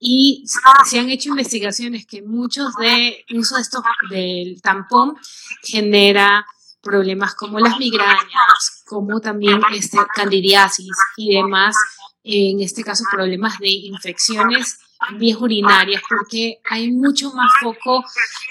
y 0.00 0.46
se 0.86 0.98
han 0.98 1.10
hecho 1.10 1.28
investigaciones 1.28 2.06
que 2.06 2.22
muchos 2.22 2.74
de 2.76 3.26
uso 3.34 3.56
de 3.56 3.60
estos 3.60 3.82
del 4.08 4.62
tampón 4.62 5.18
genera 5.62 6.46
problemas 6.80 7.34
como 7.34 7.58
las 7.58 7.78
migrañas, 7.78 8.84
como 8.86 9.20
también 9.20 9.60
este, 9.74 9.98
candidiasis 10.14 10.96
y 11.18 11.34
demás 11.34 11.76
en 12.24 12.60
este 12.60 12.82
caso 12.82 13.04
problemas 13.12 13.58
de 13.58 13.68
infecciones 13.68 14.80
vías 15.18 15.38
urinarias, 15.38 16.02
porque 16.08 16.60
hay 16.64 16.90
mucho 16.90 17.32
más 17.32 17.52
foco 17.60 18.02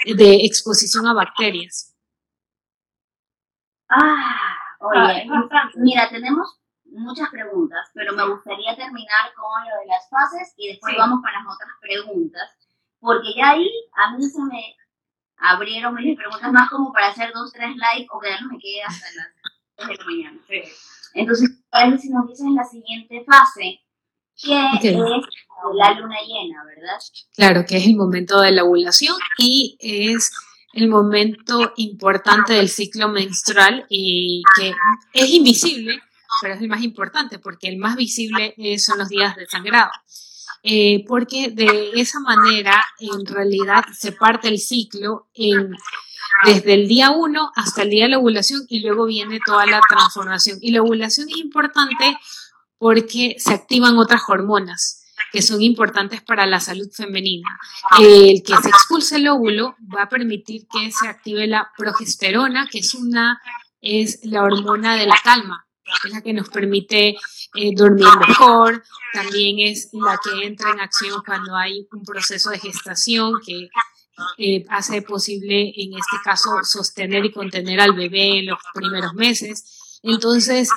de 0.06 0.44
exposición 0.44 1.06
a 1.06 1.12
bacterias. 1.12 1.94
Ah, 3.88 4.56
oye, 4.80 5.26
mira, 5.76 6.08
tenemos 6.08 6.60
muchas 6.84 7.28
preguntas, 7.30 7.90
pero 7.92 8.14
me 8.14 8.26
gustaría 8.28 8.76
terminar 8.76 9.34
con 9.34 9.68
lo 9.68 9.80
de 9.80 9.86
las 9.86 10.08
fases 10.08 10.54
y 10.56 10.68
después 10.68 10.94
vamos 10.96 11.20
con 11.20 11.32
las 11.32 11.42
otras 11.44 11.70
preguntas, 11.80 12.50
porque 13.00 13.34
ya 13.36 13.50
ahí 13.50 13.68
a 13.96 14.16
mí 14.16 14.22
se 14.24 14.40
me 14.42 14.76
abrieron 15.36 15.94
mis 15.94 16.16
preguntas 16.16 16.52
más 16.52 16.70
como 16.70 16.92
para 16.92 17.08
hacer 17.08 17.32
dos, 17.34 17.52
tres 17.52 17.76
likes 17.76 18.08
o 18.10 18.20
quedarnos 18.20 18.52
aquí 18.56 18.80
hasta 18.80 19.06
las 19.16 19.26
3 19.76 19.88
de 19.88 19.96
la 19.96 20.04
mañana. 20.04 20.40
Entonces, 21.14 21.50
si 22.00 22.10
nos 22.10 22.28
dices 22.28 22.46
la 22.54 22.64
siguiente 22.64 23.24
fase, 23.24 23.80
que 24.80 24.90
es 24.90 24.96
la 24.96 25.92
luna 25.92 26.16
llena, 26.26 26.64
¿verdad? 26.64 26.98
Claro, 27.34 27.64
que 27.66 27.76
es 27.76 27.86
el 27.86 27.96
momento 27.96 28.40
de 28.40 28.52
la 28.52 28.64
ovulación 28.64 29.16
y 29.38 29.76
es 29.80 30.32
el 30.72 30.88
momento 30.88 31.72
importante 31.76 32.54
del 32.54 32.68
ciclo 32.68 33.08
menstrual 33.08 33.86
y 33.88 34.42
que 34.56 34.74
es 35.12 35.30
invisible, 35.30 36.00
pero 36.42 36.54
es 36.54 36.60
el 36.60 36.68
más 36.68 36.82
importante 36.82 37.38
porque 37.38 37.68
el 37.68 37.78
más 37.78 37.94
visible 37.96 38.54
son 38.78 38.98
los 38.98 39.08
días 39.08 39.36
de 39.36 39.46
sangrado. 39.46 39.90
Eh, 40.66 41.04
porque 41.06 41.50
de 41.50 41.90
esa 41.94 42.20
manera 42.20 42.82
en 42.98 43.26
realidad 43.26 43.84
se 43.92 44.12
parte 44.12 44.48
el 44.48 44.58
ciclo 44.58 45.28
en 45.34 45.76
desde 46.46 46.72
el 46.72 46.88
día 46.88 47.10
1 47.10 47.52
hasta 47.54 47.82
el 47.82 47.90
día 47.90 48.04
de 48.04 48.10
la 48.10 48.18
ovulación 48.18 48.62
y 48.68 48.80
luego 48.80 49.04
viene 49.04 49.40
toda 49.44 49.66
la 49.66 49.80
transformación. 49.88 50.58
Y 50.62 50.72
la 50.72 50.82
ovulación 50.82 51.28
es 51.28 51.36
importante 51.36 52.16
porque 52.78 53.36
se 53.38 53.52
activan 53.54 53.98
otras 53.98 54.22
hormonas 54.26 55.02
que 55.32 55.42
son 55.42 55.62
importantes 55.62 56.22
para 56.22 56.46
la 56.46 56.60
salud 56.60 56.88
femenina. 56.92 57.48
El 57.98 58.42
que 58.42 58.56
se 58.56 58.68
expulse 58.68 59.16
el 59.16 59.28
óvulo 59.28 59.76
va 59.94 60.04
a 60.04 60.08
permitir 60.08 60.66
que 60.72 60.90
se 60.92 61.08
active 61.08 61.46
la 61.46 61.70
progesterona, 61.76 62.68
que 62.70 62.78
es 62.78 62.94
una 62.94 63.40
es 63.80 64.20
la 64.24 64.42
hormona 64.42 64.96
de 64.96 65.06
la 65.06 65.16
calma, 65.22 65.66
es 66.04 66.12
la 66.12 66.22
que 66.22 66.32
nos 66.32 66.48
permite 66.48 67.16
eh, 67.54 67.74
dormir 67.74 68.08
mejor, 68.26 68.82
también 69.12 69.60
es 69.60 69.90
la 69.92 70.18
que 70.22 70.46
entra 70.46 70.70
en 70.70 70.80
acción 70.80 71.22
cuando 71.24 71.54
hay 71.56 71.86
un 71.92 72.04
proceso 72.04 72.50
de 72.50 72.58
gestación 72.58 73.34
que 73.44 73.68
eh, 74.38 74.64
hace 74.68 75.02
posible, 75.02 75.72
en 75.76 75.94
este 75.94 76.16
caso, 76.22 76.50
sostener 76.62 77.24
y 77.24 77.32
contener 77.32 77.80
al 77.80 77.92
bebé 77.92 78.38
en 78.38 78.46
los 78.46 78.58
primeros 78.72 79.14
meses. 79.14 80.00
Entonces, 80.02 80.70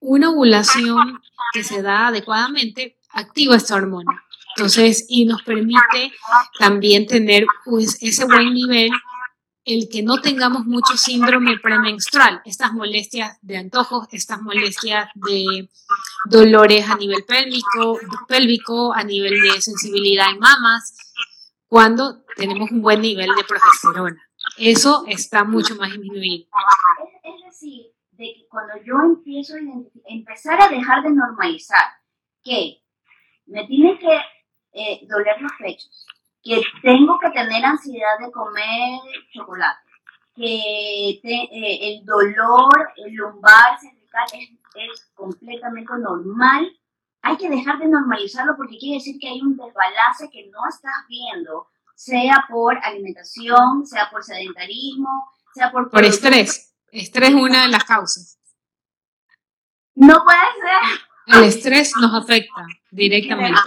una 0.00 0.30
ovulación 0.30 1.20
que 1.52 1.64
se 1.64 1.82
da 1.82 2.08
adecuadamente 2.08 2.98
activa 3.10 3.56
esta 3.56 3.74
hormona. 3.74 4.24
Entonces, 4.56 5.06
y 5.08 5.24
nos 5.24 5.42
permite 5.42 6.12
también 6.58 7.06
tener 7.06 7.46
pues, 7.64 7.98
ese 8.00 8.24
buen 8.24 8.52
nivel, 8.52 8.90
el 9.68 9.88
que 9.90 10.02
no 10.02 10.16
tengamos 10.20 10.64
mucho 10.64 10.96
síndrome 10.96 11.58
premenstrual, 11.58 12.40
estas 12.46 12.72
molestias 12.72 13.38
de 13.42 13.58
antojos, 13.58 14.08
estas 14.12 14.40
molestias 14.40 15.10
de 15.14 15.68
dolores 16.24 16.88
a 16.88 16.96
nivel 16.96 17.22
pélvico, 17.26 17.98
pélvico, 18.26 18.94
a 18.94 19.04
nivel 19.04 19.42
de 19.42 19.60
sensibilidad 19.60 20.30
en 20.30 20.38
mamas, 20.38 21.12
cuando 21.66 22.24
tenemos 22.34 22.70
un 22.70 22.80
buen 22.80 23.02
nivel 23.02 23.28
de 23.36 23.44
progesterona. 23.44 24.22
Eso 24.56 25.04
está 25.06 25.44
mucho 25.44 25.76
más 25.76 25.92
disminuido. 25.92 26.46
Es 27.22 27.44
decir, 27.44 27.92
de 28.12 28.24
que 28.24 28.46
cuando 28.48 28.72
yo 28.84 28.94
empiezo 29.04 29.54
a 29.54 29.58
empezar 30.06 30.62
a 30.62 30.68
dejar 30.68 31.02
de 31.02 31.10
normalizar 31.10 31.84
que 32.42 32.82
me 33.44 33.66
tienen 33.66 33.98
que 33.98 34.16
eh, 34.72 35.06
doler 35.06 35.40
los 35.42 35.52
pechos, 35.58 36.06
que 36.48 36.62
tengo 36.82 37.18
que 37.18 37.30
tener 37.30 37.64
ansiedad 37.64 38.18
de 38.20 38.30
comer 38.32 39.00
chocolate, 39.32 39.80
que 40.34 41.20
eh, 41.22 41.78
el 41.82 42.04
dolor 42.04 42.92
el 42.96 43.14
lumbar 43.14 43.78
cervical 43.78 44.26
es, 44.32 44.50
es 44.74 45.10
completamente 45.14 45.92
normal 45.98 46.72
hay 47.22 47.36
que 47.36 47.48
dejar 47.48 47.78
de 47.78 47.88
normalizarlo 47.88 48.56
porque 48.56 48.78
quiere 48.78 48.96
decir 48.96 49.18
que 49.20 49.28
hay 49.28 49.40
un 49.40 49.56
desbalance 49.56 50.30
que 50.30 50.48
no 50.50 50.60
estás 50.68 50.94
viendo, 51.08 51.68
sea 51.94 52.46
por 52.48 52.78
alimentación, 52.82 53.86
sea 53.86 54.08
por 54.10 54.22
sedentarismo, 54.22 55.30
sea 55.54 55.70
por... 55.70 55.90
Por 55.90 56.04
estrés. 56.04 56.74
Estrés 56.90 57.30
es 57.30 57.34
una 57.34 57.62
de 57.62 57.68
las 57.68 57.84
causas. 57.84 58.38
No 59.94 60.22
puede 60.24 60.38
ser. 60.38 61.36
El 61.36 61.44
estrés 61.44 61.92
nos 61.96 62.14
afecta 62.14 62.66
directamente. 62.90 63.60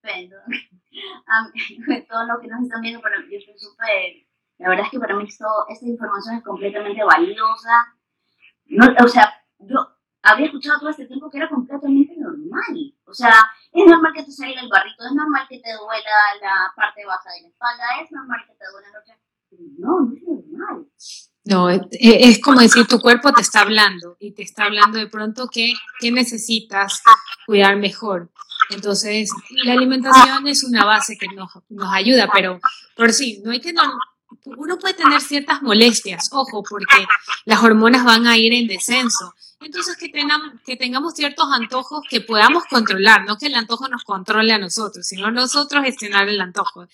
Perdón. 0.00 0.40
todo 2.08 2.24
lo 2.26 2.40
que 2.40 2.48
nos 2.48 2.62
están 2.62 2.80
viendo, 2.80 3.00
pero 3.02 3.20
yo 3.22 3.38
estoy 3.38 3.58
súper, 3.58 4.26
la 4.58 4.68
verdad 4.70 4.86
es 4.86 4.90
que 4.90 5.00
para 5.00 5.14
mí 5.16 5.24
esto, 5.24 5.46
esta 5.68 5.86
información 5.86 6.36
es 6.36 6.44
completamente 6.44 7.02
valiosa. 7.04 7.94
No, 8.66 8.86
o 9.02 9.08
sea, 9.08 9.32
yo 9.58 9.98
había 10.22 10.46
escuchado 10.46 10.80
todo 10.80 10.90
este 10.90 11.06
tiempo 11.06 11.30
que 11.30 11.38
era 11.38 11.48
completamente 11.48 12.14
normal. 12.16 12.94
O 13.04 13.14
sea, 13.14 13.32
es 13.72 13.86
normal 13.86 14.12
que 14.14 14.24
te 14.24 14.32
salga 14.32 14.60
el 14.60 14.68
barrito, 14.68 15.04
es 15.06 15.14
normal 15.14 15.46
que 15.48 15.60
te 15.60 15.72
duela 15.72 16.10
la 16.42 16.72
parte 16.76 17.04
baja 17.06 17.30
de 17.32 17.42
la 17.42 17.48
espalda, 17.48 17.84
es 18.02 18.12
normal 18.12 18.40
que 18.46 18.54
te 18.54 18.64
duela 18.70 18.88
la 18.88 18.98
noche. 18.98 19.12
No, 19.78 20.00
no 20.00 20.14
es 20.14 20.22
normal. 20.22 20.86
No, 21.48 21.70
es 21.70 22.40
como 22.40 22.60
decir, 22.60 22.86
tu 22.86 23.00
cuerpo 23.00 23.32
te 23.32 23.40
está 23.40 23.62
hablando 23.62 24.18
y 24.20 24.32
te 24.32 24.42
está 24.42 24.64
hablando 24.64 24.98
de 24.98 25.06
pronto 25.06 25.48
que, 25.48 25.72
que 25.98 26.12
necesitas 26.12 27.00
cuidar 27.46 27.76
mejor. 27.76 28.30
Entonces, 28.68 29.30
la 29.64 29.72
alimentación 29.72 30.46
es 30.46 30.62
una 30.62 30.84
base 30.84 31.16
que 31.16 31.26
nos, 31.28 31.50
nos 31.70 31.90
ayuda, 31.90 32.28
pero, 32.34 32.60
por 32.94 33.14
sí, 33.14 33.40
no 33.46 33.52
hay 33.52 33.62
que... 33.62 33.72
uno 34.44 34.78
puede 34.78 34.92
tener 34.92 35.22
ciertas 35.22 35.62
molestias, 35.62 36.28
ojo, 36.32 36.62
porque 36.68 37.06
las 37.46 37.62
hormonas 37.62 38.04
van 38.04 38.26
a 38.26 38.36
ir 38.36 38.52
en 38.52 38.66
descenso. 38.66 39.32
Entonces, 39.60 39.96
que, 39.96 40.10
tengamos, 40.10 40.52
que 40.66 40.76
tengamos 40.76 41.14
ciertos 41.14 41.46
antojos 41.50 42.02
que 42.10 42.20
podamos 42.20 42.64
controlar, 42.66 43.24
no 43.24 43.38
que 43.38 43.46
el 43.46 43.54
antojo 43.54 43.88
nos 43.88 44.04
controle 44.04 44.52
a 44.52 44.58
nosotros, 44.58 45.06
sino 45.06 45.30
nosotros 45.30 45.82
gestionar 45.82 46.28
el 46.28 46.42
antojo. 46.42 46.86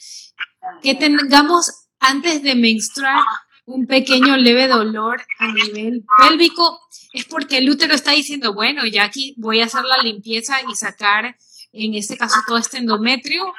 Que 0.81 0.95
tengamos 0.95 1.73
antes 1.99 2.41
de 2.45 2.55
menstruar 2.55 3.25
un 3.67 3.87
pequeño 3.87 4.37
leve 4.37 4.69
dolor 4.69 5.25
a 5.39 5.53
nivel 5.53 6.05
pélvico, 6.19 6.81
es 7.13 7.25
porque 7.25 7.59
el 7.59 7.71
útero 7.71 7.95
está 7.95 8.13
diciendo, 8.13 8.55
bueno, 8.55 8.85
ya 8.87 9.05
aquí 9.05 9.35
voy 9.37 9.61
a 9.61 9.67
hacer 9.67 9.85
la 9.85 10.03
limpieza 10.03 10.57
y 10.69 10.75
sacar, 10.75 11.37
en 11.73 11.95
este 11.95 12.17
caso, 12.17 12.37
todo 12.47 12.59
este 12.59 12.79
endometrio 12.79 13.53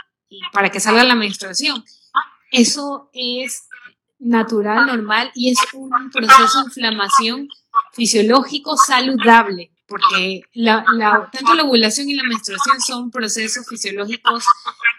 para 0.51 0.69
que 0.69 0.79
salga 0.79 1.03
la 1.03 1.15
menstruación. 1.15 1.83
Eso 2.51 3.09
es 3.13 3.67
natural, 4.19 4.85
normal 4.85 5.31
y 5.35 5.51
es 5.51 5.57
un 5.73 6.09
proceso 6.11 6.59
de 6.59 6.65
inflamación 6.65 7.49
fisiológico 7.93 8.77
saludable, 8.77 9.71
porque 9.87 10.41
la, 10.53 10.83
tanto 11.31 11.53
la 11.53 11.63
ovulación 11.63 12.09
y 12.09 12.15
la 12.15 12.23
menstruación 12.23 12.81
son 12.81 13.11
procesos 13.11 13.67
fisiológicos 13.67 14.43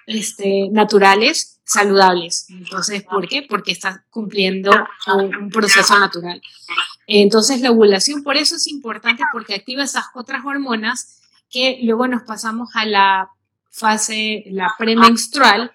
este, 0.06 0.68
naturales, 0.70 1.60
saludables. 1.64 2.46
Entonces, 2.50 3.02
¿por 3.02 3.26
qué? 3.28 3.42
Porque 3.42 3.72
está 3.72 4.04
cumpliendo 4.10 4.70
un, 5.12 5.50
proceso 5.50 5.98
natural. 5.98 6.40
Entonces, 7.06 7.60
la 7.60 7.72
ovulación 7.72 8.22
por 8.22 8.36
eso 8.36 8.56
es 8.56 8.68
importante 8.68 9.24
porque 9.32 9.54
activa 9.54 9.82
esas 9.82 10.04
otras 10.14 10.44
hormonas 10.44 11.20
que 11.50 11.80
luego 11.82 12.06
nos 12.06 12.22
pasamos 12.22 12.70
a 12.74 12.86
la 12.86 13.30
fase, 13.70 14.44
la 14.46 14.72
premenstrual, 14.78 15.72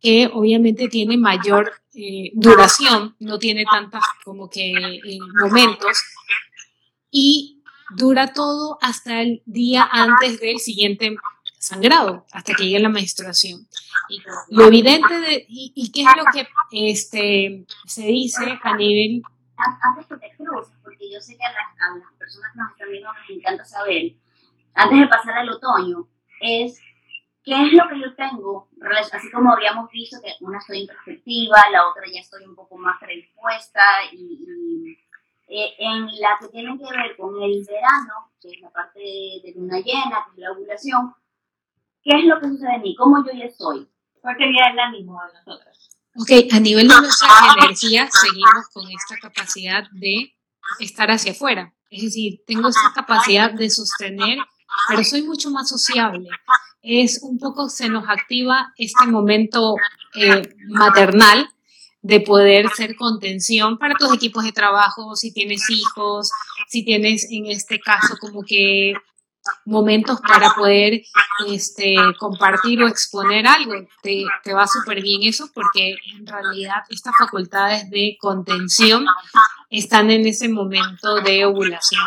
que 0.00 0.30
obviamente 0.32 0.88
tiene 0.88 1.16
mayor 1.16 1.72
eh, 1.94 2.30
duración, 2.34 3.16
no 3.18 3.38
tiene 3.38 3.64
tantas 3.64 4.04
como 4.24 4.48
que 4.48 4.70
eh, 4.70 5.18
momentos, 5.40 6.02
y 7.10 7.55
dura 7.90 8.32
todo 8.32 8.78
hasta 8.80 9.20
el 9.20 9.42
día 9.46 9.88
antes 9.90 10.40
del 10.40 10.58
siguiente 10.58 11.16
sangrado, 11.58 12.24
hasta 12.32 12.54
que 12.54 12.64
llegue 12.64 12.80
la 12.80 12.88
menstruación. 12.88 13.66
Y 14.08 14.22
lo 14.50 14.66
evidente 14.66 15.18
de, 15.20 15.44
y, 15.48 15.90
qué 15.92 16.02
es 16.02 16.16
lo 16.16 16.24
que 16.32 16.48
este, 16.70 17.66
se 17.86 18.02
dice 18.02 18.58
a 18.62 18.76
nivel... 18.76 19.22
Antes 19.56 20.06
que 20.06 20.16
te 20.16 20.36
cruces, 20.36 20.74
porque 20.82 21.10
yo 21.10 21.20
sé 21.20 21.36
que 21.36 21.44
a 21.44 21.52
las, 21.52 22.12
personas 22.18 22.52
que 22.52 22.58
nos 22.58 22.72
están 22.72 22.90
viendo 22.90 23.12
nos 23.12 23.30
encanta 23.30 23.64
saber, 23.64 24.12
antes 24.74 25.00
de 25.00 25.06
pasar 25.06 25.38
al 25.38 25.48
otoño, 25.48 26.06
es 26.40 26.78
qué 27.42 27.52
es 27.52 27.72
lo 27.72 27.88
que 27.88 28.00
yo 28.00 28.14
tengo, 28.14 28.68
así 29.12 29.30
como 29.30 29.52
habíamos 29.52 29.90
visto 29.90 30.20
que 30.20 30.32
una 30.40 30.58
estoy 30.58 30.80
introspectiva, 30.80 31.56
la 31.72 31.88
otra 31.88 32.02
ya 32.12 32.20
estoy 32.20 32.44
un 32.44 32.54
poco 32.54 32.76
más 32.76 33.00
predispuesta 33.00 33.80
y 34.12 34.96
eh, 35.48 35.74
en 35.78 36.06
la 36.06 36.36
que 36.40 36.48
tiene 36.48 36.76
que 36.76 36.84
ver 36.84 37.16
con 37.16 37.40
el 37.40 37.64
verano, 37.64 38.32
que 38.40 38.48
es 38.48 38.60
la 38.60 38.70
parte 38.70 38.98
de, 38.98 39.52
luna 39.54 39.78
llena, 39.78 40.24
que 40.26 40.32
es 40.32 40.38
la 40.38 40.52
ovulación, 40.52 41.14
¿qué 42.02 42.18
es 42.18 42.24
lo 42.24 42.40
que 42.40 42.48
sucede 42.48 42.74
en 42.74 42.82
mí? 42.82 42.96
¿Cómo 42.96 43.24
yo 43.24 43.32
ya 43.32 43.48
soy? 43.50 43.88
¿Cuál 44.20 44.36
sería 44.36 44.66
el 44.72 44.78
ánimo 44.78 45.20
de 45.22 45.38
nosotros? 45.38 45.90
Ok, 46.16 46.52
a 46.52 46.60
nivel 46.60 46.88
de 46.88 46.94
nuestra 46.94 47.28
energía 47.58 48.08
seguimos 48.10 48.68
con 48.72 48.84
esta 48.90 49.16
capacidad 49.20 49.84
de 49.92 50.34
estar 50.80 51.10
hacia 51.10 51.32
afuera. 51.32 51.72
Es 51.90 52.02
decir, 52.02 52.42
tengo 52.46 52.68
esta 52.68 52.92
capacidad 52.94 53.52
de 53.52 53.70
sostener, 53.70 54.38
pero 54.88 55.04
soy 55.04 55.22
mucho 55.22 55.50
más 55.50 55.68
sociable. 55.68 56.28
Es 56.82 57.20
un 57.22 57.38
poco, 57.38 57.68
se 57.68 57.88
nos 57.88 58.08
activa 58.08 58.72
este 58.76 59.06
momento 59.06 59.76
eh, 60.14 60.42
maternal 60.68 61.48
de 62.06 62.20
poder 62.20 62.68
ser 62.70 62.94
contención 62.94 63.78
para 63.78 63.96
tus 63.96 64.14
equipos 64.14 64.44
de 64.44 64.52
trabajo, 64.52 65.16
si 65.16 65.32
tienes 65.32 65.68
hijos, 65.68 66.30
si 66.68 66.84
tienes 66.84 67.26
en 67.32 67.46
este 67.46 67.80
caso 67.80 68.14
como 68.20 68.44
que 68.44 68.94
momentos 69.64 70.20
para 70.20 70.54
poder 70.54 71.02
este, 71.48 71.96
compartir 72.16 72.80
o 72.80 72.86
exponer 72.86 73.48
algo, 73.48 73.72
te, 74.02 74.24
te 74.44 74.54
va 74.54 74.68
súper 74.68 75.02
bien 75.02 75.24
eso 75.24 75.50
porque 75.52 75.96
en 76.16 76.24
realidad 76.24 76.84
estas 76.90 77.12
facultades 77.18 77.90
de 77.90 78.16
contención 78.20 79.04
están 79.68 80.08
en 80.12 80.26
ese 80.26 80.48
momento 80.48 81.20
de 81.22 81.44
ovulación. 81.44 82.04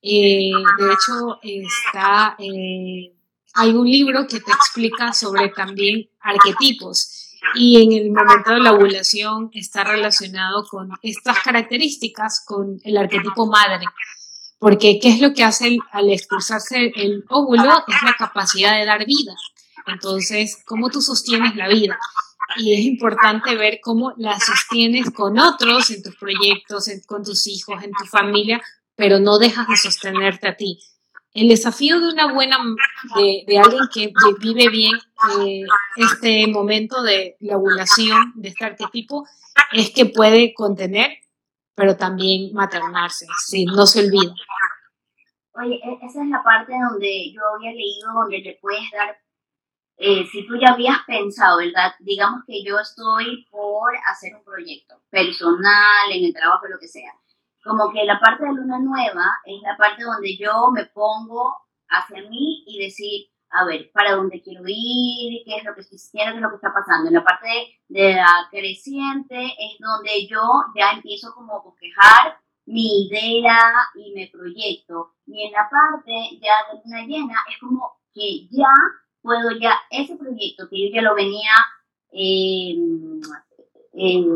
Eh, 0.00 0.52
de 0.78 0.92
hecho, 0.92 1.38
está, 1.42 2.34
eh, 2.38 3.12
hay 3.52 3.70
un 3.72 3.90
libro 3.90 4.26
que 4.26 4.40
te 4.40 4.52
explica 4.52 5.12
sobre 5.12 5.50
también 5.50 6.08
arquetipos 6.20 7.23
y 7.54 7.82
en 7.82 7.92
el 7.92 8.10
momento 8.10 8.52
de 8.52 8.60
la 8.60 8.72
ovulación 8.72 9.50
está 9.52 9.84
relacionado 9.84 10.64
con 10.68 10.90
estas 11.02 11.38
características, 11.40 12.44
con 12.46 12.80
el 12.84 12.96
arquetipo 12.96 13.46
madre. 13.46 13.84
Porque 14.58 14.98
¿qué 15.00 15.10
es 15.10 15.20
lo 15.20 15.32
que 15.32 15.44
hace 15.44 15.78
al 15.92 16.10
expulsarse 16.10 16.92
el 16.96 17.24
óvulo? 17.28 17.84
Es 17.86 18.02
la 18.02 18.14
capacidad 18.18 18.78
de 18.78 18.86
dar 18.86 19.04
vida. 19.04 19.34
Entonces, 19.86 20.62
¿cómo 20.64 20.90
tú 20.90 21.02
sostienes 21.02 21.54
la 21.56 21.68
vida? 21.68 21.98
Y 22.56 22.72
es 22.72 22.80
importante 22.80 23.54
ver 23.56 23.80
cómo 23.82 24.12
la 24.16 24.38
sostienes 24.40 25.10
con 25.10 25.38
otros, 25.38 25.90
en 25.90 26.02
tus 26.02 26.16
proyectos, 26.16 26.88
con 27.06 27.22
tus 27.22 27.46
hijos, 27.46 27.82
en 27.82 27.92
tu 27.92 28.04
familia, 28.06 28.62
pero 28.96 29.18
no 29.18 29.38
dejas 29.38 29.68
de 29.68 29.76
sostenerte 29.76 30.48
a 30.48 30.56
ti 30.56 30.78
el 31.34 31.48
desafío 31.48 32.00
de 32.00 32.12
una 32.12 32.32
buena, 32.32 32.56
de, 33.16 33.58
alguien 33.58 33.88
que 33.92 34.12
vive 34.38 34.68
bien 34.68 34.92
eh, 35.40 35.64
este 35.96 36.46
momento 36.46 37.02
de 37.02 37.36
la 37.40 37.56
ovulación 37.56 38.32
de 38.36 38.48
este 38.50 38.64
arquetipo, 38.64 39.26
es 39.72 39.90
que 39.90 40.06
puede 40.06 40.54
contener, 40.54 41.10
pero 41.74 41.96
también 41.96 42.54
maternarse, 42.54 43.26
sí, 43.46 43.64
no 43.64 43.84
se 43.84 44.06
olvida. 44.06 44.32
Oye, 45.54 45.74
e, 45.74 46.06
esa 46.06 46.22
es 46.22 46.28
la 46.28 46.42
parte 46.44 46.72
donde 46.88 47.32
yo 47.32 47.40
había 47.56 47.72
leído, 47.72 48.12
donde 48.14 48.38
le 48.38 48.58
puedes 48.60 48.88
dar, 48.92 49.16
eh, 49.96 50.24
si 50.30 50.46
tú 50.46 50.54
ya 50.60 50.72
habías 50.72 50.98
pensado, 51.04 51.58
¿verdad? 51.58 51.94
Digamos 51.98 52.42
que 52.46 52.62
yo 52.62 52.78
estoy 52.78 53.44
por 53.50 53.92
hacer 54.08 54.36
un 54.36 54.44
proyecto 54.44 55.02
personal, 55.10 56.12
en 56.12 56.26
el 56.26 56.32
trabajo, 56.32 56.68
lo 56.68 56.78
que 56.78 56.88
sea 56.88 57.12
como 57.64 57.90
que 57.90 58.04
la 58.04 58.20
parte 58.20 58.44
de 58.44 58.52
luna 58.52 58.78
nueva 58.78 59.40
es 59.44 59.60
la 59.62 59.76
parte 59.76 60.04
donde 60.04 60.36
yo 60.36 60.70
me 60.70 60.84
pongo 60.86 61.56
hacia 61.88 62.22
mí 62.28 62.62
y 62.66 62.84
decir, 62.84 63.26
a 63.50 63.64
ver, 63.64 63.90
para 63.92 64.16
dónde 64.16 64.42
quiero 64.42 64.64
ir, 64.66 65.42
qué 65.44 65.56
es 65.56 65.64
lo 65.64 65.74
que 65.74 65.80
estoy 65.80 65.98
qué 66.12 66.28
es 66.28 66.36
lo 66.36 66.50
que 66.50 66.56
está 66.56 66.72
pasando. 66.72 67.08
En 67.08 67.14
la 67.14 67.24
parte 67.24 67.48
de 67.88 68.14
la 68.14 68.48
creciente 68.50 69.44
es 69.58 69.78
donde 69.78 70.26
yo 70.26 70.40
ya 70.76 70.92
empiezo 70.92 71.32
como 71.34 71.54
a 71.54 71.62
bosquejar 71.62 72.38
mi 72.66 73.06
idea 73.06 73.58
y 73.94 74.12
me 74.12 74.28
proyecto. 74.32 75.14
Y 75.26 75.44
en 75.44 75.52
la 75.52 75.68
parte 75.70 76.38
ya 76.40 76.72
de 76.72 76.80
luna 76.84 77.06
llena 77.06 77.34
es 77.50 77.58
como 77.60 77.92
que 78.12 78.46
ya 78.50 78.72
puedo 79.22 79.52
ya 79.58 79.74
ese 79.90 80.16
proyecto 80.16 80.68
que 80.68 80.88
yo 80.88 80.94
ya 80.94 81.02
lo 81.02 81.14
venía 81.14 81.52
eh, 82.10 82.76
eh, 83.96 84.26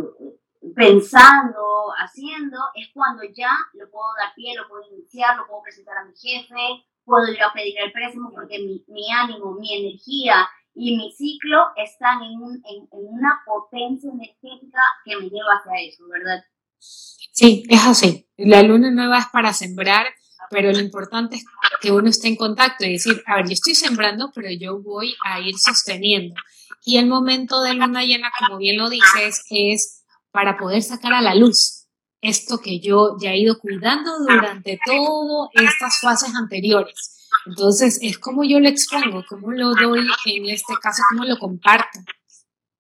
pensando, 0.79 1.91
haciendo, 1.99 2.57
es 2.77 2.89
cuando 2.95 3.25
ya 3.37 3.51
lo 3.75 3.91
puedo 3.91 4.07
dar 4.17 4.33
pie, 4.37 4.55
lo 4.55 4.69
puedo 4.69 4.85
iniciar, 4.95 5.37
lo 5.37 5.47
puedo 5.47 5.63
presentar 5.63 5.99
a 5.99 6.05
mi 6.05 6.15
jefe, 6.15 6.87
puedo 7.05 7.27
ir 7.33 7.43
a 7.43 7.53
pedir 7.53 7.75
el 7.85 7.91
préstamo 7.91 8.31
porque 8.31 8.61
mi, 8.61 8.85
mi 8.87 9.11
ánimo, 9.11 9.57
mi 9.59 9.75
energía 9.75 10.49
y 10.75 10.97
mi 10.97 11.11
ciclo 11.11 11.71
están 11.77 12.23
en, 12.23 12.41
un, 12.41 12.63
en, 12.65 12.87
una 12.93 13.41
potencia 13.45 14.09
energética 14.09 14.79
que 15.05 15.17
me 15.17 15.29
lleva 15.29 15.59
hacia 15.59 15.89
eso, 15.89 16.05
¿verdad? 16.09 16.45
Sí, 16.79 17.65
es 17.69 17.85
así. 17.85 18.29
La 18.37 18.63
luna 18.63 18.93
nueva 18.93 19.19
es 19.19 19.27
para 19.33 19.53
sembrar, 19.53 20.07
pero 20.49 20.71
lo 20.71 20.79
importante 20.79 21.37
es 21.37 21.45
que 21.81 21.91
uno 21.91 22.09
esté 22.09 22.29
en 22.29 22.37
contacto 22.37 22.85
y 22.85 22.93
decir, 22.93 23.21
a 23.27 23.37
ver, 23.37 23.47
yo 23.47 23.55
estoy 23.55 23.75
sembrando, 23.75 24.31
pero 24.33 24.49
yo 24.53 24.81
voy 24.81 25.17
a 25.25 25.41
ir 25.41 25.59
sosteniendo. 25.59 26.41
Y 26.85 26.99
el 26.99 27.07
momento 27.07 27.63
de 27.63 27.75
luna 27.75 28.05
llena, 28.05 28.31
como 28.39 28.59
bien 28.59 28.77
lo 28.77 28.89
dices, 28.89 29.45
es 29.51 29.98
para 30.39 30.57
poder 30.57 30.81
sacar 30.81 31.15
a 31.15 31.21
la 31.21 31.35
luz 31.35 31.89
esto 32.21 32.61
que 32.61 32.79
yo 32.79 33.17
ya 33.21 33.33
he 33.33 33.39
ido 33.39 33.59
cuidando 33.59 34.21
durante 34.21 34.79
todas 34.87 35.51
estas 35.53 35.99
fases 36.01 36.33
anteriores. 36.33 37.27
Entonces, 37.45 37.99
es 38.03 38.21
como 38.21 38.45
yo 38.45 38.61
lo 38.61 38.69
expongo, 38.69 39.25
cómo 39.29 39.51
lo 39.51 39.75
doy 39.75 40.07
en 40.27 40.49
este 40.49 40.75
caso, 40.81 41.03
cómo 41.11 41.25
lo 41.25 41.41
comparto 41.41 41.99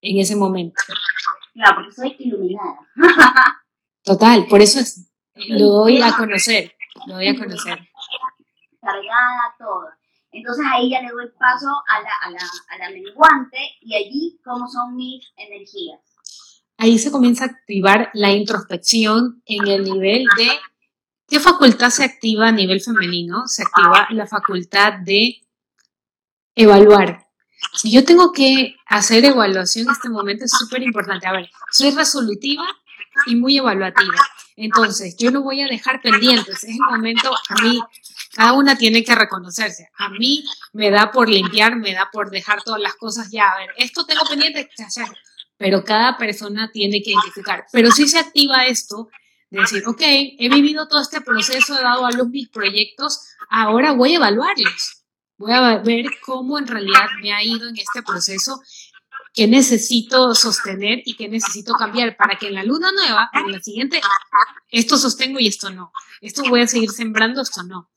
en 0.00 0.20
ese 0.20 0.36
momento. 0.36 0.80
Claro, 1.52 1.78
porque 1.78 1.94
soy 1.96 2.16
iluminada. 2.20 2.78
Total, 4.04 4.46
por 4.46 4.62
eso 4.62 4.78
es, 4.78 5.10
lo 5.48 5.66
doy 5.66 6.00
a 6.00 6.16
conocer, 6.16 6.76
lo 7.08 7.14
doy 7.14 7.26
a 7.26 7.36
conocer. 7.36 7.76
Cargada, 8.80 9.56
todo. 9.58 9.88
Entonces 10.30 10.64
ahí 10.72 10.90
ya 10.90 11.02
le 11.02 11.08
doy 11.08 11.28
paso 11.36 11.66
a 11.66 12.02
la, 12.02 12.10
a 12.22 12.30
la, 12.30 12.38
a 12.68 12.78
la 12.78 12.90
menguante 12.90 13.58
y 13.80 13.96
allí 13.96 14.40
cómo 14.44 14.68
son 14.68 14.94
mis 14.94 15.26
energías. 15.36 16.07
Ahí 16.78 16.98
se 16.98 17.10
comienza 17.10 17.44
a 17.44 17.48
activar 17.48 18.10
la 18.14 18.32
introspección 18.32 19.42
en 19.46 19.68
el 19.68 19.84
nivel 19.84 20.24
de 20.36 20.48
¿Qué 21.28 21.40
facultad 21.40 21.90
se 21.90 22.04
activa 22.04 22.48
a 22.48 22.52
nivel 22.52 22.80
femenino? 22.80 23.46
Se 23.46 23.62
activa 23.62 24.08
la 24.10 24.26
facultad 24.26 24.94
de 24.94 25.42
evaluar. 26.54 27.26
Si 27.74 27.92
yo 27.92 28.02
tengo 28.02 28.32
que 28.32 28.76
hacer 28.86 29.26
evaluación 29.26 29.86
en 29.86 29.92
este 29.92 30.08
momento 30.08 30.46
es 30.46 30.52
súper 30.52 30.82
importante. 30.82 31.26
A 31.26 31.32
ver, 31.32 31.50
soy 31.70 31.90
resolutiva 31.90 32.64
y 33.26 33.36
muy 33.36 33.58
evaluativa. 33.58 34.14
Entonces, 34.56 35.16
yo 35.18 35.30
no 35.30 35.42
voy 35.42 35.60
a 35.60 35.68
dejar 35.68 36.00
pendientes. 36.00 36.64
Es 36.64 36.70
el 36.70 36.80
momento, 36.90 37.30
a 37.48 37.62
mí, 37.62 37.78
cada 38.32 38.54
una 38.54 38.78
tiene 38.78 39.04
que 39.04 39.14
reconocerse. 39.14 39.90
A 39.98 40.08
mí 40.08 40.44
me 40.72 40.90
da 40.90 41.12
por 41.12 41.28
limpiar, 41.28 41.76
me 41.76 41.92
da 41.92 42.08
por 42.10 42.30
dejar 42.30 42.62
todas 42.62 42.80
las 42.80 42.94
cosas 42.94 43.30
ya. 43.30 43.48
A 43.50 43.58
ver, 43.58 43.68
esto 43.76 44.06
tengo 44.06 44.24
pendiente. 44.24 44.70
Pero 45.58 45.84
cada 45.84 46.16
persona 46.16 46.70
tiene 46.72 47.02
que 47.02 47.10
identificar. 47.10 47.66
Pero 47.72 47.90
si 47.90 48.08
se 48.08 48.18
activa 48.18 48.66
esto, 48.66 49.08
decir, 49.50 49.82
ok, 49.86 50.00
he 50.00 50.48
vivido 50.48 50.88
todo 50.88 51.00
este 51.00 51.20
proceso, 51.20 51.78
he 51.78 51.82
dado 51.82 52.06
a 52.06 52.12
luz 52.12 52.28
mis 52.28 52.48
proyectos, 52.48 53.26
ahora 53.50 53.92
voy 53.92 54.12
a 54.12 54.16
evaluarlos. 54.16 55.04
Voy 55.36 55.52
a 55.52 55.78
ver 55.78 56.06
cómo 56.24 56.58
en 56.58 56.66
realidad 56.66 57.06
me 57.22 57.32
ha 57.32 57.42
ido 57.42 57.68
en 57.68 57.76
este 57.76 58.02
proceso, 58.02 58.60
qué 59.32 59.46
necesito 59.46 60.34
sostener 60.34 61.00
y 61.04 61.16
qué 61.16 61.28
necesito 61.28 61.74
cambiar 61.74 62.16
para 62.16 62.36
que 62.36 62.48
en 62.48 62.54
la 62.54 62.64
luna 62.64 62.90
nueva, 62.92 63.30
en 63.32 63.52
la 63.52 63.60
siguiente, 63.60 64.00
esto 64.70 64.96
sostengo 64.96 65.38
y 65.38 65.46
esto 65.46 65.70
no. 65.70 65.92
Esto 66.20 66.42
voy 66.48 66.62
a 66.62 66.66
seguir 66.66 66.90
sembrando, 66.90 67.42
esto 67.42 67.62
no. 67.62 67.88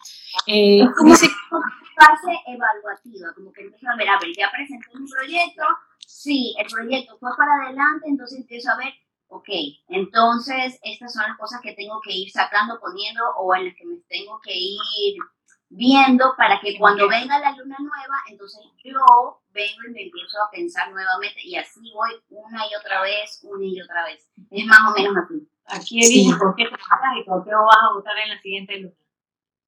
Eh, 0.45 0.82
dice, 1.03 1.30
fase 1.95 2.32
evaluativa, 2.47 3.34
como 3.36 3.51
que 3.51 3.62
empiezo 3.62 3.88
a 3.89 3.95
ver, 3.97 4.09
a 4.09 4.20
ver, 4.20 4.30
ya 4.38 4.51
presenté 4.51 4.86
un 4.93 5.07
proyecto, 5.07 5.64
sí, 6.12 6.55
el 6.59 6.68
proyecto 6.68 7.18
fue 7.20 7.30
para 7.38 7.66
adelante, 7.66 8.07
entonces 8.07 8.39
empiezo 8.39 8.72
a 8.72 8.78
ver 8.78 8.93
ok, 9.32 9.47
entonces 9.88 10.78
estas 10.84 11.14
son 11.14 11.24
las 11.24 11.38
cosas 11.38 11.62
que 11.62 11.74
tengo 11.74 12.01
que 12.01 12.14
ir 12.14 12.30
sacando, 12.30 12.80
poniendo 12.80 13.24
o 13.38 13.55
en 13.55 13.66
las 13.66 13.76
que 13.76 13.86
me 13.86 13.95
tengo 14.09 14.39
que 14.41 14.53
ir 14.53 15.16
viendo 15.70 16.34
para 16.36 16.59
que 16.59 16.78
cuando 16.78 17.07
venga 17.07 17.39
la 17.39 17.53
luna 17.53 17.78
nueva, 17.80 18.16
entonces 18.30 18.62
yo 18.84 18.99
vengo 19.53 19.80
y 19.88 19.91
me 19.93 20.03
empiezo 20.03 20.38
a 20.45 20.51
pensar 20.51 20.91
nuevamente 20.91 21.39
y 21.45 21.55
así 21.55 21.80
voy 21.93 22.12
una 22.30 22.66
y 22.68 22.76
otra 22.78 23.01
vez, 23.01 23.39
una 23.43 23.66
y 23.66 23.82
otra 23.82 24.05
vez. 24.05 24.30
Es 24.51 24.66
más 24.66 24.80
o 24.89 24.99
menos 24.99 25.16
así. 25.24 25.47
Aquí 25.66 26.03
sí. 26.03 26.32
por 26.38 26.53
qué 26.55 26.64
y 26.64 27.24
por 27.24 27.45
qué 27.45 27.51
vas 27.51 27.78
a 27.89 27.93
votar 27.93 28.18
en 28.18 28.30
la 28.32 28.41
siguiente 28.41 28.80
luna. 28.80 28.95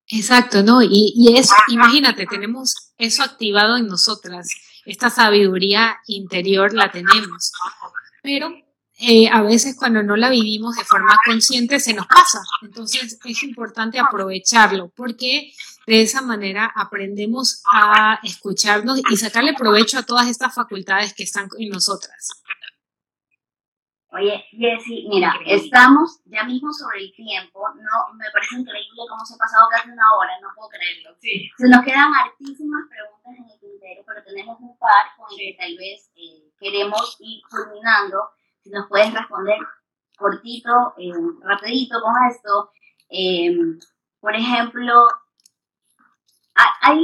Exacto, 0.08 0.62
¿no? 0.62 0.82
Y, 0.82 1.14
y 1.16 1.38
eso, 1.38 1.56
imagínate, 1.70 2.26
tenemos 2.26 2.94
eso 2.98 3.24
activado 3.24 3.78
en 3.78 3.88
nosotras, 3.88 4.50
esta 4.86 5.09
sabiduría 5.09 5.97
interior 6.07 6.73
la 6.73 6.91
tenemos, 6.91 7.51
pero 8.21 8.53
eh, 8.99 9.27
a 9.29 9.41
veces 9.41 9.75
cuando 9.75 10.03
no 10.03 10.15
la 10.15 10.29
vivimos 10.29 10.75
de 10.75 10.86
forma 10.86 11.17
consciente 11.25 11.79
se 11.79 11.93
nos 11.93 12.07
pasa. 12.07 12.41
Entonces 12.61 13.19
es 13.23 13.43
importante 13.43 13.99
aprovecharlo 13.99 14.89
porque 14.95 15.51
de 15.88 16.01
esa 16.01 16.21
manera 16.21 16.71
aprendemos 16.73 17.63
a 17.71 18.19
escucharnos 18.23 19.01
y 19.09 19.17
sacarle 19.17 19.53
provecho 19.53 19.97
a 19.97 20.03
todas 20.03 20.27
estas 20.27 20.53
facultades 20.53 21.13
que 21.13 21.23
están 21.23 21.49
en 21.57 21.69
nosotras. 21.69 22.29
Oye, 24.16 24.45
Jessy, 24.51 25.07
mira, 25.09 25.34
estamos 25.43 26.22
ya 26.26 26.43
mismo 26.43 26.72
sobre 26.72 26.99
el 26.99 27.14
tiempo. 27.16 27.68
No, 27.74 28.14
me 28.14 28.30
parece 28.32 28.57
increíble 28.57 29.01
cómo 29.09 29.26
se 29.26 29.34
ha 29.34 29.38
pasado 29.38 29.68
casi 29.72 29.89
una 29.89 30.03
hora, 30.16 30.39
no 30.39 30.49
puedo 30.55 30.70
creerlo. 30.70 31.18
Sí. 31.20 31.49
Se 31.57 31.68
nos 31.68 31.84
quedan 31.84 32.14
hartísimas 32.14 32.84
preguntas 32.89 33.34
en 33.39 33.49
el 33.49 33.59
tintero, 33.59 34.03
pero 34.05 34.24
tenemos 34.24 34.59
un 34.59 34.78
par 34.78 35.07
con 35.18 35.26
el 35.32 35.38
que 35.38 35.57
tal 35.59 35.76
vez 35.78 36.11
eh, 36.16 36.51
queremos 36.59 37.18
ir 37.22 37.41
culminando 37.49 38.30
si 38.61 38.70
nos 38.70 38.88
puedes 38.88 39.11
responder 39.11 39.57
cortito, 40.16 40.93
eh, 40.99 41.11
rapidito 41.41 41.99
con 41.99 42.14
esto. 42.30 42.72
Eh, 43.09 43.51
por 44.20 44.36
ejemplo, 44.36 45.07
hay 46.82 47.01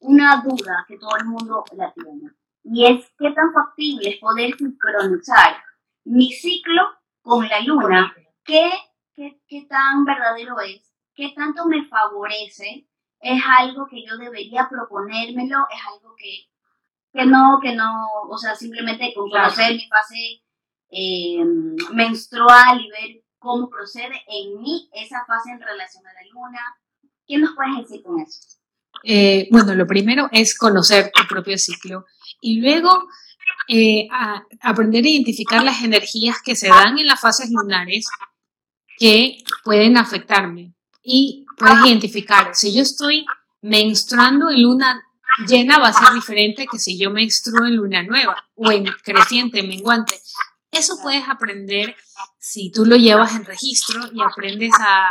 una 0.00 0.42
duda 0.42 0.84
que 0.86 0.98
todo 0.98 1.16
el 1.16 1.24
mundo 1.24 1.64
la 1.72 1.90
tiene 1.94 2.32
y 2.64 2.86
es 2.86 3.06
qué 3.18 3.30
tan 3.30 3.52
factible 3.52 4.10
es 4.10 4.18
poder 4.18 4.54
sincronizar 4.56 5.63
mi 6.04 6.32
ciclo 6.32 6.82
con 7.22 7.48
la 7.48 7.60
luna, 7.60 8.14
qué, 8.44 8.70
qué, 9.14 9.40
qué 9.46 9.66
tan 9.68 10.04
verdadero 10.04 10.60
es, 10.60 10.92
qué 11.14 11.32
tanto 11.34 11.66
me 11.66 11.86
favorece, 11.86 12.86
es 13.20 13.42
algo 13.58 13.86
que 13.86 14.04
yo 14.04 14.18
debería 14.18 14.68
proponérmelo, 14.68 15.66
es 15.70 15.80
algo 15.92 16.14
que, 16.16 16.50
que 17.12 17.24
no, 17.24 17.58
que 17.62 17.74
no, 17.74 18.06
o 18.28 18.36
sea, 18.36 18.54
simplemente 18.54 19.12
con 19.14 19.30
conocer 19.30 19.72
mi 19.72 19.88
fase 19.88 20.42
eh, 20.90 21.44
menstrual 21.92 22.80
y 22.80 22.90
ver 22.90 23.24
cómo 23.38 23.70
procede 23.70 24.22
en 24.28 24.60
mí 24.60 24.88
esa 24.92 25.24
fase 25.26 25.50
en 25.52 25.60
relación 25.60 26.06
a 26.06 26.12
la 26.12 26.20
luna. 26.32 26.60
¿Qué 27.26 27.38
nos 27.38 27.54
puedes 27.54 27.76
decir 27.78 28.02
con 28.02 28.20
eso? 28.20 28.40
Eh, 29.02 29.48
bueno, 29.50 29.74
lo 29.74 29.86
primero 29.86 30.28
es 30.32 30.56
conocer 30.56 31.10
tu 31.14 31.26
propio 31.26 31.56
ciclo 31.58 32.04
y 32.40 32.60
luego 32.60 33.06
eh, 33.68 34.08
aprender 34.60 35.04
a 35.04 35.08
identificar 35.08 35.62
las 35.62 35.82
energías 35.82 36.36
que 36.44 36.56
se 36.56 36.68
dan 36.68 36.98
en 36.98 37.06
las 37.06 37.20
fases 37.20 37.50
lunares 37.50 38.06
que 38.98 39.38
pueden 39.62 39.96
afectarme. 39.96 40.74
Y 41.02 41.44
puedes 41.58 41.84
identificar, 41.84 42.54
si 42.54 42.74
yo 42.74 42.82
estoy 42.82 43.26
menstruando 43.60 44.50
en 44.50 44.62
luna 44.62 45.02
llena 45.46 45.78
va 45.78 45.88
a 45.88 45.92
ser 45.92 46.12
diferente 46.14 46.66
que 46.70 46.78
si 46.78 46.98
yo 46.98 47.10
menstruo 47.10 47.66
en 47.66 47.76
luna 47.76 48.02
nueva 48.02 48.36
o 48.54 48.70
en 48.70 48.84
creciente, 49.02 49.62
menguante. 49.62 50.20
Eso 50.70 50.98
puedes 51.02 51.28
aprender 51.28 51.96
si 52.38 52.70
tú 52.70 52.84
lo 52.84 52.96
llevas 52.96 53.34
en 53.34 53.44
registro 53.44 54.00
y 54.12 54.20
aprendes 54.22 54.72
a, 54.78 55.08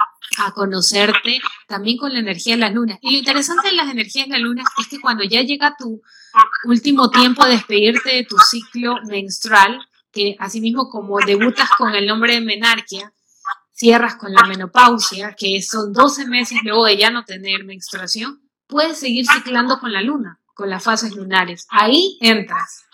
conocerte 0.55 1.39
también 1.67 1.95
con 1.95 2.11
la 2.11 2.19
energía 2.19 2.55
de 2.55 2.61
la 2.61 2.69
luna. 2.71 2.97
Y 3.01 3.11
lo 3.11 3.17
interesante 3.19 3.69
de 3.69 3.75
las 3.75 3.89
energías 3.89 4.27
de 4.27 4.31
la 4.31 4.39
luna 4.39 4.63
es 4.79 4.87
que 4.87 4.99
cuando 4.99 5.23
ya 5.23 5.43
llega 5.43 5.75
tu 5.77 6.01
último 6.65 7.09
tiempo 7.09 7.45
de 7.45 7.51
despedirte 7.51 8.15
de 8.15 8.25
tu 8.25 8.37
ciclo 8.37 8.95
menstrual, 9.05 9.79
que 10.11 10.35
asimismo 10.39 10.89
como 10.89 11.17
debutas 11.19 11.69
con 11.77 11.93
el 11.95 12.05
nombre 12.05 12.33
de 12.33 12.41
menarquia, 12.41 13.13
cierras 13.71 14.15
con 14.15 14.31
la 14.33 14.45
menopausia, 14.45 15.35
que 15.37 15.61
son 15.61 15.91
12 15.91 16.27
meses 16.27 16.59
luego 16.63 16.85
de 16.85 16.97
ya 16.97 17.09
no 17.09 17.25
tener 17.25 17.63
menstruación, 17.63 18.41
puedes 18.67 18.99
seguir 18.99 19.25
ciclando 19.25 19.79
con 19.79 19.91
la 19.91 20.01
luna, 20.01 20.39
con 20.53 20.69
las 20.69 20.83
fases 20.83 21.15
lunares. 21.15 21.67
Ahí 21.69 22.17
entras. 22.21 22.85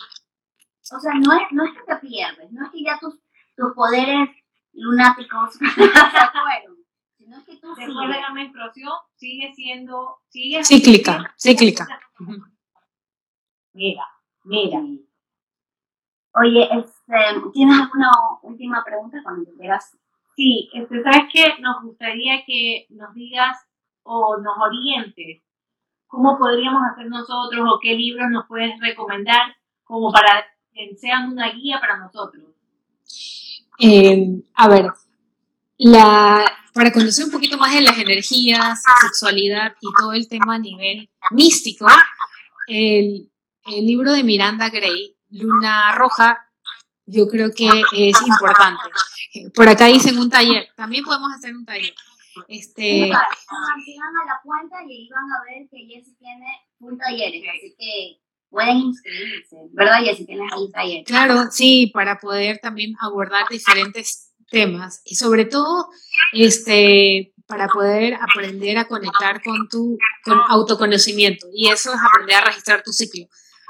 O 0.91 0.99
sea, 0.99 1.13
no 1.13 1.33
es, 1.33 1.43
no 1.51 1.65
es 1.65 1.71
que 1.73 1.93
te 1.93 1.95
pierdes, 2.07 2.51
no 2.51 2.65
es 2.65 2.71
que 2.71 2.83
ya 2.83 2.97
tus, 2.99 3.13
tus 3.55 3.73
poderes 3.75 4.29
lunáticos 4.73 5.53
se 5.59 5.67
fueron, 5.67 6.77
sino 7.17 7.37
es 7.37 7.43
que 7.43 7.57
tú 7.57 7.75
Después 7.75 8.09
de 8.09 8.21
la 8.21 8.31
menstruación 8.33 8.91
sigue 9.15 9.53
siendo... 9.53 10.17
Sigue 10.29 10.63
cíclica, 10.63 11.35
cíclica. 11.37 11.87
Mira, 13.79 14.03
mira. 14.43 14.81
Oye, 16.33 16.63
este, 16.69 17.49
¿tienes 17.53 17.79
alguna 17.79 18.11
última 18.43 18.83
pregunta 18.83 19.19
cuando 19.23 19.49
quieras? 19.57 19.97
Sí, 20.35 20.69
este, 20.73 21.01
¿sabes 21.01 21.29
qué? 21.31 21.45
Nos 21.61 21.81
gustaría 21.83 22.43
que 22.45 22.87
nos 22.89 23.13
digas 23.13 23.57
o 24.03 24.35
nos 24.35 24.57
orientes 24.57 25.41
cómo 26.07 26.37
podríamos 26.37 26.81
hacer 26.91 27.07
nosotros 27.07 27.61
o 27.71 27.79
qué 27.81 27.93
libros 27.95 28.29
nos 28.29 28.47
puedes 28.47 28.77
recomendar 28.81 29.55
como 29.85 30.11
para 30.11 30.45
sean 30.97 31.31
una 31.31 31.49
guía 31.53 31.79
para 31.79 31.99
nosotros? 31.99 32.43
Eh, 33.79 34.41
a 34.55 34.67
ver, 34.67 34.91
la, 35.77 36.45
para 36.73 36.91
conocer 36.91 37.23
un 37.23 37.31
poquito 37.31 37.57
más 37.57 37.73
de 37.73 37.81
las 37.81 37.97
energías, 37.97 38.83
sexualidad 39.03 39.73
y 39.79 39.87
todo 39.97 40.11
el 40.11 40.27
tema 40.27 40.55
a 40.55 40.59
nivel 40.59 41.09
místico, 41.31 41.87
el, 42.67 43.29
el 43.67 43.85
libro 43.85 44.11
de 44.11 44.23
Miranda 44.23 44.69
Gray, 44.69 45.15
Luna 45.29 45.93
Roja, 45.93 46.49
yo 47.05 47.27
creo 47.27 47.51
que 47.55 47.67
es 47.67 48.21
importante. 48.21 48.81
Por 49.53 49.67
acá 49.67 49.85
dicen 49.85 50.17
un 50.17 50.29
taller, 50.29 50.69
también 50.75 51.03
podemos 51.03 51.31
hacer 51.33 51.55
un 51.55 51.65
taller. 51.65 51.93
Este, 52.47 52.83
sigan 52.83 53.11
a 53.11 54.25
la 54.25 54.39
cuenta 54.43 54.77
y 54.87 54.93
ahí 54.93 55.09
van 55.09 55.31
a 55.31 55.43
ver 55.43 55.67
que 55.69 55.85
Jessy 55.87 56.15
tiene 56.17 56.45
un 56.79 56.97
taller, 56.97 57.33
así 57.49 57.75
que 57.77 58.21
pueden 58.49 58.77
inscribirse, 58.77 59.57
¿verdad? 59.71 60.01
Y 60.03 60.09
así 60.09 60.25
tienes 60.25 60.51
ahí 60.53 60.71
taller. 60.71 61.03
Claro, 61.05 61.51
sí, 61.51 61.91
para 61.93 62.19
poder 62.19 62.59
también 62.59 62.95
abordar 63.01 63.47
diferentes 63.49 64.33
temas 64.49 65.01
y 65.05 65.15
sobre 65.15 65.45
todo, 65.45 65.89
este, 66.33 67.33
para 67.47 67.67
poder 67.67 68.15
aprender 68.15 68.77
a 68.77 68.87
conectar 68.87 69.41
con 69.43 69.67
tu 69.69 69.97
con 70.23 70.39
autoconocimiento. 70.49 71.47
Y 71.53 71.69
eso 71.69 71.93
es 71.93 71.99
aprender 71.99 72.37
a 72.37 72.45
registrar 72.45 72.83
tu 72.83 72.91
ciclo. 72.91 73.25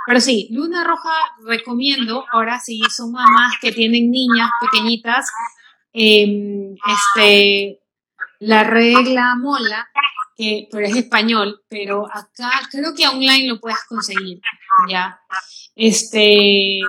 Pero 0.09 0.21
sí, 0.21 0.47
Luna 0.49 0.83
Roja 0.83 1.13
recomiendo, 1.45 2.25
ahora 2.31 2.59
sí 2.59 2.81
son 2.89 3.11
mamás 3.11 3.53
que 3.61 3.71
tienen 3.71 4.09
niñas 4.09 4.49
pequeñitas, 4.59 5.27
em, 5.93 6.73
este, 6.73 7.79
la 8.39 8.63
regla 8.63 9.35
mola, 9.35 9.87
que, 10.35 10.67
pero 10.71 10.87
es 10.87 10.95
español, 10.95 11.61
pero 11.69 12.07
acá 12.11 12.49
creo 12.71 12.95
que 12.95 13.07
online 13.07 13.49
lo 13.49 13.59
puedes 13.59 13.83
conseguir, 13.87 14.41
¿ya? 14.89 15.19
Este, 15.75 16.79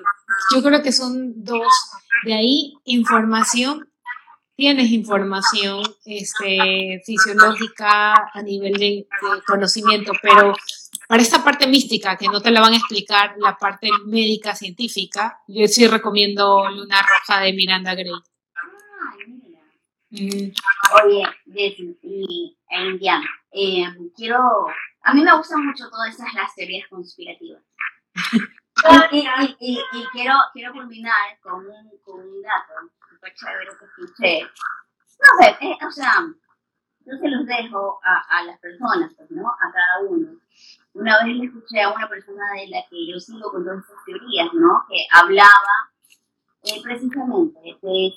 yo 0.55 0.63
creo 0.63 0.83
que 0.83 0.91
son 0.91 1.45
dos. 1.45 1.69
De 2.25 2.33
ahí, 2.33 2.73
información 2.87 3.87
tienes 4.61 4.91
información 4.93 5.83
este, 6.05 7.01
fisiológica 7.07 8.13
a 8.33 8.43
nivel 8.43 8.75
de, 8.75 9.07
conocimiento, 9.47 10.13
pero 10.23 10.55
para 11.11 11.25
esta 11.25 11.43
parte 11.43 11.67
mística, 11.67 12.17
que 12.17 12.29
no 12.29 12.41
te 12.41 12.53
la 12.53 12.61
van 12.61 12.73
a 12.73 12.77
explicar 12.77 13.35
la 13.39 13.57
parte 13.57 13.89
médica 14.07 14.55
científica, 14.55 15.41
yo 15.49 15.67
sí 15.67 15.89
recomiendo 15.89 16.71
Luna 16.71 17.03
Roja 17.03 17.41
de 17.41 17.53
Miranda 17.53 17.97
Gray. 17.97 18.13
Ah, 18.55 19.17
mm. 20.11 20.53
Oye, 21.03 21.25
y 22.03 22.57
Indiana, 22.71 23.29
eh, 23.51 23.87
quiero, 24.15 24.39
a 25.03 25.13
mí 25.13 25.23
me 25.23 25.37
gustan 25.37 25.67
mucho 25.67 25.91
todas 25.91 26.15
esas 26.15 26.33
las 26.33 26.55
teorías 26.55 26.89
conspirativas. 26.89 27.65
y, 29.11 29.27
y, 29.59 29.81
y, 29.93 30.05
quiero, 30.13 30.35
quiero 30.53 30.73
culminar 30.73 31.41
con 31.43 31.67
un, 31.67 31.91
con 32.05 32.21
un 32.21 32.41
dato 32.41 32.89
súper 33.11 33.35
chévere 33.35 33.71
que 33.81 33.85
escuché. 33.85 34.43
No 34.43 35.45
sé, 35.45 35.57
eh, 35.61 35.77
o 35.85 35.91
sea, 35.91 36.25
yo 37.01 37.17
se 37.21 37.29
los 37.29 37.47
dejo 37.47 37.99
a, 38.05 38.39
a 38.39 38.45
las 38.45 38.61
personas, 38.61 39.13
pues, 39.17 39.29
¿no? 39.33 39.49
A 39.49 39.73
cada 39.73 40.09
uno. 40.09 40.39
Una 40.93 41.23
vez 41.23 41.37
le 41.37 41.45
escuché 41.47 41.83
a 41.83 41.93
una 41.93 42.09
persona 42.09 42.45
de 42.55 42.69
la 42.69 42.83
que 42.91 43.07
yo 43.07 43.19
sigo 43.21 43.51
con 43.51 43.65
todas 43.65 43.81
estas 43.81 44.05
teorías, 44.05 44.53
¿no? 44.55 44.85
Que 44.89 45.07
hablaba 45.13 45.93
eh, 46.63 46.81
precisamente 46.83 47.61
de, 47.81 48.13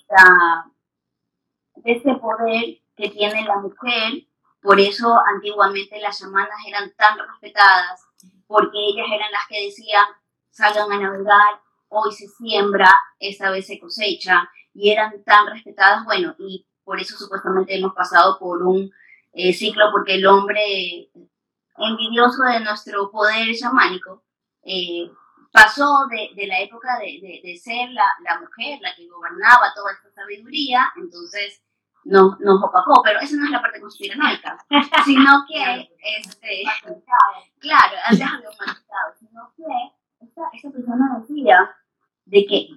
este 1.85 2.15
poder 2.15 2.79
que 2.95 3.09
tiene 3.09 3.45
la 3.45 3.57
mujer. 3.57 4.25
Por 4.61 4.79
eso 4.79 5.19
antiguamente 5.35 5.99
las 5.99 6.17
semanas 6.17 6.57
eran 6.67 6.91
tan 6.95 7.19
respetadas, 7.19 8.01
porque 8.47 8.77
ellas 8.77 9.07
eran 9.13 9.31
las 9.31 9.45
que 9.47 9.65
decían, 9.65 10.05
salgan 10.49 10.91
a 10.91 10.99
navegar, 10.99 11.61
hoy 11.89 12.11
se 12.11 12.27
siembra, 12.27 12.89
esta 13.19 13.51
vez 13.51 13.67
se 13.67 13.79
cosecha, 13.79 14.49
y 14.73 14.91
eran 14.91 15.23
tan 15.23 15.47
respetadas, 15.47 16.05
bueno, 16.05 16.35
y 16.39 16.65
por 16.83 16.99
eso 16.99 17.17
supuestamente 17.17 17.77
hemos 17.77 17.93
pasado 17.93 18.39
por 18.39 18.63
un 18.63 18.91
eh, 19.33 19.53
ciclo, 19.53 19.91
porque 19.91 20.15
el 20.15 20.25
hombre 20.25 21.09
envidioso 21.77 22.43
de 22.43 22.59
nuestro 22.59 23.09
poder 23.11 23.55
chamánico 23.55 24.23
eh, 24.63 25.09
pasó 25.51 26.07
de, 26.09 26.31
de, 26.35 26.47
la 26.47 26.59
época 26.61 26.97
de, 26.99 27.41
de, 27.43 27.57
ser 27.57 27.89
la, 27.91 28.05
la, 28.23 28.39
mujer 28.39 28.79
la 28.81 28.95
que 28.95 29.07
gobernaba 29.07 29.73
toda 29.75 29.93
esta 29.93 30.11
sabiduría, 30.11 30.91
entonces 30.95 31.61
nos, 32.05 32.39
nos 32.39 32.63
opacó, 32.63 33.01
pero 33.03 33.19
esa 33.19 33.35
no 33.37 33.45
es 33.45 33.51
la 33.51 33.61
parte 33.61 33.79
conspiranoica, 33.79 34.57
sino 35.05 35.45
que, 35.47 35.89
este, 36.17 36.63
claro, 37.59 37.95
déjame 38.11 38.43
humanizado, 38.47 39.13
sino 39.19 39.53
que 39.55 40.25
esta, 40.25 40.71
persona 40.71 41.19
decía 41.19 41.75
de 42.25 42.45
que 42.45 42.69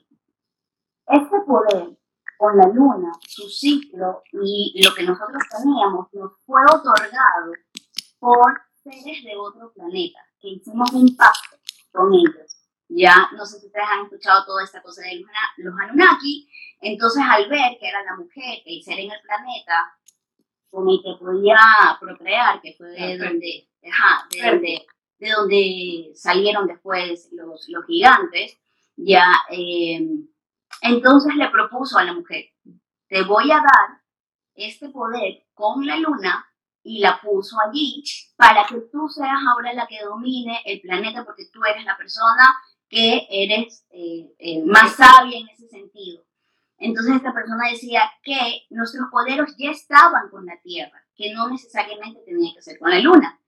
este 1.09 1.40
poder 1.47 1.97
con 2.36 2.57
la 2.59 2.68
luna, 2.68 3.12
su 3.26 3.49
ciclo 3.49 4.22
y 4.32 4.82
lo 4.84 4.94
que 4.94 5.05
nosotros 5.05 5.42
teníamos 5.51 6.12
nos 6.12 6.32
fue 6.44 6.61
otorgado 6.66 7.53
por 8.18 8.66
seres 8.91 9.24
de 9.24 9.37
otro 9.37 9.72
planeta, 9.72 10.18
que 10.41 10.49
hicimos 10.49 10.93
un 10.93 11.16
pacto 11.16 11.57
con 11.93 12.12
ellos. 12.14 12.57
Ya, 12.89 13.28
no 13.37 13.45
sé 13.45 13.59
si 13.59 13.66
ustedes 13.66 13.87
han 13.91 14.05
escuchado 14.05 14.45
toda 14.45 14.62
esta 14.62 14.80
cosa 14.80 15.03
de 15.03 15.24
los 15.57 15.74
Anunnaki, 15.80 16.49
entonces 16.80 17.22
al 17.28 17.49
ver 17.49 17.76
que 17.80 17.89
era 17.89 18.03
la 18.05 18.16
mujer, 18.16 18.62
el 18.64 18.82
ser 18.82 19.01
en 19.01 19.11
el 19.11 19.20
planeta, 19.22 19.93
con 20.70 20.89
el 20.89 21.01
que 21.03 21.18
podía 21.18 21.59
procrear, 22.01 22.61
que 22.61 22.74
fue 22.74 22.89
de 22.91 23.18
donde, 23.18 23.68
ajá, 23.82 24.28
de 24.30 24.51
donde 24.51 24.87
de 25.18 25.30
donde 25.30 26.12
salieron 26.14 26.66
después 26.66 27.28
los, 27.32 27.68
los 27.68 27.87
gigantes, 27.87 28.59
ya, 28.97 29.24
eh, 29.51 30.07
entonces 30.82 31.34
le 31.37 31.49
propuso 31.51 31.99
a 31.99 32.05
la 32.05 32.12
mujer, 32.12 32.47
te 33.09 33.22
voy 33.22 33.51
a 33.51 33.57
dar 33.57 34.01
este 34.55 34.89
poder 34.89 35.47
con 35.55 35.87
la 35.87 35.97
luna 35.97 36.47
y 36.87 37.01
la 37.01 37.20
puso 37.20 37.57
allí 37.61 38.05
para 38.37 38.64
que 38.64 38.76
tú 38.93 39.09
seas 39.09 39.41
ahora 39.51 39.72
la 39.72 39.89
que 39.89 40.05
domine 40.05 40.61
el 40.64 40.80
planeta 40.80 41.24
porque 41.24 41.47
tú 41.53 41.61
eres 41.64 41.84
la 41.84 41.97
persona 41.97 42.45
que 42.89 43.26
eres 43.28 43.84
eh, 43.91 44.32
eh, 44.39 44.62
más 44.64 44.95
sabia 44.95 45.37
en 45.37 45.49
ese 45.49 45.68
sentido. 45.68 46.24
Entonces 46.78 47.16
esta 47.16 47.34
persona 47.34 47.70
decía 47.70 48.03
que 48.22 48.66
nuestros 48.70 49.09
poderes 49.11 49.57
ya 49.59 49.70
estaban 49.70 50.30
con 50.30 50.47
la 50.47 50.61
Tierra, 50.62 51.03
que 51.16 51.32
no 51.34 51.51
necesariamente 51.51 52.20
tenía 52.24 52.55
que 52.55 52.62
ser 52.62 52.78
con 52.78 52.91
la 52.91 53.01
Luna. 53.01 53.41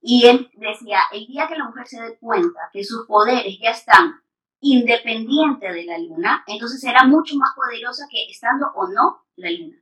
Y 0.00 0.26
él 0.26 0.50
decía, 0.54 1.00
el 1.12 1.26
día 1.26 1.48
que 1.48 1.58
la 1.58 1.66
mujer 1.66 1.86
se 1.86 2.00
dé 2.00 2.18
cuenta 2.18 2.70
que 2.72 2.82
sus 2.82 3.06
poderes 3.06 3.58
ya 3.60 3.72
están 3.72 4.22
independientes 4.60 5.74
de 5.74 5.84
la 5.84 5.98
luna, 5.98 6.44
entonces 6.46 6.80
será 6.80 7.04
mucho 7.04 7.36
más 7.36 7.50
poderosa 7.54 8.06
que 8.10 8.30
estando 8.30 8.68
o 8.74 8.88
no 8.88 9.26
la 9.36 9.50
luna. 9.50 9.76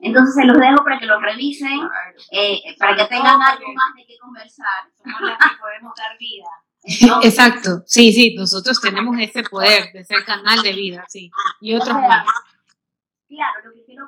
Entonces 0.00 0.34
se 0.34 0.44
los 0.44 0.56
dejo 0.58 0.84
para 0.84 0.98
que 0.98 1.06
lo 1.06 1.20
revisen, 1.20 1.80
eh, 2.30 2.76
para 2.78 2.96
que 2.96 3.04
tengan 3.06 3.42
algo 3.42 3.72
más 3.74 3.94
de 3.96 4.06
qué 4.06 4.16
conversar. 4.18 4.90
Somos 5.02 5.20
las 5.22 5.38
que 5.38 5.56
podemos 5.60 5.92
dar 5.96 6.16
vida. 6.18 6.48
Exacto, 7.26 7.82
sí, 7.86 8.12
sí, 8.12 8.34
nosotros 8.36 8.80
tenemos 8.80 9.18
ese 9.18 9.42
poder 9.42 9.92
de 9.92 10.04
ser 10.04 10.24
canal 10.24 10.62
de 10.62 10.72
vida, 10.72 11.04
sí, 11.08 11.30
y 11.60 11.74
otros 11.74 11.94
más. 11.94 12.26
Claro, 13.28 13.60
lo 13.62 13.74
que 13.74 13.84
quiero 13.84 14.06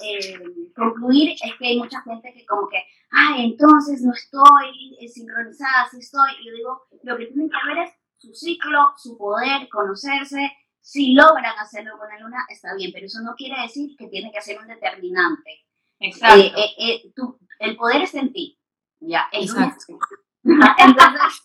eh, 0.00 0.72
concluir 0.76 1.30
es 1.30 1.54
que 1.58 1.66
hay 1.66 1.78
mucha 1.78 2.00
gente 2.02 2.32
que 2.32 2.46
como 2.46 2.68
que, 2.68 2.76
ay, 3.10 3.46
entonces 3.46 4.00
no 4.02 4.12
estoy 4.12 5.08
sincronizada, 5.08 5.88
sí 5.90 5.98
estoy. 5.98 6.30
Y 6.40 6.46
yo 6.46 6.52
digo, 6.54 6.82
lo 7.02 7.16
que 7.16 7.26
tienen 7.26 7.50
que 7.50 7.56
ver 7.66 7.78
es 7.84 7.90
su 8.18 8.32
ciclo, 8.32 8.92
su 8.96 9.18
poder, 9.18 9.68
conocerse. 9.68 10.52
Si 10.90 11.14
logran 11.14 11.56
hacerlo 11.56 11.96
con 11.96 12.08
la 12.08 12.18
luna, 12.18 12.38
está 12.48 12.74
bien, 12.74 12.90
pero 12.92 13.06
eso 13.06 13.20
no 13.22 13.36
quiere 13.36 13.62
decir 13.62 13.96
que 13.96 14.08
tiene 14.08 14.32
que 14.32 14.40
ser 14.40 14.58
un 14.58 14.66
determinante. 14.66 15.64
Exacto. 16.00 16.58
Eh, 16.58 17.12
el 17.60 17.76
poder 17.76 18.02
es 18.02 18.14
en 18.16 18.32
ti. 18.32 18.58
Ya, 18.98 19.28
Exacto. 19.30 20.00
Entonces, 20.42 21.42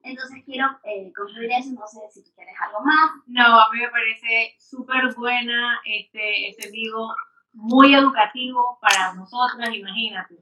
entonces 0.00 0.44
quiero 0.44 0.68
eh, 0.84 1.12
concluir 1.12 1.50
eso, 1.58 1.72
no 1.72 1.88
sé 1.88 1.98
si 2.12 2.22
tú 2.22 2.30
quieres 2.36 2.54
algo 2.60 2.78
más. 2.84 3.20
No, 3.26 3.60
a 3.60 3.68
mí 3.72 3.80
me 3.80 3.88
parece 3.88 4.54
súper 4.60 5.12
buena 5.16 5.80
este, 5.84 6.50
este 6.50 6.70
vivo, 6.70 7.12
muy 7.54 7.92
educativo 7.92 8.78
para 8.80 9.12
nosotras, 9.14 9.74
imagínate. 9.74 10.36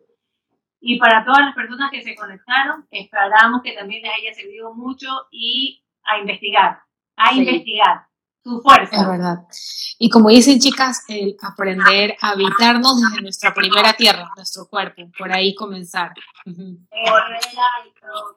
Y 0.80 0.98
para 0.98 1.24
todas 1.24 1.40
las 1.40 1.54
personas 1.54 1.90
que 1.90 2.02
se 2.02 2.14
conectaron, 2.14 2.86
esperamos 2.90 3.62
que 3.62 3.72
también 3.72 4.02
les 4.02 4.12
haya 4.12 4.34
servido 4.34 4.74
mucho 4.74 5.08
y 5.30 5.82
a 6.02 6.18
investigar, 6.18 6.82
a 7.16 7.32
investigar 7.32 8.06
su 8.46 8.62
fuerza. 8.62 8.96
Es 8.96 9.06
verdad. 9.08 9.38
Y 9.98 10.08
como 10.08 10.28
dicen 10.28 10.60
chicas, 10.60 11.04
el 11.08 11.36
aprender 11.42 12.16
a 12.20 12.30
habitarnos 12.30 13.00
desde 13.00 13.22
nuestra 13.22 13.52
primera 13.52 13.92
tierra, 13.94 14.30
nuestro 14.36 14.68
cuerpo, 14.68 15.02
por 15.18 15.32
ahí 15.32 15.54
comenzar. 15.54 16.12
Uh 16.46 16.50
-huh. 16.50 16.86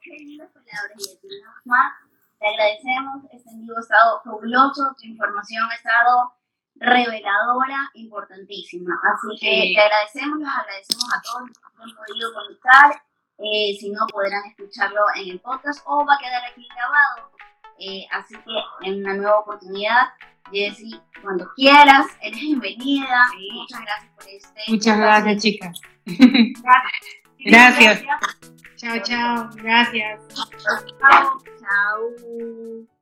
qué 0.01 0.11
lindas 0.17 0.49
palabras 0.51 1.19
y 1.23 1.69
más. 1.69 1.93
Te 2.39 2.47
agradecemos, 2.47 3.23
este 3.33 3.49
en 3.49 3.61
vivo 3.61 3.77
ha 3.77 3.81
estado 3.81 4.21
fabuloso, 4.23 4.95
tu 4.97 5.05
información 5.05 5.63
ha 5.69 5.75
estado 5.75 6.33
reveladora, 6.75 7.91
importantísima. 7.93 8.95
Así 9.11 9.39
que 9.39 9.73
te 9.75 9.81
agradecemos, 9.81 10.39
los 10.39 10.49
agradecemos 10.49 11.05
a 11.13 11.21
todos 11.21 11.41
los 11.49 11.57
que 11.59 11.83
han 11.83 11.91
podido 11.95 12.33
conectar. 12.33 13.03
Eh, 13.39 13.77
si 13.79 13.89
no, 13.91 14.07
podrán 14.07 14.43
escucharlo 14.45 15.01
en 15.15 15.29
el 15.31 15.39
podcast 15.39 15.81
o 15.85 16.05
va 16.05 16.15
a 16.15 16.17
quedar 16.17 16.43
aquí 16.45 16.67
grabado 16.75 17.38
eh, 17.79 18.05
así 18.11 18.35
que 18.35 18.89
en 18.89 18.99
una 18.99 19.15
nueva 19.15 19.39
oportunidad, 19.39 20.09
Jessy, 20.51 20.99
cuando 21.21 21.47
quieras, 21.55 22.07
eres 22.21 22.39
bienvenida. 22.39 23.25
Muchas 23.53 23.81
gracias 23.81 24.11
por 24.15 24.27
este. 24.27 24.61
Muchas 24.67 24.97
gracias, 24.97 25.41
chicas. 25.41 25.81
Gracias. 27.39 28.03
Chao, 28.75 28.99
chao. 29.03 29.49
Gracias. 29.55 30.21
Chao. 30.33 31.37
Chao. 31.59 32.85